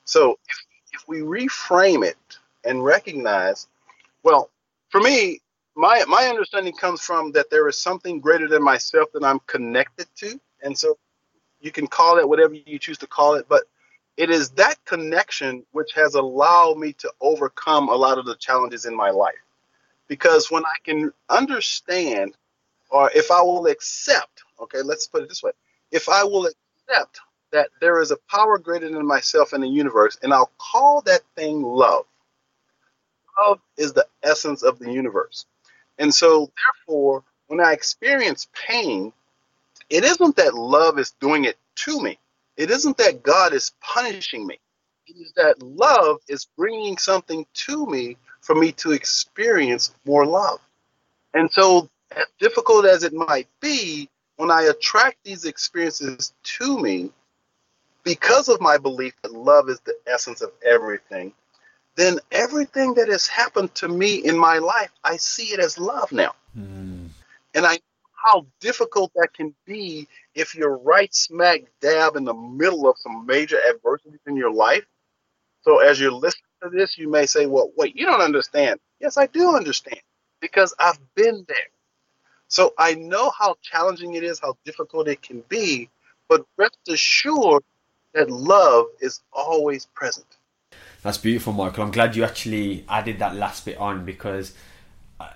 So, 0.05 0.37
if, 0.49 0.65
if 0.93 1.07
we 1.07 1.19
reframe 1.19 2.03
it 2.05 2.17
and 2.63 2.83
recognize, 2.83 3.67
well, 4.23 4.49
for 4.89 4.99
me, 4.99 5.39
my, 5.75 6.03
my 6.07 6.25
understanding 6.27 6.73
comes 6.73 7.01
from 7.01 7.31
that 7.33 7.49
there 7.49 7.67
is 7.67 7.77
something 7.77 8.19
greater 8.19 8.47
than 8.47 8.63
myself 8.63 9.09
that 9.13 9.23
I'm 9.23 9.39
connected 9.47 10.07
to. 10.17 10.39
And 10.63 10.77
so 10.77 10.97
you 11.59 11.71
can 11.71 11.87
call 11.87 12.17
it 12.17 12.27
whatever 12.27 12.53
you 12.53 12.79
choose 12.79 12.97
to 12.99 13.07
call 13.07 13.35
it, 13.35 13.45
but 13.49 13.63
it 14.17 14.29
is 14.29 14.49
that 14.51 14.75
connection 14.85 15.65
which 15.71 15.91
has 15.93 16.15
allowed 16.15 16.77
me 16.77 16.93
to 16.93 17.11
overcome 17.21 17.89
a 17.89 17.95
lot 17.95 18.17
of 18.17 18.25
the 18.25 18.35
challenges 18.35 18.85
in 18.85 18.95
my 18.95 19.09
life. 19.09 19.35
Because 20.09 20.51
when 20.51 20.65
I 20.65 20.75
can 20.85 21.13
understand, 21.29 22.35
or 22.91 23.11
if 23.15 23.31
I 23.31 23.41
will 23.41 23.67
accept, 23.67 24.43
okay, 24.61 24.81
let's 24.83 25.07
put 25.07 25.23
it 25.23 25.29
this 25.29 25.43
way 25.43 25.51
if 25.91 26.09
I 26.09 26.23
will 26.23 26.47
accept 26.47 27.19
that 27.51 27.69
there 27.81 28.01
is 28.01 28.11
a 28.11 28.17
power 28.29 28.57
greater 28.59 28.89
than 28.89 29.05
myself 29.07 29.53
in 29.53 29.61
the 29.61 29.67
universe, 29.69 30.17
and 30.23 30.33
I'll 30.33 30.51
call 30.59 31.01
that 31.03 31.21
thing 31.35 31.61
love. 31.63 32.05
Love 33.47 33.59
is 33.77 33.93
the 33.93 34.07
essence 34.23 34.63
of 34.63 34.79
the 34.79 34.91
universe. 34.91 35.45
And 35.99 36.13
so, 36.13 36.51
therefore, 36.87 37.23
when 37.47 37.61
I 37.61 37.73
experience 37.73 38.47
pain, 38.67 39.13
it 39.89 40.05
isn't 40.05 40.37
that 40.37 40.55
love 40.55 40.99
is 40.99 41.13
doing 41.21 41.45
it 41.45 41.57
to 41.77 42.01
me 42.01 42.19
it 42.57 42.71
isn't 42.71 42.97
that 42.97 43.23
God 43.23 43.53
is 43.53 43.73
punishing 43.81 44.47
me. 44.47 44.59
It 45.07 45.17
is 45.17 45.33
that 45.37 45.61
love 45.63 46.19
is 46.29 46.47
bringing 46.57 46.97
something 46.97 47.45
to 47.53 47.85
me 47.87 48.17
for 48.45 48.53
me 48.55 48.71
to 48.71 48.91
experience 48.91 49.93
more 50.05 50.25
love. 50.25 50.59
And 51.33 51.51
so, 51.51 51.89
as 52.15 52.25
difficult 52.39 52.85
as 52.85 53.03
it 53.03 53.11
might 53.11 53.47
be, 53.59 54.07
when 54.37 54.51
I 54.51 54.63
attract 54.63 55.17
these 55.23 55.45
experiences 55.45 56.31
to 56.43 56.79
me, 56.79 57.11
because 58.03 58.47
of 58.47 58.61
my 58.61 58.77
belief 58.77 59.13
that 59.23 59.33
love 59.33 59.67
is 59.67 59.79
the 59.79 59.97
essence 60.05 60.41
of 60.41 60.51
everything, 60.63 61.33
then 61.95 62.19
everything 62.31 62.93
that 62.93 63.07
has 63.09 63.25
happened 63.25 63.73
to 63.75 63.87
me 63.87 64.15
in 64.15 64.37
my 64.37 64.59
life, 64.59 64.91
I 65.03 65.17
see 65.17 65.47
it 65.53 65.59
as 65.59 65.79
love 65.79 66.11
now. 66.11 66.35
Mm. 66.55 67.09
And 67.55 67.65
I 67.65 67.73
know 67.73 67.79
how 68.13 68.45
difficult 68.59 69.11
that 69.15 69.33
can 69.33 69.55
be 69.65 70.07
if 70.35 70.53
you're 70.53 70.77
right 70.77 71.13
smack 71.15 71.61
dab 71.81 72.15
in 72.15 72.25
the 72.25 72.33
middle 72.33 72.87
of 72.87 72.97
some 72.99 73.25
major 73.25 73.57
adversities 73.67 74.19
in 74.27 74.35
your 74.35 74.51
life. 74.51 74.85
So 75.63 75.79
as 75.79 75.99
you're 75.99 76.11
listening 76.11 76.44
to 76.63 76.69
this, 76.69 76.97
you 76.97 77.09
may 77.09 77.25
say, 77.25 77.45
well, 77.45 77.71
wait, 77.77 77.95
you 77.95 78.05
don't 78.05 78.21
understand. 78.21 78.79
Yes, 78.99 79.17
I 79.17 79.27
do 79.27 79.55
understand 79.55 80.01
because 80.41 80.73
I've 80.79 80.99
been 81.15 81.45
there. 81.47 81.57
So 82.47 82.73
I 82.77 82.93
know 82.95 83.31
how 83.37 83.55
challenging 83.61 84.13
it 84.13 84.23
is, 84.23 84.39
how 84.39 84.57
difficult 84.65 85.07
it 85.07 85.21
can 85.21 85.43
be, 85.49 85.89
but 86.29 86.45
rest 86.57 86.77
assured 86.87 87.63
that 88.13 88.29
love 88.29 88.85
is 88.99 89.21
always 89.33 89.85
present. 89.87 90.37
That's 91.01 91.17
beautiful, 91.17 91.53
Michael. 91.53 91.83
I'm 91.83 91.91
glad 91.91 92.15
you 92.15 92.23
actually 92.23 92.85
added 92.89 93.19
that 93.19 93.35
last 93.35 93.65
bit 93.65 93.77
on 93.77 94.05
because, 94.05 94.53
uh, 95.19 95.29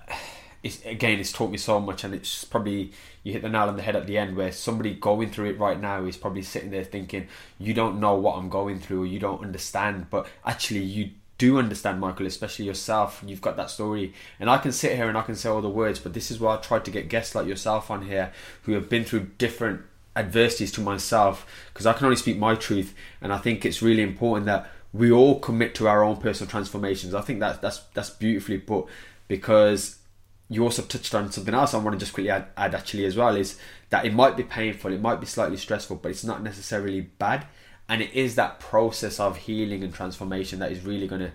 it's, 0.62 0.84
again, 0.84 1.18
it's 1.18 1.32
taught 1.32 1.50
me 1.50 1.58
so 1.58 1.80
much, 1.80 2.04
and 2.04 2.14
it's 2.14 2.44
probably 2.44 2.92
you 3.22 3.32
hit 3.32 3.42
the 3.42 3.48
nail 3.48 3.68
on 3.68 3.76
the 3.76 3.82
head 3.82 3.96
at 3.96 4.06
the 4.06 4.18
end 4.18 4.36
where 4.36 4.52
somebody 4.52 4.94
going 4.94 5.30
through 5.30 5.50
it 5.50 5.58
right 5.58 5.80
now 5.80 6.04
is 6.04 6.16
probably 6.16 6.42
sitting 6.42 6.70
there 6.70 6.84
thinking, 6.84 7.28
"You 7.58 7.74
don't 7.74 8.00
know 8.00 8.14
what 8.14 8.36
I'm 8.36 8.48
going 8.48 8.80
through, 8.80 9.02
or 9.02 9.06
you 9.06 9.18
don't 9.18 9.42
understand," 9.42 10.10
but 10.10 10.26
actually, 10.44 10.80
you 10.80 11.10
do 11.38 11.58
understand, 11.58 12.00
Michael, 12.00 12.26
especially 12.26 12.66
yourself. 12.66 13.22
You've 13.26 13.40
got 13.40 13.56
that 13.56 13.70
story, 13.70 14.12
and 14.38 14.50
I 14.50 14.58
can 14.58 14.72
sit 14.72 14.96
here 14.96 15.08
and 15.08 15.16
I 15.16 15.22
can 15.22 15.34
say 15.34 15.48
all 15.48 15.62
the 15.62 15.70
words, 15.70 15.98
but 15.98 16.12
this 16.12 16.30
is 16.30 16.38
why 16.38 16.54
I 16.54 16.58
tried 16.58 16.84
to 16.84 16.90
get 16.90 17.08
guests 17.08 17.34
like 17.34 17.46
yourself 17.46 17.90
on 17.90 18.06
here 18.06 18.32
who 18.64 18.72
have 18.72 18.90
been 18.90 19.04
through 19.04 19.30
different 19.38 19.80
adversities 20.14 20.72
to 20.72 20.82
myself 20.82 21.46
because 21.72 21.86
I 21.86 21.94
can 21.94 22.04
only 22.04 22.16
speak 22.16 22.36
my 22.36 22.54
truth, 22.54 22.94
and 23.22 23.32
I 23.32 23.38
think 23.38 23.64
it's 23.64 23.80
really 23.80 24.02
important 24.02 24.44
that 24.46 24.70
we 24.92 25.10
all 25.10 25.38
commit 25.38 25.74
to 25.76 25.88
our 25.88 26.02
own 26.02 26.16
personal 26.18 26.50
transformations. 26.50 27.14
I 27.14 27.22
think 27.22 27.40
that 27.40 27.62
that's 27.62 27.80
that's 27.94 28.10
beautifully 28.10 28.58
put 28.58 28.86
because 29.26 29.99
you 30.50 30.64
also 30.64 30.82
touched 30.82 31.14
on 31.14 31.30
something 31.30 31.54
else 31.54 31.72
I 31.72 31.78
want 31.78 31.94
to 31.94 32.04
just 32.04 32.12
quickly 32.12 32.30
add, 32.30 32.48
add 32.56 32.74
actually 32.74 33.06
as 33.06 33.16
well 33.16 33.36
is 33.36 33.56
that 33.90 34.04
it 34.04 34.12
might 34.12 34.36
be 34.36 34.42
painful, 34.42 34.92
it 34.92 35.00
might 35.00 35.20
be 35.20 35.26
slightly 35.26 35.56
stressful, 35.56 35.96
but 35.96 36.10
it's 36.10 36.24
not 36.24 36.42
necessarily 36.42 37.02
bad. 37.02 37.46
And 37.88 38.02
it 38.02 38.12
is 38.12 38.34
that 38.34 38.60
process 38.60 39.18
of 39.18 39.36
healing 39.36 39.82
and 39.82 39.94
transformation 39.94 40.58
that 40.58 40.72
is 40.72 40.84
really 40.84 41.06
going 41.06 41.22
to 41.22 41.32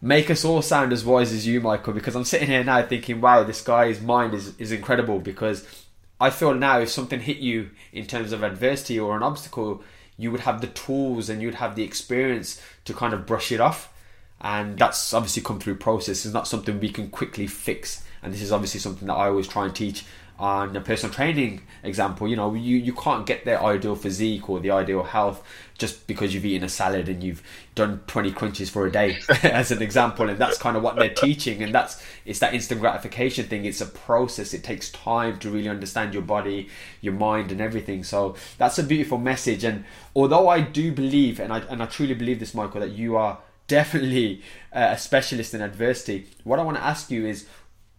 make 0.00 0.28
us 0.28 0.44
all 0.44 0.60
sound 0.60 0.92
as 0.92 1.04
wise 1.04 1.32
as 1.32 1.46
you, 1.46 1.60
Michael. 1.60 1.92
Because 1.92 2.14
I'm 2.14 2.24
sitting 2.24 2.48
here 2.48 2.62
now 2.62 2.84
thinking, 2.84 3.20
wow, 3.20 3.44
this 3.44 3.62
guy's 3.62 4.00
mind 4.00 4.34
is, 4.34 4.56
is 4.58 4.70
incredible. 4.70 5.18
Because 5.18 5.86
I 6.20 6.30
feel 6.30 6.54
now 6.54 6.80
if 6.80 6.90
something 6.90 7.20
hit 7.20 7.38
you 7.38 7.70
in 7.92 8.06
terms 8.06 8.32
of 8.32 8.42
adversity 8.42 8.98
or 8.98 9.16
an 9.16 9.22
obstacle, 9.22 9.82
you 10.16 10.30
would 10.30 10.40
have 10.40 10.60
the 10.60 10.68
tools 10.68 11.28
and 11.28 11.42
you'd 11.42 11.56
have 11.56 11.74
the 11.74 11.82
experience 11.84 12.60
to 12.84 12.94
kind 12.94 13.14
of 13.14 13.26
brush 13.26 13.50
it 13.50 13.60
off. 13.60 13.92
And 14.40 14.78
that's 14.78 15.14
obviously 15.14 15.42
come 15.42 15.60
through 15.60 15.76
process. 15.76 16.24
It's 16.24 16.34
not 16.34 16.48
something 16.48 16.78
we 16.78 16.90
can 16.90 17.10
quickly 17.10 17.46
fix. 17.46 18.04
And 18.22 18.32
this 18.32 18.42
is 18.42 18.52
obviously 18.52 18.80
something 18.80 19.08
that 19.08 19.14
I 19.14 19.28
always 19.28 19.48
try 19.48 19.64
and 19.64 19.74
teach 19.74 20.04
on 20.42 20.74
a 20.74 20.80
personal 20.80 21.14
training 21.14 21.62
example, 21.84 22.26
you 22.26 22.34
know, 22.34 22.52
you, 22.52 22.76
you 22.76 22.92
can't 22.92 23.26
get 23.26 23.44
the 23.44 23.60
ideal 23.60 23.94
physique 23.94 24.50
or 24.50 24.58
the 24.58 24.72
ideal 24.72 25.04
health 25.04 25.40
just 25.78 26.06
because 26.08 26.34
you've 26.34 26.44
eaten 26.44 26.64
a 26.64 26.68
salad 26.68 27.08
and 27.08 27.22
you've 27.22 27.42
done 27.76 28.00
20 28.08 28.32
crunches 28.32 28.68
for 28.68 28.86
a 28.86 28.90
day 28.90 29.18
as 29.44 29.70
an 29.70 29.80
example. 29.80 30.28
And 30.28 30.38
that's 30.38 30.58
kind 30.58 30.76
of 30.76 30.82
what 30.82 30.96
they're 30.96 31.14
teaching. 31.14 31.62
And 31.62 31.72
that's, 31.72 32.02
it's 32.24 32.40
that 32.40 32.54
instant 32.54 32.80
gratification 32.80 33.46
thing. 33.46 33.64
It's 33.64 33.80
a 33.80 33.86
process. 33.86 34.52
It 34.52 34.64
takes 34.64 34.90
time 34.90 35.38
to 35.38 35.50
really 35.50 35.68
understand 35.68 36.12
your 36.12 36.24
body, 36.24 36.68
your 37.00 37.14
mind 37.14 37.52
and 37.52 37.60
everything. 37.60 38.02
So 38.02 38.34
that's 38.58 38.78
a 38.78 38.82
beautiful 38.82 39.18
message. 39.18 39.62
And 39.62 39.84
although 40.16 40.48
I 40.48 40.60
do 40.60 40.92
believe, 40.92 41.38
and 41.38 41.52
I, 41.52 41.60
and 41.60 41.80
I 41.80 41.86
truly 41.86 42.14
believe 42.14 42.40
this, 42.40 42.52
Michael, 42.52 42.80
that 42.80 42.90
you 42.90 43.16
are 43.16 43.38
definitely 43.68 44.42
uh, 44.72 44.88
a 44.90 44.98
specialist 44.98 45.54
in 45.54 45.62
adversity, 45.62 46.26
what 46.42 46.58
I 46.58 46.62
want 46.62 46.78
to 46.78 46.82
ask 46.84 47.10
you 47.10 47.26
is 47.26 47.46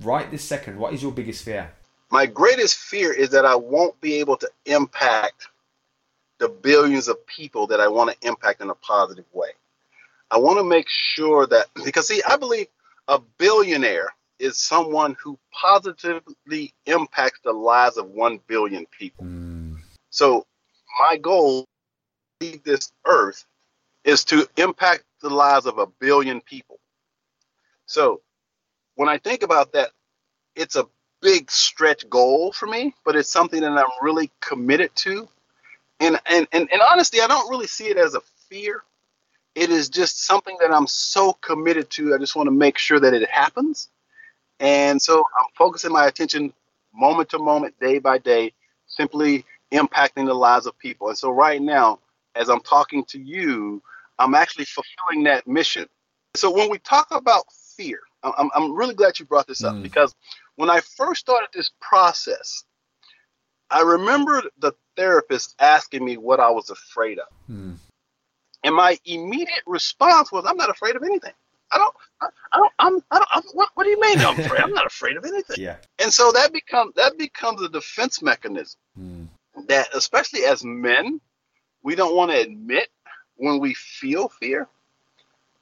right 0.02 0.30
this 0.32 0.44
second, 0.44 0.78
what 0.78 0.94
is 0.94 1.02
your 1.02 1.12
biggest 1.12 1.44
fear? 1.44 1.72
My 2.12 2.26
greatest 2.26 2.78
fear 2.78 3.12
is 3.12 3.30
that 3.32 3.46
I 3.46 3.56
won't 3.56 4.00
be 4.00 4.16
able 4.16 4.38
to 4.38 4.50
impact 4.66 5.48
the 6.40 6.50
billions 6.50 7.08
of 7.08 7.26
people 7.26 7.68
that 7.68 7.80
I 7.80 7.88
want 7.88 8.12
to 8.12 8.28
impact 8.28 8.62
in 8.62 8.70
a 8.70 8.76
positive 8.76 9.26
way. 9.34 9.50
I 10.30 10.38
want 10.38 10.60
to 10.60 10.64
make 10.64 10.88
sure 10.90 11.48
that, 11.48 11.68
because 11.86 12.08
see, 12.08 12.22
I 12.28 12.38
believe 12.38 12.68
a 13.08 13.20
billionaire 13.38 14.14
is 14.40 14.58
someone 14.58 15.16
who 15.24 15.40
positively 15.52 16.74
impacts 16.86 17.40
the 17.44 17.54
lives 17.54 17.98
of 17.98 18.10
1 18.10 18.40
billion 18.48 18.86
people. 18.88 19.26
Mm. 19.26 19.78
So, 20.10 20.46
my 21.00 21.18
goal 21.18 21.66
leave 22.42 22.64
this 22.64 22.92
earth 23.06 23.46
is 24.04 24.24
to 24.26 24.48
impact 24.58 25.04
the 25.22 25.30
lives 25.30 25.66
of 25.66 25.78
a 25.78 25.88
billion 25.88 26.42
people. 26.42 26.80
So, 27.86 28.22
when 28.96 29.10
I 29.10 29.18
think 29.18 29.44
about 29.44 29.74
that, 29.74 29.92
it's 30.56 30.76
a 30.76 30.88
big 31.22 31.50
stretch 31.50 32.08
goal 32.10 32.52
for 32.52 32.68
me, 32.68 32.94
but 33.06 33.16
it's 33.16 33.30
something 33.30 33.62
that 33.62 33.72
I'm 33.72 33.86
really 34.02 34.30
committed 34.42 34.96
to. 34.98 35.28
And 36.00 36.20
and 36.26 36.48
and, 36.52 36.70
and 36.72 36.82
honestly, 36.92 37.22
I 37.22 37.28
don't 37.28 37.50
really 37.50 37.68
see 37.68 37.88
it 37.88 37.98
as 37.98 38.16
a 38.16 38.22
fear. 38.50 38.84
It 39.56 39.70
is 39.70 39.90
just 39.90 40.26
something 40.26 40.58
that 40.62 40.74
I'm 40.74 40.88
so 40.88 41.34
committed 41.34 41.90
to. 41.92 42.14
I 42.14 42.18
just 42.18 42.36
want 42.36 42.48
to 42.48 42.52
make 42.52 42.78
sure 42.78 43.00
that 43.00 43.14
it 43.14 43.30
happens. 43.30 43.90
And 44.60 45.02
so 45.02 45.20
I'm 45.20 45.46
focusing 45.56 45.92
my 45.92 46.08
attention 46.08 46.54
moment 46.94 47.30
to 47.30 47.40
moment, 47.40 47.80
day 47.80 48.00
by 48.00 48.18
day, 48.18 48.54
simply 48.88 49.46
impacting 49.72 50.26
the 50.26 50.34
lives 50.34 50.66
of 50.66 50.78
people. 50.78 51.10
And 51.10 51.18
so 51.18 51.32
right 51.32 51.62
now, 51.62 52.00
as 52.36 52.50
I'm 52.50 52.62
talking 52.62 53.04
to 53.06 53.20
you, 53.20 53.82
I'm 54.20 54.36
actually 54.36 54.66
fulfilling 54.66 55.24
that 55.26 55.48
mission. 55.48 55.88
So 56.36 56.52
when 56.52 56.70
we 56.70 56.80
talk 56.80 57.08
about 57.12 57.46
fear, 57.76 58.00
I'm, 58.24 58.50
I'm 58.56 58.76
really 58.76 58.94
glad 58.94 59.20
you 59.20 59.26
brought 59.26 59.48
this 59.48 59.64
up 59.64 59.76
mm. 59.76 59.84
because 59.84 60.16
when 60.56 60.70
I 60.70 60.80
first 60.80 61.22
started 61.22 61.50
this 61.54 61.72
process, 61.82 62.64
I 63.70 63.82
remember 63.82 64.44
the 64.60 64.74
therapist 64.96 65.56
asking 65.60 66.06
me 66.06 66.18
what 66.18 66.40
I 66.40 66.50
was 66.50 66.70
afraid 66.70 67.20
of. 67.20 67.28
Hmm. 67.48 67.74
And 68.64 68.76
my 68.76 68.98
immediate 69.06 69.64
response 69.66 70.32
was, 70.32 70.46
I'm 70.48 70.58
not 70.58 70.70
afraid 70.70 70.96
of 70.96 71.04
anything. 71.04 71.34
I 71.72 71.78
don't, 71.78 71.96
I, 72.22 72.28
I 72.52 72.58
don't, 72.58 72.72
I'm, 72.80 73.04
I 73.12 73.18
don't, 73.18 73.30
I'm, 73.34 73.44
what, 73.54 73.70
what 73.74 73.84
do 73.84 73.90
you 73.90 74.00
mean 74.00 74.20
I'm 74.20 74.40
afraid? 74.40 74.62
I'm 74.62 74.74
not 74.74 74.86
afraid 74.86 75.18
of 75.18 75.26
anything. 75.26 75.58
Yeah. 75.64 75.78
And 76.00 76.14
so 76.14 76.32
that 76.32 76.54
becomes, 76.54 76.94
that 76.96 77.18
becomes 77.18 77.62
a 77.62 77.70
defense 77.70 78.22
mechanism 78.22 78.80
hmm. 78.96 79.24
that, 79.68 79.90
especially 79.96 80.46
as 80.46 80.64
men, 80.64 81.20
we 81.82 81.96
don't 81.96 82.16
want 82.16 82.32
to 82.32 82.40
admit 82.40 82.90
when 83.36 83.60
we 83.60 83.74
feel 83.74 84.30
fear. 84.30 84.68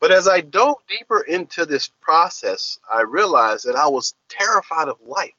But 0.01 0.11
as 0.11 0.27
I 0.27 0.41
dove 0.41 0.77
deeper 0.89 1.21
into 1.21 1.63
this 1.63 1.87
process, 2.01 2.79
I 2.91 3.03
realized 3.03 3.65
that 3.67 3.75
I 3.75 3.87
was 3.87 4.15
terrified 4.29 4.87
of 4.87 4.99
life. 5.05 5.35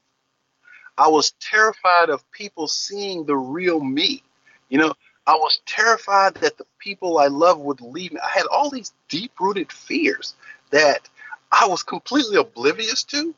I 0.96 1.08
was 1.08 1.32
terrified 1.40 2.10
of 2.10 2.30
people 2.30 2.68
seeing 2.68 3.26
the 3.26 3.36
real 3.36 3.80
me. 3.80 4.22
You 4.68 4.78
know, 4.78 4.94
I 5.26 5.34
was 5.34 5.60
terrified 5.66 6.34
that 6.36 6.58
the 6.58 6.66
people 6.78 7.18
I 7.18 7.26
love 7.26 7.58
would 7.58 7.80
leave 7.80 8.12
me. 8.12 8.20
I 8.24 8.30
had 8.30 8.46
all 8.46 8.70
these 8.70 8.92
deep 9.08 9.32
rooted 9.40 9.72
fears 9.72 10.36
that 10.70 11.08
I 11.50 11.66
was 11.66 11.82
completely 11.82 12.36
oblivious 12.36 13.02
to. 13.04 13.34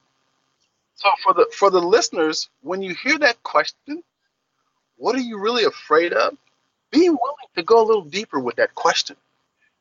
So 0.96 1.08
for 1.22 1.32
the 1.32 1.50
for 1.56 1.70
the 1.70 1.80
listeners, 1.80 2.50
when 2.60 2.82
you 2.82 2.94
hear 3.02 3.18
that 3.20 3.42
question, 3.42 4.04
what 4.98 5.16
are 5.16 5.20
you 5.20 5.38
really 5.38 5.64
afraid 5.64 6.12
of? 6.12 6.36
Be 6.90 7.08
willing 7.08 7.50
to 7.56 7.62
go 7.62 7.82
a 7.82 7.86
little 7.86 8.04
deeper 8.04 8.38
with 8.38 8.56
that 8.56 8.74
question 8.74 9.16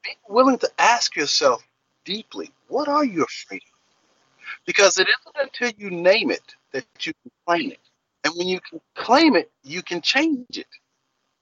be 0.03 0.11
willing 0.27 0.57
to 0.59 0.69
ask 0.79 1.15
yourself 1.15 1.63
deeply, 2.05 2.51
what 2.67 2.87
are 2.87 3.05
you 3.05 3.23
afraid 3.23 3.61
of? 3.61 4.55
Because 4.65 4.97
it 4.99 5.07
isn't 5.07 5.35
until 5.47 5.71
you 5.77 5.89
name 5.89 6.31
it 6.31 6.55
that 6.71 6.85
you 7.01 7.13
can 7.21 7.31
claim 7.45 7.71
it. 7.71 7.79
And 8.23 8.33
when 8.35 8.47
you 8.47 8.59
can 8.61 8.79
claim 8.95 9.35
it, 9.35 9.51
you 9.63 9.81
can 9.81 10.01
change 10.01 10.57
it. 10.57 10.67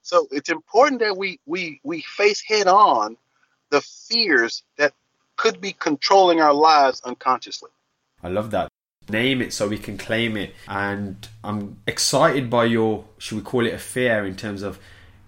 So 0.01 0.27
it's 0.31 0.49
important 0.49 0.99
that 1.01 1.15
we 1.15 1.39
we 1.45 1.79
we 1.83 2.01
face 2.01 2.41
head 2.41 2.67
on 2.67 3.17
the 3.69 3.81
fears 3.81 4.63
that 4.77 4.93
could 5.37 5.61
be 5.61 5.73
controlling 5.73 6.41
our 6.41 6.53
lives 6.53 7.01
unconsciously. 7.03 7.69
I 8.23 8.29
love 8.29 8.51
that. 8.51 8.67
Name 9.09 9.41
it 9.41 9.53
so 9.53 9.67
we 9.67 9.77
can 9.77 9.97
claim 9.97 10.37
it. 10.37 10.53
And 10.67 11.27
I'm 11.43 11.77
excited 11.87 12.49
by 12.49 12.65
your, 12.65 13.05
should 13.17 13.37
we 13.37 13.43
call 13.43 13.65
it 13.65 13.73
a 13.73 13.79
fear 13.79 14.25
in 14.25 14.35
terms 14.35 14.61
of 14.61 14.79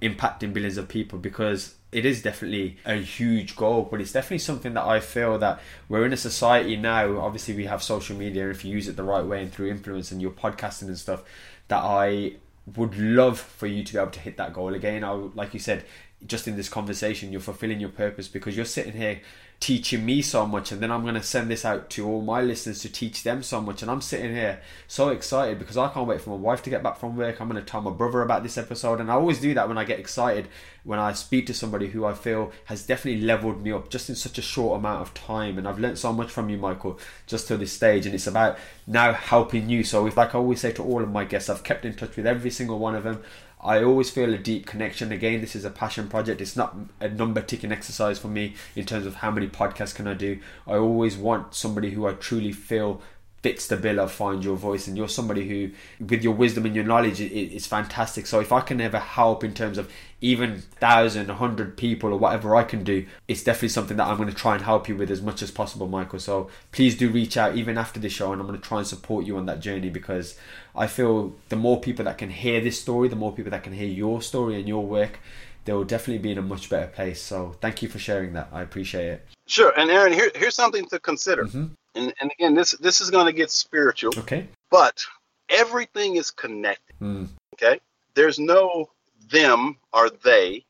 impacting 0.02 0.54
billions 0.54 0.78
of 0.78 0.88
people 0.88 1.18
because 1.18 1.76
it 1.94 2.06
is 2.06 2.22
definitely 2.22 2.78
a 2.86 2.96
huge 2.96 3.56
goal, 3.56 3.88
but 3.90 4.02
it's 4.02 4.12
definitely 4.12 4.40
something 4.40 4.74
that 4.74 4.86
I 4.86 5.00
feel 5.00 5.38
that 5.40 5.62
we're 5.88 6.06
in 6.06 6.14
a 6.14 6.18
society 6.18 6.76
now. 6.76 7.20
Obviously, 7.20 7.56
we 7.56 7.66
have 7.66 7.84
social 7.84 8.18
media, 8.18 8.44
and 8.44 8.52
if 8.52 8.66
you 8.66 8.74
use 8.74 8.88
it 8.88 8.96
the 8.96 9.04
right 9.04 9.26
way 9.26 9.44
and 9.44 9.52
through 9.52 9.70
influence 9.70 10.12
and 10.12 10.22
your 10.22 10.32
podcasting 10.32 10.88
and 10.88 10.98
stuff, 10.98 11.24
that 11.68 11.84
I 11.84 12.34
would 12.76 12.98
love 12.98 13.40
for 13.40 13.68
you 13.68 13.84
to 13.84 13.94
be 13.94 14.00
able 14.00 14.12
to 14.12 14.20
hit 14.20 14.38
that 14.38 14.54
goal 14.54 14.74
again. 14.74 15.04
I, 15.04 15.12
like 15.12 15.54
you 15.54 15.60
said, 15.60 15.86
just 16.26 16.48
in 16.48 16.56
this 16.56 16.70
conversation, 16.70 17.32
you're 17.32 17.42
fulfilling 17.42 17.80
your 17.80 17.90
purpose 17.90 18.28
because 18.28 18.56
you're 18.56 18.66
sitting 18.66 18.94
here 18.94 19.22
teaching 19.64 20.06
me 20.06 20.22
so 20.22 20.46
much 20.46 20.74
and 20.74 20.82
then 20.82 20.92
I'm 20.92 21.04
going 21.04 21.16
to 21.16 21.24
send 21.24 21.50
this 21.50 21.64
out 21.64 21.90
to 21.92 22.06
all 22.06 22.22
my 22.22 22.42
listeners 22.42 22.82
to 22.82 22.92
teach 22.92 23.24
them 23.24 23.42
so 23.42 23.62
much 23.62 23.82
and 23.82 23.90
I'm 23.90 24.02
sitting 24.02 24.36
here 24.36 24.60
so 24.90 25.08
excited 25.08 25.58
because 25.58 25.78
I 25.78 25.88
can't 25.88 26.06
wait 26.06 26.20
for 26.20 26.32
my 26.32 26.36
wife 26.36 26.62
to 26.64 26.70
get 26.70 26.84
back 26.84 26.98
from 26.98 27.16
work. 27.16 27.40
I'm 27.40 27.48
going 27.48 27.64
to 27.64 27.66
tell 27.66 27.80
my 27.80 27.92
brother 27.92 28.22
about 28.22 28.44
this 28.44 28.58
episode 28.58 29.00
and 29.00 29.10
I 29.10 29.14
always 29.14 29.40
do 29.40 29.54
that 29.54 29.70
when 29.70 29.78
I 29.78 29.86
get 29.86 30.00
excited 30.00 30.50
when 30.84 31.00
I 31.00 31.14
speak 31.14 31.48
to 31.48 31.54
somebody 31.54 31.88
who 31.88 32.04
I 32.04 32.14
feel 32.14 32.52
has 32.66 32.86
definitely 32.86 33.22
leveled 33.22 33.64
me 33.64 33.72
up 33.72 33.90
just 33.90 34.10
in 34.10 34.16
such 34.16 34.38
a 34.38 34.42
short 34.42 34.80
amount 34.80 35.02
of 35.02 35.14
time 35.14 35.58
and 35.58 35.66
I've 35.66 35.80
learned 35.80 35.98
so 35.98 36.12
much 36.12 36.30
from 36.30 36.50
you 36.50 36.58
Michael 36.58 37.00
just 37.26 37.48
to 37.48 37.56
this 37.56 37.72
stage 37.72 38.06
and 38.06 38.14
it's 38.14 38.28
about 38.28 38.58
now 38.86 39.14
helping 39.14 39.70
you. 39.70 39.86
So 39.86 40.06
if 40.08 40.18
like 40.18 40.36
I 40.36 40.40
always 40.40 40.60
say 40.60 40.74
to 40.74 40.84
all 40.84 41.02
of 41.02 41.10
my 41.10 41.24
guests 41.24 41.50
I've 41.50 41.64
kept 41.64 41.86
in 41.86 41.96
touch 41.96 42.18
with 42.18 42.28
every 42.28 42.52
single 42.52 42.80
one 42.80 42.96
of 42.96 43.06
them 43.06 43.24
I 43.64 43.82
always 43.82 44.10
feel 44.10 44.34
a 44.34 44.38
deep 44.38 44.66
connection. 44.66 45.12
Again, 45.12 45.40
this 45.40 45.56
is 45.56 45.64
a 45.64 45.70
passion 45.70 46.10
project. 46.10 46.42
It's 46.42 46.58
not 46.58 46.76
a 47.00 47.08
number 47.08 47.42
ticking 47.42 47.72
exercise 47.72 48.20
for 48.20 48.28
me 48.28 48.56
in 48.76 48.86
terms 48.86 49.06
of 49.06 49.16
how 49.16 49.32
many 49.32 49.48
podcasts 49.48 49.96
can 49.96 50.06
I 50.06 50.16
do. 50.16 50.40
I 50.68 50.74
always 50.76 51.16
want 51.16 51.56
somebody 51.56 51.92
who 51.92 52.06
I 52.06 52.14
truly 52.14 52.52
feel 52.52 53.02
fits 53.44 53.68
the 53.68 53.76
bill 53.76 54.00
of 54.00 54.10
find 54.10 54.42
your 54.42 54.56
voice 54.56 54.88
and 54.88 54.98
you're 54.98 55.10
somebody 55.10 55.48
who 55.48 55.70
with 56.06 56.24
your 56.24 56.34
wisdom 56.34 56.66
and 56.66 56.74
your 56.74 56.86
knowledge 56.86 57.20
it, 57.20 57.32
it's 57.34 57.68
fantastic 57.68 58.26
so 58.26 58.40
if 58.40 58.54
i 58.54 58.62
can 58.62 58.80
ever 58.80 58.98
help 58.98 59.44
in 59.44 59.54
terms 59.54 59.78
of 59.78 59.92
even 60.22 60.62
thousand 60.80 61.30
hundred 61.30 61.76
people 61.76 62.14
or 62.14 62.18
whatever 62.18 62.56
i 62.56 62.64
can 62.64 62.86
do 62.86 63.06
it's 63.28 63.44
definitely 63.44 63.68
something 63.68 63.98
that 63.98 64.08
i'm 64.08 64.16
going 64.16 64.30
to 64.30 64.34
try 64.36 64.56
and 64.56 64.64
help 64.64 64.88
you 64.88 64.96
with 64.96 65.12
as 65.12 65.22
much 65.22 65.42
as 65.42 65.52
possible 65.52 65.88
michael 65.88 66.20
so 66.20 66.50
please 66.72 66.98
do 66.98 67.10
reach 67.10 67.36
out 67.36 67.56
even 67.56 67.78
after 67.78 68.00
the 68.00 68.08
show 68.10 68.32
and 68.32 68.42
i'm 68.42 68.48
going 68.48 68.60
to 68.60 68.66
try 68.66 68.78
and 68.78 68.88
support 68.88 69.26
you 69.26 69.36
on 69.36 69.46
that 69.46 69.60
journey 69.60 69.90
because 69.90 70.40
i 70.74 70.88
feel 70.88 71.36
the 71.50 71.56
more 71.58 71.82
people 71.82 72.06
that 72.06 72.18
can 72.18 72.30
hear 72.30 72.62
this 72.62 72.80
story 72.80 73.10
the 73.10 73.16
more 73.16 73.34
people 73.34 73.52
that 73.52 73.64
can 73.64 73.74
hear 73.74 73.88
your 73.88 74.22
story 74.22 74.56
and 74.56 74.70
your 74.70 74.86
work 74.86 75.20
they 75.66 75.74
will 75.74 75.84
definitely 75.84 76.18
be 76.18 76.32
in 76.32 76.38
a 76.38 76.42
much 76.42 76.70
better 76.70 76.88
place 76.88 77.22
so 77.22 77.54
thank 77.60 77.82
you 77.82 77.90
for 77.90 78.00
sharing 78.00 78.32
that 78.32 78.48
i 78.54 78.62
appreciate 78.62 79.08
it 79.08 79.28
Sure. 79.46 79.74
And 79.78 79.92
Aaron, 79.92 80.14
here, 80.14 80.32
here's 80.36 80.56
something 80.56 80.86
to 80.88 81.00
consider. 81.00 81.46
Mm-hmm. 81.46 81.66
And, 81.96 82.14
and 82.20 82.32
again, 82.32 82.56
this 82.56 82.72
this 82.72 83.02
is 83.02 83.12
going 83.12 83.28
to 83.28 83.34
get 83.34 83.52
spiritual. 83.52 84.14
Okay. 84.18 84.48
But 84.72 85.06
everything 85.50 86.16
is 86.16 86.32
connected. 86.32 86.96
Mm. 87.02 87.30
Okay. 87.54 87.80
There's 88.16 88.40
no 88.40 88.90
them 89.30 89.78
or 89.92 90.10
they. 90.10 90.66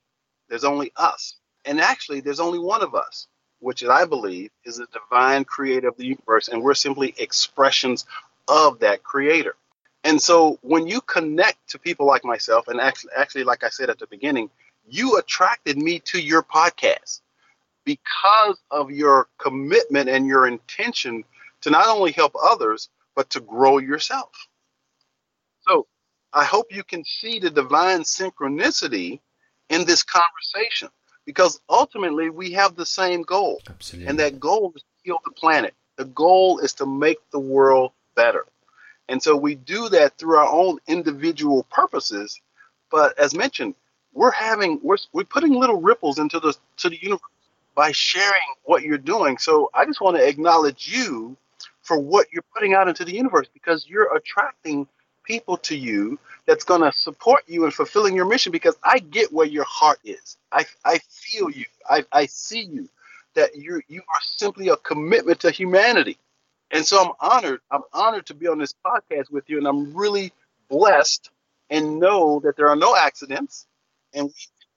There's 0.49 0.63
only 0.63 0.91
us. 0.95 1.35
And 1.65 1.79
actually, 1.79 2.21
there's 2.21 2.39
only 2.39 2.59
one 2.59 2.83
of 2.83 2.93
us, 2.93 3.27
which 3.59 3.83
I 3.83 4.05
believe 4.05 4.51
is 4.65 4.77
the 4.77 4.87
divine 4.91 5.45
creator 5.45 5.87
of 5.87 5.97
the 5.97 6.05
universe, 6.05 6.49
and 6.49 6.61
we're 6.61 6.73
simply 6.73 7.15
expressions 7.17 8.05
of 8.47 8.79
that 8.79 9.03
creator. 9.03 9.55
And 10.03 10.21
so, 10.21 10.59
when 10.61 10.87
you 10.87 10.99
connect 10.99 11.69
to 11.69 11.79
people 11.79 12.05
like 12.05 12.25
myself, 12.25 12.67
and 12.67 12.81
actually, 12.81 13.13
actually, 13.15 13.45
like 13.45 13.63
I 13.63 13.69
said 13.69 13.89
at 13.89 13.99
the 13.99 14.07
beginning, 14.07 14.49
you 14.85 15.17
attracted 15.17 15.77
me 15.77 15.99
to 15.99 16.19
your 16.19 16.43
podcast 16.43 17.21
because 17.85 18.59
of 18.71 18.91
your 18.91 19.27
commitment 19.37 20.09
and 20.09 20.27
your 20.27 20.47
intention 20.47 21.23
to 21.61 21.69
not 21.69 21.87
only 21.87 22.11
help 22.11 22.33
others, 22.41 22.89
but 23.15 23.29
to 23.31 23.39
grow 23.39 23.77
yourself. 23.77 24.31
So 25.61 25.87
I 26.33 26.43
hope 26.43 26.67
you 26.71 26.83
can 26.83 27.03
see 27.05 27.39
the 27.39 27.49
divine 27.49 28.01
synchronicity 28.01 29.19
in 29.69 29.85
this 29.85 30.03
conversation 30.03 30.89
because 31.25 31.59
ultimately 31.69 32.29
we 32.29 32.51
have 32.51 32.75
the 32.75 32.85
same 32.85 33.21
goal. 33.21 33.61
Absolutely. 33.69 34.09
And 34.09 34.19
that 34.19 34.39
goal 34.39 34.73
is 34.75 34.81
to 34.81 34.87
heal 35.03 35.19
the 35.23 35.31
planet. 35.31 35.73
The 35.97 36.05
goal 36.05 36.59
is 36.59 36.73
to 36.73 36.85
make 36.85 37.19
the 37.31 37.39
world 37.39 37.91
better. 38.15 38.45
And 39.07 39.21
so 39.21 39.35
we 39.35 39.55
do 39.55 39.89
that 39.89 40.17
through 40.17 40.37
our 40.37 40.49
own 40.49 40.79
individual 40.87 41.63
purposes. 41.69 42.39
But 42.89 43.17
as 43.19 43.33
mentioned, 43.33 43.75
we're 44.13 44.31
having 44.31 44.79
we're, 44.83 44.97
we're 45.11 45.23
putting 45.23 45.53
little 45.53 45.81
ripples 45.81 46.19
into 46.19 46.39
the 46.39 46.55
to 46.77 46.89
the 46.89 47.01
universe 47.01 47.21
by 47.75 47.91
sharing 47.91 48.41
what 48.63 48.83
you're 48.83 48.97
doing. 48.97 49.37
So 49.37 49.69
I 49.73 49.85
just 49.85 50.01
want 50.01 50.17
to 50.17 50.27
acknowledge 50.27 50.87
you 50.87 51.37
for 51.81 51.99
what 51.99 52.27
you're 52.31 52.43
putting 52.53 52.73
out 52.73 52.87
into 52.87 53.05
the 53.05 53.13
universe 53.13 53.47
because 53.53 53.87
you're 53.87 54.15
attracting 54.15 54.87
people 55.25 55.57
to 55.57 55.75
you 55.75 56.19
that's 56.45 56.63
going 56.63 56.81
to 56.81 56.91
support 56.97 57.43
you 57.47 57.65
in 57.65 57.71
fulfilling 57.71 58.15
your 58.15 58.25
mission 58.25 58.51
because 58.51 58.75
I 58.83 58.99
get 58.99 59.31
where 59.31 59.47
your 59.47 59.65
heart 59.65 59.99
is. 60.03 60.37
I, 60.51 60.65
I 60.85 60.99
feel 61.09 61.49
you. 61.49 61.65
I, 61.89 62.05
I 62.11 62.25
see 62.25 62.61
you 62.61 62.89
that 63.35 63.55
you 63.55 63.81
you 63.87 64.01
are 64.01 64.21
simply 64.21 64.69
a 64.69 64.77
commitment 64.77 65.39
to 65.41 65.51
humanity. 65.51 66.17
And 66.71 66.85
so 66.85 67.01
I'm 67.03 67.11
honored. 67.19 67.61
I'm 67.71 67.83
honored 67.93 68.25
to 68.27 68.33
be 68.33 68.47
on 68.47 68.57
this 68.59 68.73
podcast 68.85 69.31
with 69.31 69.49
you 69.49 69.57
and 69.57 69.67
I'm 69.67 69.95
really 69.95 70.31
blessed 70.69 71.29
and 71.69 71.99
know 71.99 72.39
that 72.41 72.57
there 72.57 72.67
are 72.69 72.75
no 72.75 72.95
accidents 72.95 73.67
and 74.13 74.25
we 74.27 74.33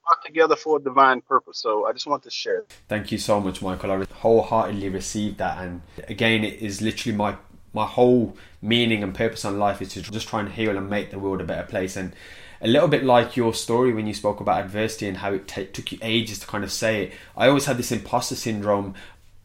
brought 0.07 0.25
together 0.25 0.55
for 0.55 0.77
a 0.77 0.81
divine 0.81 1.21
purpose. 1.21 1.59
So 1.59 1.85
I 1.85 1.93
just 1.93 2.07
want 2.07 2.23
to 2.23 2.29
share. 2.29 2.65
Thank 2.87 3.11
you 3.11 3.17
so 3.17 3.39
much, 3.39 3.61
Michael. 3.61 3.91
I 3.91 4.05
wholeheartedly 4.05 4.89
received 4.89 5.37
that, 5.37 5.63
and 5.63 5.81
again, 6.07 6.43
it 6.43 6.61
is 6.61 6.81
literally 6.81 7.15
my 7.15 7.35
my 7.73 7.85
whole 7.85 8.35
meaning 8.61 9.03
and 9.03 9.13
purpose 9.13 9.45
on 9.45 9.59
life 9.59 9.81
is 9.81 9.93
to 9.93 10.01
just 10.01 10.27
try 10.27 10.39
and 10.39 10.49
heal 10.49 10.75
and 10.77 10.89
make 10.89 11.11
the 11.11 11.19
world 11.19 11.41
a 11.41 11.43
better 11.43 11.67
place. 11.67 11.95
And 11.95 12.13
a 12.59 12.67
little 12.67 12.87
bit 12.87 13.03
like 13.03 13.37
your 13.37 13.53
story 13.53 13.93
when 13.93 14.07
you 14.07 14.13
spoke 14.13 14.39
about 14.39 14.63
adversity 14.63 15.07
and 15.07 15.17
how 15.17 15.33
it 15.33 15.47
t- 15.47 15.65
took 15.65 15.91
you 15.91 15.99
ages 16.01 16.39
to 16.39 16.47
kind 16.47 16.63
of 16.63 16.71
say 16.71 17.03
it. 17.03 17.13
I 17.35 17.47
always 17.47 17.65
had 17.65 17.77
this 17.77 17.91
imposter 17.91 18.35
syndrome. 18.35 18.95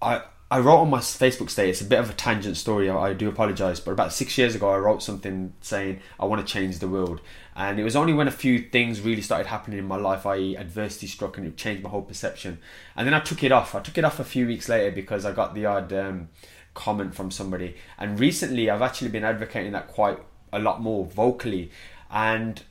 I 0.00 0.22
I 0.52 0.58
wrote 0.58 0.80
on 0.80 0.90
my 0.90 0.98
Facebook 0.98 1.48
status 1.48 1.80
a 1.80 1.86
bit 1.86 1.98
of 1.98 2.10
a 2.10 2.12
tangent 2.12 2.58
story. 2.58 2.90
I, 2.90 3.14
do 3.14 3.26
apologize, 3.26 3.80
but 3.80 3.92
about 3.92 4.12
six 4.12 4.36
years 4.36 4.54
ago, 4.54 4.68
I 4.68 4.76
wrote 4.76 5.02
something 5.02 5.54
saying 5.62 6.00
I 6.20 6.26
want 6.26 6.46
to 6.46 6.52
change 6.52 6.78
the 6.78 6.88
world, 6.88 7.22
and 7.56 7.80
it 7.80 7.84
was 7.84 7.96
only 7.96 8.12
when 8.12 8.28
a 8.28 8.30
few 8.30 8.58
things 8.58 9.00
really 9.00 9.22
started 9.22 9.46
happening 9.46 9.78
in 9.78 9.86
my 9.86 9.96
life, 9.96 10.26
i.e., 10.26 10.54
adversity 10.54 11.06
struck, 11.06 11.38
and 11.38 11.46
it 11.46 11.56
changed 11.56 11.82
my 11.82 11.88
whole 11.88 12.02
perception. 12.02 12.58
And 12.94 13.06
then 13.06 13.14
I 13.14 13.20
took 13.20 13.42
it 13.42 13.50
off. 13.50 13.74
I 13.74 13.80
took 13.80 13.96
it 13.96 14.04
off 14.04 14.20
a 14.20 14.24
few 14.24 14.46
weeks 14.46 14.68
later 14.68 14.94
because 14.94 15.24
I 15.24 15.32
got 15.32 15.54
the 15.54 15.64
odd 15.64 15.90
um, 15.94 16.28
comment 16.74 17.14
from 17.14 17.30
somebody. 17.30 17.74
And 17.96 18.20
recently, 18.20 18.68
I've 18.68 18.82
actually 18.82 19.08
been 19.08 19.24
advocating 19.24 19.72
that 19.72 19.88
quite 19.88 20.18
a 20.52 20.58
lot 20.58 20.82
more 20.82 21.06
vocally. 21.06 21.70
And 22.10 22.62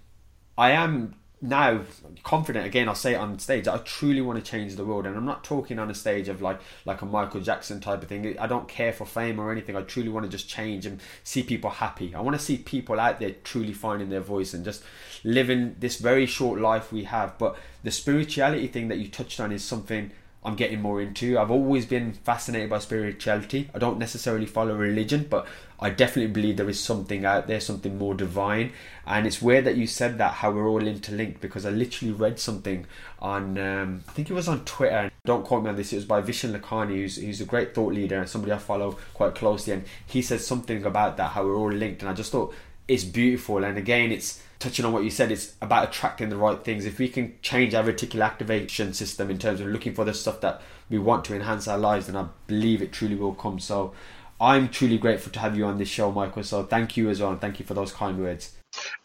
I 0.55 0.69
am 0.69 1.15
now 1.41 1.81
confident 2.23 2.67
again 2.67 2.87
i'll 2.87 2.93
say 2.93 3.13
it 3.13 3.17
on 3.17 3.39
stage 3.39 3.67
i 3.67 3.77
truly 3.79 4.21
want 4.21 4.43
to 4.43 4.51
change 4.51 4.75
the 4.75 4.85
world 4.85 5.07
and 5.07 5.17
i'm 5.17 5.25
not 5.25 5.43
talking 5.43 5.79
on 5.79 5.89
a 5.89 5.93
stage 5.93 6.27
of 6.27 6.39
like 6.39 6.59
like 6.85 7.01
a 7.01 7.05
michael 7.05 7.41
jackson 7.41 7.79
type 7.79 8.03
of 8.03 8.07
thing 8.07 8.37
i 8.37 8.45
don't 8.45 8.67
care 8.67 8.93
for 8.93 9.05
fame 9.05 9.39
or 9.39 9.51
anything 9.51 9.75
i 9.75 9.81
truly 9.81 10.09
want 10.09 10.23
to 10.23 10.29
just 10.29 10.47
change 10.47 10.85
and 10.85 10.99
see 11.23 11.41
people 11.41 11.69
happy 11.69 12.13
i 12.13 12.21
want 12.21 12.37
to 12.37 12.43
see 12.43 12.57
people 12.57 12.99
out 12.99 13.19
there 13.19 13.31
truly 13.43 13.73
finding 13.73 14.09
their 14.09 14.21
voice 14.21 14.53
and 14.53 14.63
just 14.63 14.83
living 15.23 15.75
this 15.79 15.97
very 15.97 16.27
short 16.27 16.59
life 16.59 16.91
we 16.91 17.05
have 17.05 17.35
but 17.39 17.57
the 17.83 17.91
spirituality 17.91 18.67
thing 18.67 18.87
that 18.87 18.99
you 18.99 19.07
touched 19.07 19.39
on 19.39 19.51
is 19.51 19.63
something 19.63 20.11
I'm 20.43 20.55
getting 20.55 20.81
more 20.81 21.01
into. 21.01 21.37
I've 21.37 21.51
always 21.51 21.85
been 21.85 22.13
fascinated 22.13 22.69
by 22.69 22.79
spirituality. 22.79 23.69
I 23.75 23.79
don't 23.79 23.99
necessarily 23.99 24.47
follow 24.47 24.75
religion, 24.75 25.27
but 25.29 25.45
I 25.81 25.89
definitely 25.89 26.31
believe 26.31 26.57
there 26.57 26.69
is 26.69 26.79
something 26.79 27.25
out 27.25 27.47
there, 27.47 27.59
something 27.59 27.97
more 27.97 28.13
divine. 28.13 28.71
And 29.07 29.25
it's 29.25 29.41
weird 29.41 29.65
that 29.65 29.77
you 29.77 29.87
said 29.87 30.19
that, 30.19 30.33
how 30.35 30.51
we're 30.51 30.67
all 30.67 30.85
interlinked, 30.85 31.41
because 31.41 31.65
I 31.65 31.71
literally 31.71 32.13
read 32.13 32.39
something 32.39 32.85
on, 33.19 33.57
um, 33.57 34.03
I 34.07 34.11
think 34.11 34.29
it 34.29 34.33
was 34.33 34.47
on 34.47 34.63
Twitter. 34.63 35.09
Don't 35.25 35.43
quote 35.43 35.63
me 35.63 35.69
on 35.69 35.75
this. 35.75 35.91
It 35.91 35.95
was 35.95 36.05
by 36.05 36.21
Vishen 36.21 36.55
Lakhiani, 36.55 36.97
who's, 36.97 37.15
who's 37.15 37.41
a 37.41 37.45
great 37.45 37.73
thought 37.73 37.93
leader 37.93 38.19
and 38.19 38.29
somebody 38.29 38.53
I 38.53 38.59
follow 38.59 38.99
quite 39.15 39.33
closely. 39.33 39.73
And 39.73 39.85
he 40.05 40.21
said 40.21 40.41
something 40.41 40.85
about 40.85 41.17
that, 41.17 41.31
how 41.31 41.43
we're 41.45 41.57
all 41.57 41.71
linked. 41.71 42.03
And 42.03 42.09
I 42.09 42.13
just 42.13 42.31
thought 42.31 42.53
it's 42.87 43.03
beautiful. 43.03 43.63
And 43.63 43.77
again, 43.77 44.11
it's 44.11 44.43
touching 44.59 44.85
on 44.85 44.93
what 44.93 45.03
you 45.03 45.09
said, 45.09 45.31
it's 45.31 45.55
about 45.63 45.89
attracting 45.89 46.29
the 46.29 46.37
right 46.37 46.63
things. 46.63 46.85
If 46.85 46.99
we 46.99 47.09
can 47.09 47.33
change 47.41 47.73
our 47.73 47.83
reticular 47.83 48.25
activation 48.25 48.93
system 48.93 49.31
in 49.31 49.39
terms 49.39 49.59
of 49.59 49.67
looking 49.67 49.95
for 49.95 50.05
the 50.05 50.13
stuff 50.13 50.41
that 50.41 50.61
we 50.91 50.99
want 50.99 51.25
to 51.25 51.35
enhance 51.35 51.67
our 51.67 51.79
lives, 51.79 52.05
then 52.05 52.15
I 52.15 52.27
believe 52.45 52.83
it 52.83 52.91
truly 52.91 53.15
will 53.15 53.33
come. 53.33 53.59
So 53.59 53.93
I'm 54.41 54.69
truly 54.69 54.97
grateful 54.97 55.31
to 55.33 55.39
have 55.39 55.55
you 55.55 55.65
on 55.65 55.77
this 55.77 55.87
show, 55.87 56.11
Michael. 56.11 56.43
So 56.43 56.63
thank 56.63 56.97
you 56.97 57.09
as 57.11 57.21
well, 57.21 57.29
and 57.29 57.39
thank 57.39 57.59
you 57.59 57.65
for 57.65 57.75
those 57.75 57.91
kind 57.91 58.19
words. 58.19 58.53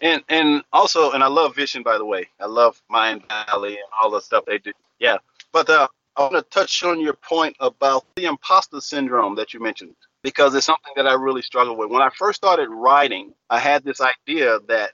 And 0.01 0.23
and 0.31 0.63
also, 0.73 1.11
and 1.13 1.23
I 1.23 1.27
love 1.27 1.55
Vishen, 1.55 1.85
by 1.85 1.99
the 1.99 2.07
way. 2.07 2.29
I 2.41 2.47
love 2.47 2.81
Mindvalley 2.91 3.73
and 3.73 3.91
all 4.01 4.11
the 4.11 4.21
stuff 4.21 4.45
they 4.47 4.57
do. 4.57 4.73
Yeah, 4.99 5.19
but 5.53 5.69
uh, 5.69 5.89
I 6.17 6.23
want 6.23 6.35
to 6.37 6.43
touch 6.43 6.83
on 6.85 7.01
your 7.01 7.13
point 7.13 7.55
about 7.61 8.07
the 8.17 8.25
imposter 8.25 8.81
syndrome 8.81 9.35
that 9.35 9.53
you 9.53 9.61
mentioned 9.61 9.95
because 10.23 10.55
it's 10.55 10.65
something 10.65 10.95
that 10.97 11.07
I 11.07 11.13
really 11.13 11.43
struggle 11.43 11.77
with. 11.77 11.91
When 11.91 12.01
I 12.01 12.09
first 12.09 12.39
started 12.39 12.71
writing, 12.71 13.35
I 13.51 13.59
had 13.59 13.85
this 13.85 14.01
idea 14.01 14.59
that 14.69 14.93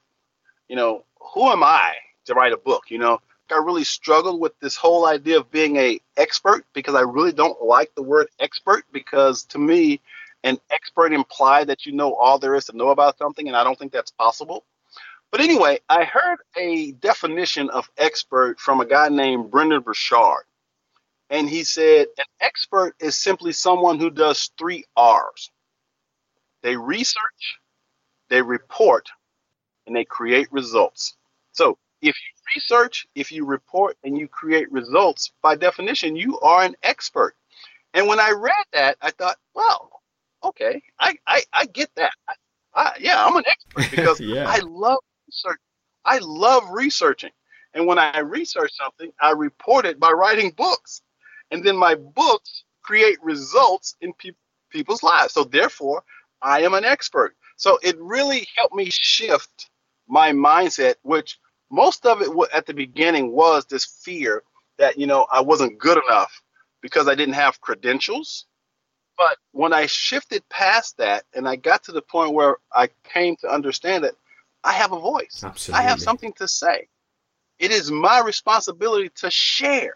you 0.69 0.75
know, 0.75 1.05
who 1.35 1.51
am 1.51 1.63
I 1.63 1.93
to 2.25 2.35
write 2.35 2.53
a 2.53 2.57
book? 2.57 2.85
You 2.89 2.99
know, 2.99 3.21
I 3.51 3.57
really 3.59 3.85
struggled 3.85 4.41
with 4.41 4.59
this 4.61 4.75
whole 4.75 5.07
idea 5.07 5.39
of 5.39 5.51
being 5.51 5.77
a 5.77 6.01
expert 6.17 6.65
because 6.73 6.95
I 6.95 7.03
really 7.03 7.33
don't 7.33 7.63
like 7.63 7.95
the 7.95 8.03
word 8.03 8.29
expert 8.41 8.85
because 8.93 9.45
to 9.45 9.59
me, 9.59 10.01
an 10.45 10.59
expert 10.71 11.13
imply 11.13 11.65
that 11.65 11.87
you 11.87 11.93
know 11.93 12.15
all 12.15 12.39
there 12.39 12.55
is 12.55 12.67
to 12.67 12.77
know 12.77 12.91
about 12.91 13.19
something, 13.19 13.49
and 13.49 13.57
I 13.57 13.65
don't 13.65 13.79
think 13.79 13.93
that's 13.93 14.11
possible. 14.11 14.65
But 15.31 15.41
anyway, 15.41 15.81
I 15.89 16.05
heard 16.05 16.39
a 16.59 16.93
definition 16.93 17.71
of 17.71 17.91
expert 17.97 18.61
from 18.61 18.81
a 18.81 18.87
guy 18.87 19.09
named 19.09 19.51
Brendon 19.51 19.81
Burchard. 19.81 20.45
And 21.31 21.49
he 21.49 21.65
said 21.65 22.09
an 22.19 22.25
expert 22.43 22.95
is 23.01 23.17
simply 23.17 23.53
someone 23.53 23.99
who 23.99 24.11
does 24.11 24.51
three 24.59 24.85
R's 24.97 25.51
they 26.63 26.77
research, 26.77 27.59
they 28.29 28.43
report, 28.43 29.09
and 29.87 29.97
they 29.97 30.05
create 30.05 30.53
results. 30.53 31.17
So 31.53 31.79
if 32.03 32.15
you 32.15 32.33
research, 32.55 33.07
if 33.15 33.33
you 33.33 33.45
report, 33.45 33.97
and 34.05 34.17
you 34.19 34.29
create 34.29 34.71
results, 34.71 35.33
by 35.43 35.57
definition, 35.57 36.15
you 36.15 36.39
are 36.41 36.63
an 36.63 36.77
expert. 36.83 37.35
And 37.95 38.07
when 38.07 38.21
I 38.21 38.31
read 38.31 38.65
that, 38.75 38.97
I 39.01 39.11
thought, 39.11 39.39
well, 39.55 40.02
okay, 40.45 40.83
I, 40.99 41.17
I, 41.27 41.43
I 41.53 41.67
get 41.67 41.91
that. 41.97 42.13
I, 42.29 42.35
I, 42.75 42.93
yeah, 43.01 43.25
I'm 43.25 43.37
an 43.37 43.45
expert 43.49 43.91
because 43.91 44.21
yeah. 44.21 44.49
I 44.49 44.59
love 44.61 45.01
research. 45.27 45.61
I 46.05 46.19
love 46.19 46.65
researching. 46.71 47.31
And 47.75 47.87
when 47.87 47.99
I 47.99 48.19
research 48.21 48.73
something, 48.75 49.13
I 49.21 49.31
report 49.31 49.87
it 49.87 49.99
by 49.99 50.11
writing 50.11 50.51
books. 50.51 51.03
And 51.51 51.65
then 51.65 51.77
my 51.77 51.95
books 51.95 52.65
create 52.83 53.23
results 53.23 53.97
in 54.01 54.13
pe- 54.15 54.33
people's 54.71 55.03
lives. 55.03 55.33
So 55.33 55.45
therefore, 55.45 56.03
I 56.43 56.63
am 56.63 56.75
an 56.75 56.85
expert. 56.85 57.35
So 57.57 57.79
it 57.83 57.97
really 57.99 58.47
helped 58.57 58.75
me 58.75 58.89
shift 58.91 59.71
my 60.09 60.33
mindset, 60.33 60.97
which 61.03 61.39
most 61.71 62.05
of 62.05 62.21
it 62.21 62.31
at 62.53 62.67
the 62.67 62.75
beginning 62.75 63.33
was 63.33 63.65
this 63.65 64.01
fear 64.03 64.43
that, 64.79 64.99
you 64.99 65.07
know, 65.07 65.27
I 65.31 65.41
wasn't 65.41 65.79
good 65.79 65.99
enough 66.09 66.43
because 66.83 67.09
I 67.09 67.15
didn't 67.15 67.35
have 67.35 67.61
credentials. 67.61 68.47
But 69.23 69.39
when 69.53 69.73
I 69.73 69.87
shifted 69.87 70.43
past 70.49 70.97
that 70.97 71.23
and 71.33 71.49
I 71.49 71.55
got 71.55 71.85
to 71.85 71.93
the 71.93 72.03
point 72.03 72.35
where 72.35 72.57
I 72.75 72.89
came 73.05 73.37
to 73.37 73.49
understand 73.49 74.03
that 74.03 74.15
I 74.65 74.73
have 74.73 74.91
a 74.91 74.99
voice, 74.99 75.43
Absolutely. 75.45 75.85
I 75.85 75.89
have 75.89 76.01
something 76.01 76.33
to 76.39 76.49
say. 76.49 76.89
It 77.61 77.71
is 77.71 77.89
my 77.89 78.19
responsibility 78.19 79.11
to 79.21 79.31
share. 79.31 79.95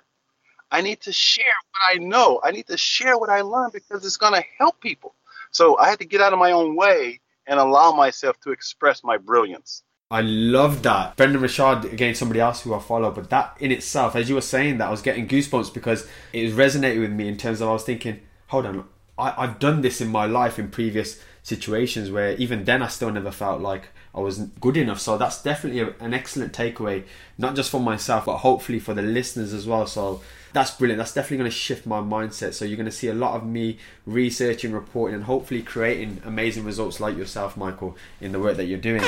I 0.71 0.81
need 0.81 1.01
to 1.01 1.13
share 1.13 1.57
what 1.73 1.97
I 1.97 1.99
know. 1.99 2.41
I 2.45 2.53
need 2.53 2.69
to 2.69 2.79
share 2.79 3.19
what 3.19 3.29
I 3.29 3.41
learned 3.41 3.73
because 3.73 4.07
it's 4.07 4.17
going 4.17 4.35
to 4.35 4.45
help 4.59 4.81
people. 4.81 5.13
So 5.51 5.77
I 5.77 5.89
had 5.89 5.99
to 5.99 6.07
get 6.07 6.21
out 6.21 6.33
of 6.33 6.39
my 6.39 6.53
own 6.53 6.77
way 6.77 7.19
and 7.49 7.59
allow 7.59 7.91
myself 7.91 8.39
to 8.43 8.53
express 8.53 9.03
my 9.03 9.17
brilliance. 9.17 9.83
I 10.09 10.21
love 10.21 10.85
that. 10.85 11.17
Brendon 11.17 11.41
Burchard, 11.41 11.85
again, 11.87 12.15
somebody 12.15 12.39
else 12.39 12.63
who 12.63 12.75
I 12.75 12.79
follow, 12.79 13.11
but 13.11 13.29
that 13.31 13.57
in 13.59 13.73
itself, 13.73 14.15
as 14.15 14.29
you 14.29 14.37
were 14.37 14.41
saying 14.41 14.79
that, 14.79 14.87
I 14.87 14.91
was 14.93 15.03
getting 15.03 15.27
goosebumps 15.27 15.75
because 15.75 16.09
it 16.33 16.45
was 16.45 16.53
resonating 16.53 17.01
with 17.01 17.11
me 17.11 17.27
in 17.27 17.37
terms 17.37 17.61
of 17.61 17.69
I 17.69 17.73
was 17.73 17.83
thinking, 17.83 18.21
hold 18.47 18.67
on, 18.67 18.85
I, 19.19 19.35
I've 19.37 19.59
done 19.59 19.81
this 19.81 20.01
in 20.01 20.09
my 20.09 20.27
life 20.27 20.59
in 20.59 20.71
previous 20.71 21.23
situations 21.43 22.11
where 22.11 22.33
even 22.33 22.65
then 22.65 22.83
I 22.83 22.89
still 22.89 23.11
never 23.11 23.31
felt 23.31 23.61
like 23.61 23.89
I 24.15 24.21
was 24.21 24.39
good 24.39 24.77
enough. 24.77 24.99
So 25.01 25.17
that's 25.17 25.43
definitely 25.43 25.81
a, 25.81 25.95
an 26.01 26.15
excellent 26.15 26.53
takeaway, 26.53 27.05
not 27.39 27.55
just 27.55 27.71
for 27.71 27.81
myself, 27.81 28.25
but 28.25 28.39
hopefully 28.39 28.79
for 28.79 28.95
the 28.95 29.03
listeners 29.03 29.53
as 29.53 29.67
well. 29.67 29.87
So 29.87 30.23
that's 30.53 30.71
brilliant. 30.71 30.99
That's 30.99 31.15
definitely 31.15 31.39
going 31.39 31.51
to 31.51 31.57
shift 31.57 31.87
my 31.87 32.01
mindset. 32.01 32.55
So 32.55 32.65
you're 32.65 32.77
going 32.77 32.87
to 32.87 32.93
see 32.93 33.09
a 33.09 33.15
lot 33.15 33.35
of 33.35 33.47
me 33.47 33.79
researching, 34.07 34.73
reporting, 34.73 35.15
and 35.15 35.25
hopefully 35.25 35.63
creating 35.63 36.21
amazing 36.25 36.65
results 36.65 36.99
like 36.99 37.17
yourself, 37.17 37.57
Michael, 37.57 37.97
in 38.21 38.33
the 38.33 38.41
work 38.41 38.57
that 38.57 38.65
you're 38.65 38.79
doing. 38.79 39.03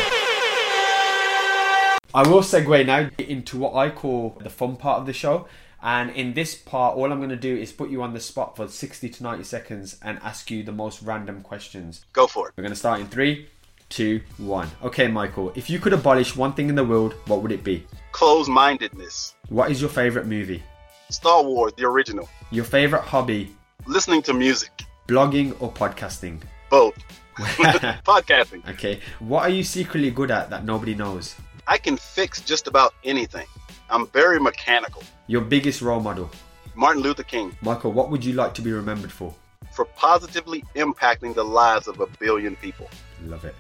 I 2.15 2.27
will 2.27 2.41
segue 2.41 2.87
now 2.87 3.11
into 3.19 3.59
what 3.59 3.75
I 3.75 3.91
call 3.91 4.39
the 4.43 4.51
fun 4.51 4.77
part 4.77 5.01
of 5.01 5.07
the 5.07 5.13
show. 5.13 5.47
And 5.83 6.11
in 6.11 6.35
this 6.35 6.55
part, 6.55 6.97
all 6.97 7.13
I'm 7.13 7.19
going 7.19 7.31
to 7.31 7.37
do 7.37 7.57
is 7.57 7.73
put 7.73 7.91
you 7.91 8.03
on 8.03 8.13
the 8.13 8.21
spot 8.21 8.57
for 8.57 8.67
60 8.67 9.09
to 9.09 9.23
90 9.23 9.45
seconds 9.45 9.97
and 10.03 10.19
ask 10.23 10.51
you 10.51 10.63
the 10.63 10.73
most 10.73 11.03
random 11.03 11.41
questions. 11.43 12.05
Go 12.13 12.27
for 12.27 12.49
it. 12.49 12.55
We're 12.57 12.63
going 12.63 12.73
to 12.73 12.79
start 12.79 13.01
in 13.01 13.07
three, 13.07 13.49
two, 13.89 14.21
one. 14.39 14.69
Okay, 14.83 15.09
Michael, 15.09 15.53
if 15.55 15.71
you 15.71 15.79
could 15.79 15.93
abolish 15.93 16.35
one 16.35 16.53
thing 16.53 16.69
in 16.69 16.75
the 16.75 16.85
world, 16.85 17.15
what 17.27 17.43
would 17.43 17.53
it 17.53 17.63
be? 17.63 17.87
Closed 18.13 18.51
mindedness. 18.51 19.35
What 19.49 19.71
is 19.71 19.81
your 19.81 19.91
favorite 19.91 20.27
movie? 20.27 20.63
Star 21.11 21.43
Wars, 21.45 21.73
the 21.77 21.85
original. 21.85 22.29
Your 22.51 22.65
favorite 22.65 23.03
hobby? 23.03 23.55
Listening 23.87 24.23
to 24.23 24.35
music. 24.35 24.85
Blogging 25.07 25.57
or 25.61 25.73
podcasting? 25.73 26.41
Both. 26.71 26.99
Podcasting. 27.39 28.69
Okay. 28.69 29.01
What 29.21 29.45
are 29.45 29.49
you 29.49 29.63
secretly 29.63 30.11
good 30.11 30.31
at 30.33 30.51
that 30.51 30.65
nobody 30.65 30.95
knows? 30.95 31.37
I 31.69 31.79
can 31.79 31.97
fix 31.97 32.41
just 32.41 32.67
about 32.67 32.95
anything. 33.05 33.47
I'm 33.91 34.07
very 34.09 34.39
mechanical. 34.39 35.03
Your 35.27 35.41
biggest 35.41 35.81
role 35.81 36.01
model? 36.01 36.31
Martin 36.75 37.03
Luther 37.03 37.23
King. 37.23 37.57
Michael, 37.63 37.93
what 37.93 38.11
would 38.11 38.25
you 38.25 38.35
like 38.35 38.55
to 38.55 38.63
be 38.63 38.73
remembered 38.73 39.11
for? 39.11 39.35
For 39.73 39.85
positively 39.85 40.63
impacting 40.75 41.35
the 41.35 41.45
lives 41.45 41.89
of 41.89 42.01
a 42.01 42.07
billion 42.19 42.57
people. 42.57 42.89
Love 43.25 43.45
it. 43.45 43.55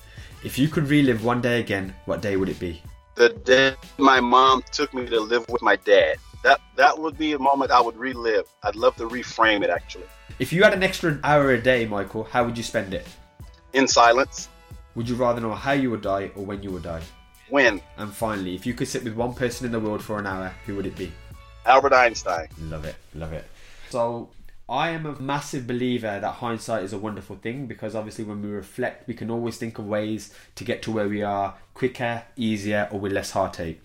If 0.44 0.58
you 0.58 0.68
could 0.68 0.88
relive 0.88 1.24
one 1.24 1.40
day 1.40 1.60
again, 1.60 1.94
what 2.04 2.22
day 2.22 2.36
would 2.36 2.48
it 2.48 2.60
be? 2.60 2.82
The 3.16 3.30
day 3.30 3.74
my 3.96 4.20
mom 4.20 4.62
took 4.70 4.94
me 4.94 5.06
to 5.06 5.20
live 5.20 5.48
with 5.48 5.62
my 5.62 5.76
dad. 5.76 6.18
That 6.44 6.60
that 6.76 6.96
would 6.96 7.18
be 7.18 7.32
a 7.32 7.38
moment 7.38 7.72
I 7.72 7.80
would 7.80 7.96
relive. 7.96 8.44
I'd 8.62 8.76
love 8.76 8.94
to 8.96 9.08
reframe 9.08 9.64
it 9.64 9.70
actually. 9.70 10.06
If 10.38 10.52
you 10.52 10.62
had 10.62 10.74
an 10.74 10.84
extra 10.84 11.18
hour 11.24 11.50
a 11.50 11.60
day, 11.60 11.86
Michael, 11.86 12.24
how 12.24 12.44
would 12.44 12.56
you 12.56 12.62
spend 12.62 12.94
it? 12.94 13.06
In 13.72 13.88
silence. 13.88 14.48
Would 14.94 15.08
you 15.08 15.16
rather 15.16 15.40
know 15.40 15.54
how 15.54 15.72
you 15.72 15.90
would 15.90 16.02
die 16.02 16.30
or 16.36 16.44
when 16.44 16.62
you 16.62 16.70
would 16.70 16.84
die? 16.84 17.02
When? 17.50 17.80
And 17.96 18.12
finally, 18.12 18.54
if 18.54 18.66
you 18.66 18.74
could 18.74 18.88
sit 18.88 19.04
with 19.04 19.14
one 19.14 19.34
person 19.34 19.66
in 19.66 19.72
the 19.72 19.80
world 19.80 20.02
for 20.02 20.18
an 20.18 20.26
hour, 20.26 20.54
who 20.66 20.76
would 20.76 20.86
it 20.86 20.96
be? 20.96 21.12
Albert 21.64 21.92
Einstein. 21.92 22.48
Love 22.60 22.84
it, 22.84 22.96
love 23.14 23.32
it. 23.32 23.44
So, 23.90 24.30
I 24.68 24.90
am 24.90 25.06
a 25.06 25.18
massive 25.18 25.66
believer 25.66 26.18
that 26.20 26.30
hindsight 26.30 26.82
is 26.82 26.92
a 26.92 26.98
wonderful 26.98 27.36
thing 27.36 27.66
because 27.66 27.94
obviously, 27.94 28.24
when 28.24 28.42
we 28.42 28.50
reflect, 28.50 29.08
we 29.08 29.14
can 29.14 29.30
always 29.30 29.56
think 29.56 29.78
of 29.78 29.86
ways 29.86 30.34
to 30.56 30.64
get 30.64 30.82
to 30.82 30.92
where 30.92 31.08
we 31.08 31.22
are 31.22 31.54
quicker, 31.72 32.24
easier, 32.36 32.88
or 32.90 33.00
with 33.00 33.12
less 33.12 33.30
heartache. 33.30 33.80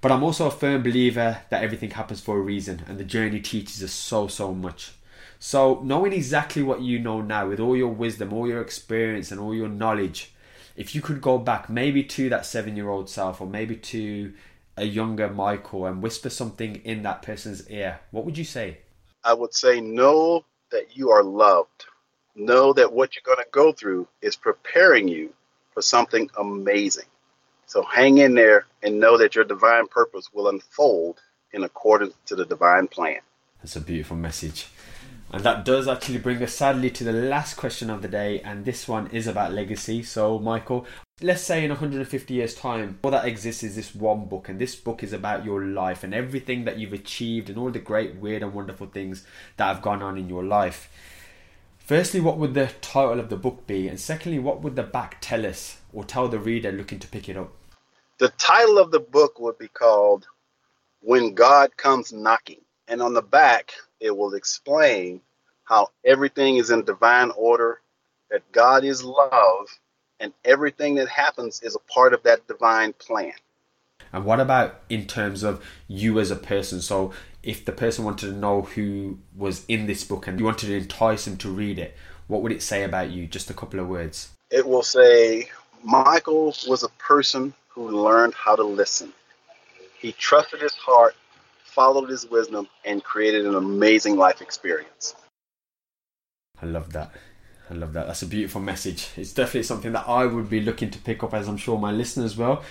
But 0.00 0.12
I'm 0.12 0.22
also 0.22 0.46
a 0.46 0.50
firm 0.50 0.82
believer 0.82 1.42
that 1.50 1.62
everything 1.62 1.90
happens 1.90 2.20
for 2.20 2.36
a 2.36 2.40
reason 2.40 2.84
and 2.86 2.98
the 2.98 3.04
journey 3.04 3.40
teaches 3.40 3.82
us 3.82 3.92
so, 3.92 4.28
so 4.28 4.54
much. 4.54 4.92
So, 5.40 5.80
knowing 5.84 6.12
exactly 6.12 6.62
what 6.64 6.82
you 6.82 6.98
know 6.98 7.20
now, 7.20 7.48
with 7.48 7.60
all 7.60 7.76
your 7.76 7.88
wisdom, 7.88 8.32
all 8.32 8.48
your 8.48 8.60
experience, 8.60 9.30
and 9.30 9.40
all 9.40 9.54
your 9.54 9.68
knowledge, 9.68 10.32
if 10.78 10.94
you 10.94 11.02
could 11.02 11.20
go 11.20 11.38
back 11.38 11.68
maybe 11.68 12.04
to 12.04 12.28
that 12.28 12.46
seven 12.46 12.76
year 12.76 12.88
old 12.88 13.10
self 13.10 13.40
or 13.40 13.48
maybe 13.48 13.74
to 13.74 14.32
a 14.76 14.84
younger 14.84 15.28
Michael 15.28 15.86
and 15.86 16.00
whisper 16.00 16.30
something 16.30 16.76
in 16.76 17.02
that 17.02 17.20
person's 17.20 17.68
ear, 17.68 17.98
what 18.12 18.24
would 18.24 18.38
you 18.38 18.44
say? 18.44 18.78
I 19.24 19.34
would 19.34 19.52
say 19.52 19.80
know 19.80 20.44
that 20.70 20.96
you 20.96 21.10
are 21.10 21.24
loved. 21.24 21.86
Know 22.36 22.72
that 22.74 22.92
what 22.92 23.16
you're 23.16 23.34
going 23.34 23.44
to 23.44 23.50
go 23.50 23.72
through 23.72 24.06
is 24.22 24.36
preparing 24.36 25.08
you 25.08 25.34
for 25.74 25.82
something 25.82 26.30
amazing. 26.38 27.06
So 27.66 27.82
hang 27.82 28.18
in 28.18 28.34
there 28.34 28.66
and 28.84 29.00
know 29.00 29.18
that 29.18 29.34
your 29.34 29.44
divine 29.44 29.88
purpose 29.88 30.32
will 30.32 30.48
unfold 30.48 31.18
in 31.52 31.64
accordance 31.64 32.14
to 32.26 32.36
the 32.36 32.46
divine 32.46 32.86
plan. 32.86 33.18
That's 33.60 33.74
a 33.74 33.80
beautiful 33.80 34.16
message. 34.16 34.68
And 35.30 35.44
that 35.44 35.64
does 35.64 35.86
actually 35.86 36.18
bring 36.18 36.42
us 36.42 36.54
sadly 36.54 36.90
to 36.90 37.04
the 37.04 37.12
last 37.12 37.54
question 37.54 37.90
of 37.90 38.00
the 38.00 38.08
day, 38.08 38.40
and 38.40 38.64
this 38.64 38.88
one 38.88 39.08
is 39.08 39.26
about 39.26 39.52
legacy. 39.52 40.02
So, 40.02 40.38
Michael, 40.38 40.86
let's 41.20 41.42
say 41.42 41.64
in 41.64 41.70
150 41.70 42.32
years' 42.32 42.54
time, 42.54 42.98
all 43.02 43.10
that 43.10 43.26
exists 43.26 43.62
is 43.62 43.76
this 43.76 43.94
one 43.94 44.24
book, 44.24 44.48
and 44.48 44.58
this 44.58 44.74
book 44.74 45.02
is 45.02 45.12
about 45.12 45.44
your 45.44 45.64
life 45.64 46.02
and 46.02 46.14
everything 46.14 46.64
that 46.64 46.78
you've 46.78 46.94
achieved 46.94 47.50
and 47.50 47.58
all 47.58 47.70
the 47.70 47.78
great, 47.78 48.16
weird, 48.16 48.42
and 48.42 48.54
wonderful 48.54 48.86
things 48.86 49.26
that 49.58 49.66
have 49.66 49.82
gone 49.82 50.02
on 50.02 50.16
in 50.16 50.30
your 50.30 50.44
life. 50.44 50.88
Firstly, 51.76 52.20
what 52.20 52.38
would 52.38 52.54
the 52.54 52.70
title 52.80 53.20
of 53.20 53.28
the 53.28 53.36
book 53.36 53.66
be? 53.66 53.86
And 53.88 54.00
secondly, 54.00 54.38
what 54.38 54.62
would 54.62 54.76
the 54.76 54.82
back 54.82 55.18
tell 55.20 55.44
us 55.44 55.80
or 55.92 56.04
tell 56.04 56.28
the 56.28 56.38
reader 56.38 56.72
looking 56.72 56.98
to 57.00 57.08
pick 57.08 57.28
it 57.28 57.36
up? 57.36 57.52
The 58.18 58.28
title 58.30 58.78
of 58.78 58.90
the 58.90 59.00
book 59.00 59.38
would 59.40 59.58
be 59.58 59.68
called 59.68 60.26
When 61.00 61.34
God 61.34 61.76
Comes 61.76 62.12
Knocking. 62.12 62.60
And 62.88 63.00
on 63.02 63.14
the 63.14 63.22
back, 63.22 63.72
it 64.00 64.16
will 64.16 64.34
explain 64.34 65.20
how 65.64 65.88
everything 66.04 66.56
is 66.56 66.70
in 66.70 66.84
divine 66.84 67.30
order, 67.36 67.80
that 68.30 68.50
God 68.52 68.84
is 68.84 69.04
love, 69.04 69.68
and 70.20 70.32
everything 70.44 70.94
that 70.96 71.08
happens 71.08 71.62
is 71.62 71.76
a 71.76 71.92
part 71.92 72.14
of 72.14 72.22
that 72.22 72.46
divine 72.48 72.92
plan. 72.94 73.32
And 74.12 74.24
what 74.24 74.40
about 74.40 74.80
in 74.88 75.06
terms 75.06 75.42
of 75.42 75.62
you 75.86 76.18
as 76.18 76.30
a 76.30 76.36
person? 76.36 76.80
So, 76.80 77.12
if 77.42 77.64
the 77.64 77.72
person 77.72 78.04
wanted 78.04 78.28
to 78.28 78.32
know 78.32 78.62
who 78.62 79.18
was 79.36 79.64
in 79.68 79.86
this 79.86 80.04
book 80.04 80.26
and 80.26 80.38
you 80.38 80.44
wanted 80.44 80.66
to 80.66 80.76
entice 80.76 81.26
them 81.26 81.36
to 81.38 81.50
read 81.50 81.78
it, 81.78 81.96
what 82.26 82.42
would 82.42 82.52
it 82.52 82.62
say 82.62 82.84
about 82.84 83.10
you? 83.10 83.26
Just 83.26 83.50
a 83.50 83.54
couple 83.54 83.80
of 83.80 83.88
words. 83.88 84.30
It 84.50 84.66
will 84.66 84.82
say 84.82 85.48
Michael 85.82 86.54
was 86.66 86.82
a 86.82 86.88
person 86.98 87.52
who 87.68 87.88
learned 87.88 88.34
how 88.34 88.56
to 88.56 88.64
listen. 88.64 89.12
He 89.98 90.12
trusted 90.12 90.62
his 90.62 90.74
heart, 90.74 91.14
followed 91.78 92.10
his 92.10 92.28
wisdom, 92.28 92.66
and 92.84 93.04
created 93.04 93.46
an 93.46 93.54
amazing 93.54 94.16
life 94.16 94.40
experience. 94.40 95.14
I 96.60 96.66
love 96.66 96.92
that. 96.92 97.12
I 97.70 97.74
love 97.74 97.92
that. 97.92 98.08
That's 98.08 98.22
a 98.22 98.26
beautiful 98.26 98.60
message. 98.60 99.10
It's 99.16 99.32
definitely 99.32 99.62
something 99.62 99.92
that 99.92 100.08
I 100.08 100.26
would 100.26 100.50
be 100.50 100.60
looking 100.60 100.90
to 100.90 100.98
pick 100.98 101.22
up, 101.22 101.34
as 101.34 101.46
I'm 101.46 101.56
sure 101.56 101.78
my 101.78 101.92
listeners 101.92 102.36
will. 102.36 102.64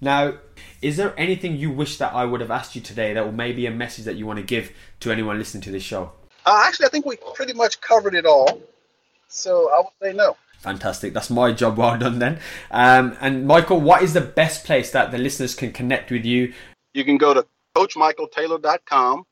Now, 0.00 0.38
is 0.82 0.96
there 0.96 1.14
anything 1.16 1.56
you 1.56 1.70
wish 1.70 1.98
that 1.98 2.12
I 2.12 2.24
would 2.24 2.40
have 2.40 2.50
asked 2.50 2.74
you 2.74 2.80
today 2.80 3.14
that 3.14 3.24
will 3.24 3.30
maybe 3.30 3.64
a 3.66 3.70
message 3.70 4.06
that 4.06 4.16
you 4.16 4.26
want 4.26 4.40
to 4.40 4.44
give 4.44 4.72
to 5.00 5.12
anyone 5.12 5.38
listening 5.38 5.62
to 5.62 5.70
this 5.70 5.84
show? 5.84 6.10
Uh, 6.44 6.60
actually, 6.66 6.86
I 6.86 6.88
think 6.88 7.06
we 7.06 7.16
pretty 7.36 7.52
much 7.52 7.80
covered 7.80 8.16
it 8.16 8.26
all. 8.26 8.60
So 9.28 9.70
I 9.70 9.78
would 9.78 9.94
say 10.02 10.16
no. 10.16 10.36
Fantastic. 10.58 11.14
That's 11.14 11.30
my 11.30 11.52
job 11.52 11.76
well 11.76 11.96
done 11.96 12.18
then. 12.18 12.40
Um, 12.72 13.16
and 13.20 13.46
Michael, 13.46 13.80
what 13.80 14.02
is 14.02 14.14
the 14.14 14.20
best 14.20 14.64
place 14.64 14.90
that 14.90 15.12
the 15.12 15.18
listeners 15.18 15.54
can 15.54 15.72
connect 15.72 16.10
with 16.10 16.24
you? 16.24 16.52
You 16.92 17.04
can 17.04 17.18
go 17.18 17.34
to 17.34 17.46
coachmichaeltaylor.com. 17.78 19.24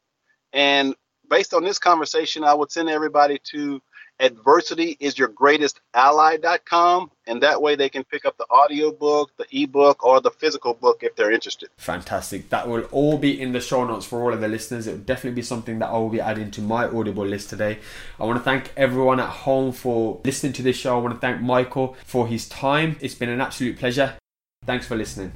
And 0.53 0.95
based 1.29 1.55
on 1.55 1.65
this 1.65 1.79
conversation, 1.79 2.45
I 2.45 2.55
would 2.55 2.71
send 2.71 2.89
everybody 2.89 3.41
to 3.53 3.83
adversity 4.19 4.97
is 4.99 5.19
your 5.19 5.29
greatest 5.29 5.79
ally.com 5.93 7.11
and 7.27 7.43
that 7.43 7.61
way 7.61 7.77
they 7.77 7.91
can 7.91 8.03
pick 8.03 8.25
up 8.25 8.35
the 8.39 8.47
audio 8.49 8.91
book 8.91 9.31
the 9.37 9.45
ebook 9.53 10.03
or 10.03 10.23
the 10.23 10.31
physical 10.31 10.73
book 10.73 11.01
if 11.03 11.15
they're 11.17 11.31
interested. 11.31 11.69
Fantastic. 11.77 12.49
That 12.49 12.67
will 12.67 12.85
all 12.93 13.19
be 13.19 13.39
in 13.39 13.53
the 13.53 13.61
show 13.61 13.87
notes 13.87 14.07
for 14.07 14.23
all 14.23 14.33
of 14.33 14.41
the 14.41 14.49
listeners. 14.49 14.87
It 14.87 14.93
will 14.93 14.99
definitely 15.01 15.37
be 15.37 15.43
something 15.43 15.81
that 15.81 15.89
i 15.89 15.93
will 15.93 16.09
be 16.09 16.21
adding 16.21 16.51
to 16.53 16.63
my 16.63 16.87
audible 16.87 17.27
list 17.27 17.51
today. 17.51 17.79
I 18.19 18.25
want 18.25 18.39
to 18.39 18.43
thank 18.43 18.73
everyone 18.75 19.21
at 19.21 19.29
home 19.29 19.73
for 19.73 20.23
listening 20.25 20.55
to 20.55 20.63
this 20.63 20.77
show. 20.79 20.97
I 20.97 21.03
want 21.03 21.13
to 21.13 21.21
thank 21.21 21.43
michael 21.43 21.95
for 22.07 22.27
his 22.27 22.49
time. 22.49 22.97
It's 23.03 23.15
been 23.15 23.29
an 23.29 23.43
absolute 23.43 23.79
pleasure. 23.79 24.17
Thanks 24.65 24.87
for 24.87 24.97
listening 24.97 25.33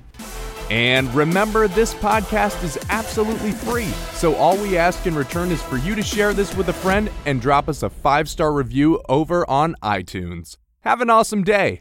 and 0.71 1.13
remember, 1.15 1.67
this 1.69 1.95
podcast 1.95 2.63
is 2.63 2.79
absolutely 2.91 3.53
free. 3.53 3.91
So 4.15 4.35
all 4.37 4.57
we 4.57 4.79
ask 4.79 5.07
in 5.07 5.15
return 5.15 5.51
is 5.51 5.63
for 5.63 5.77
you 5.79 5.95
to 5.97 6.03
share 6.03 6.33
this 6.33 6.55
with 6.55 6.69
a 6.69 6.73
friend 6.73 7.11
and 7.27 7.41
drop 7.41 7.69
us 7.69 7.83
a 7.83 7.91
five 7.91 8.29
star 8.29 8.53
review 8.53 9.03
over 9.09 9.49
on 9.51 9.75
iTunes. 9.83 10.57
Have 10.81 11.01
an 11.01 11.11
awesome 11.11 11.43
day. 11.43 11.79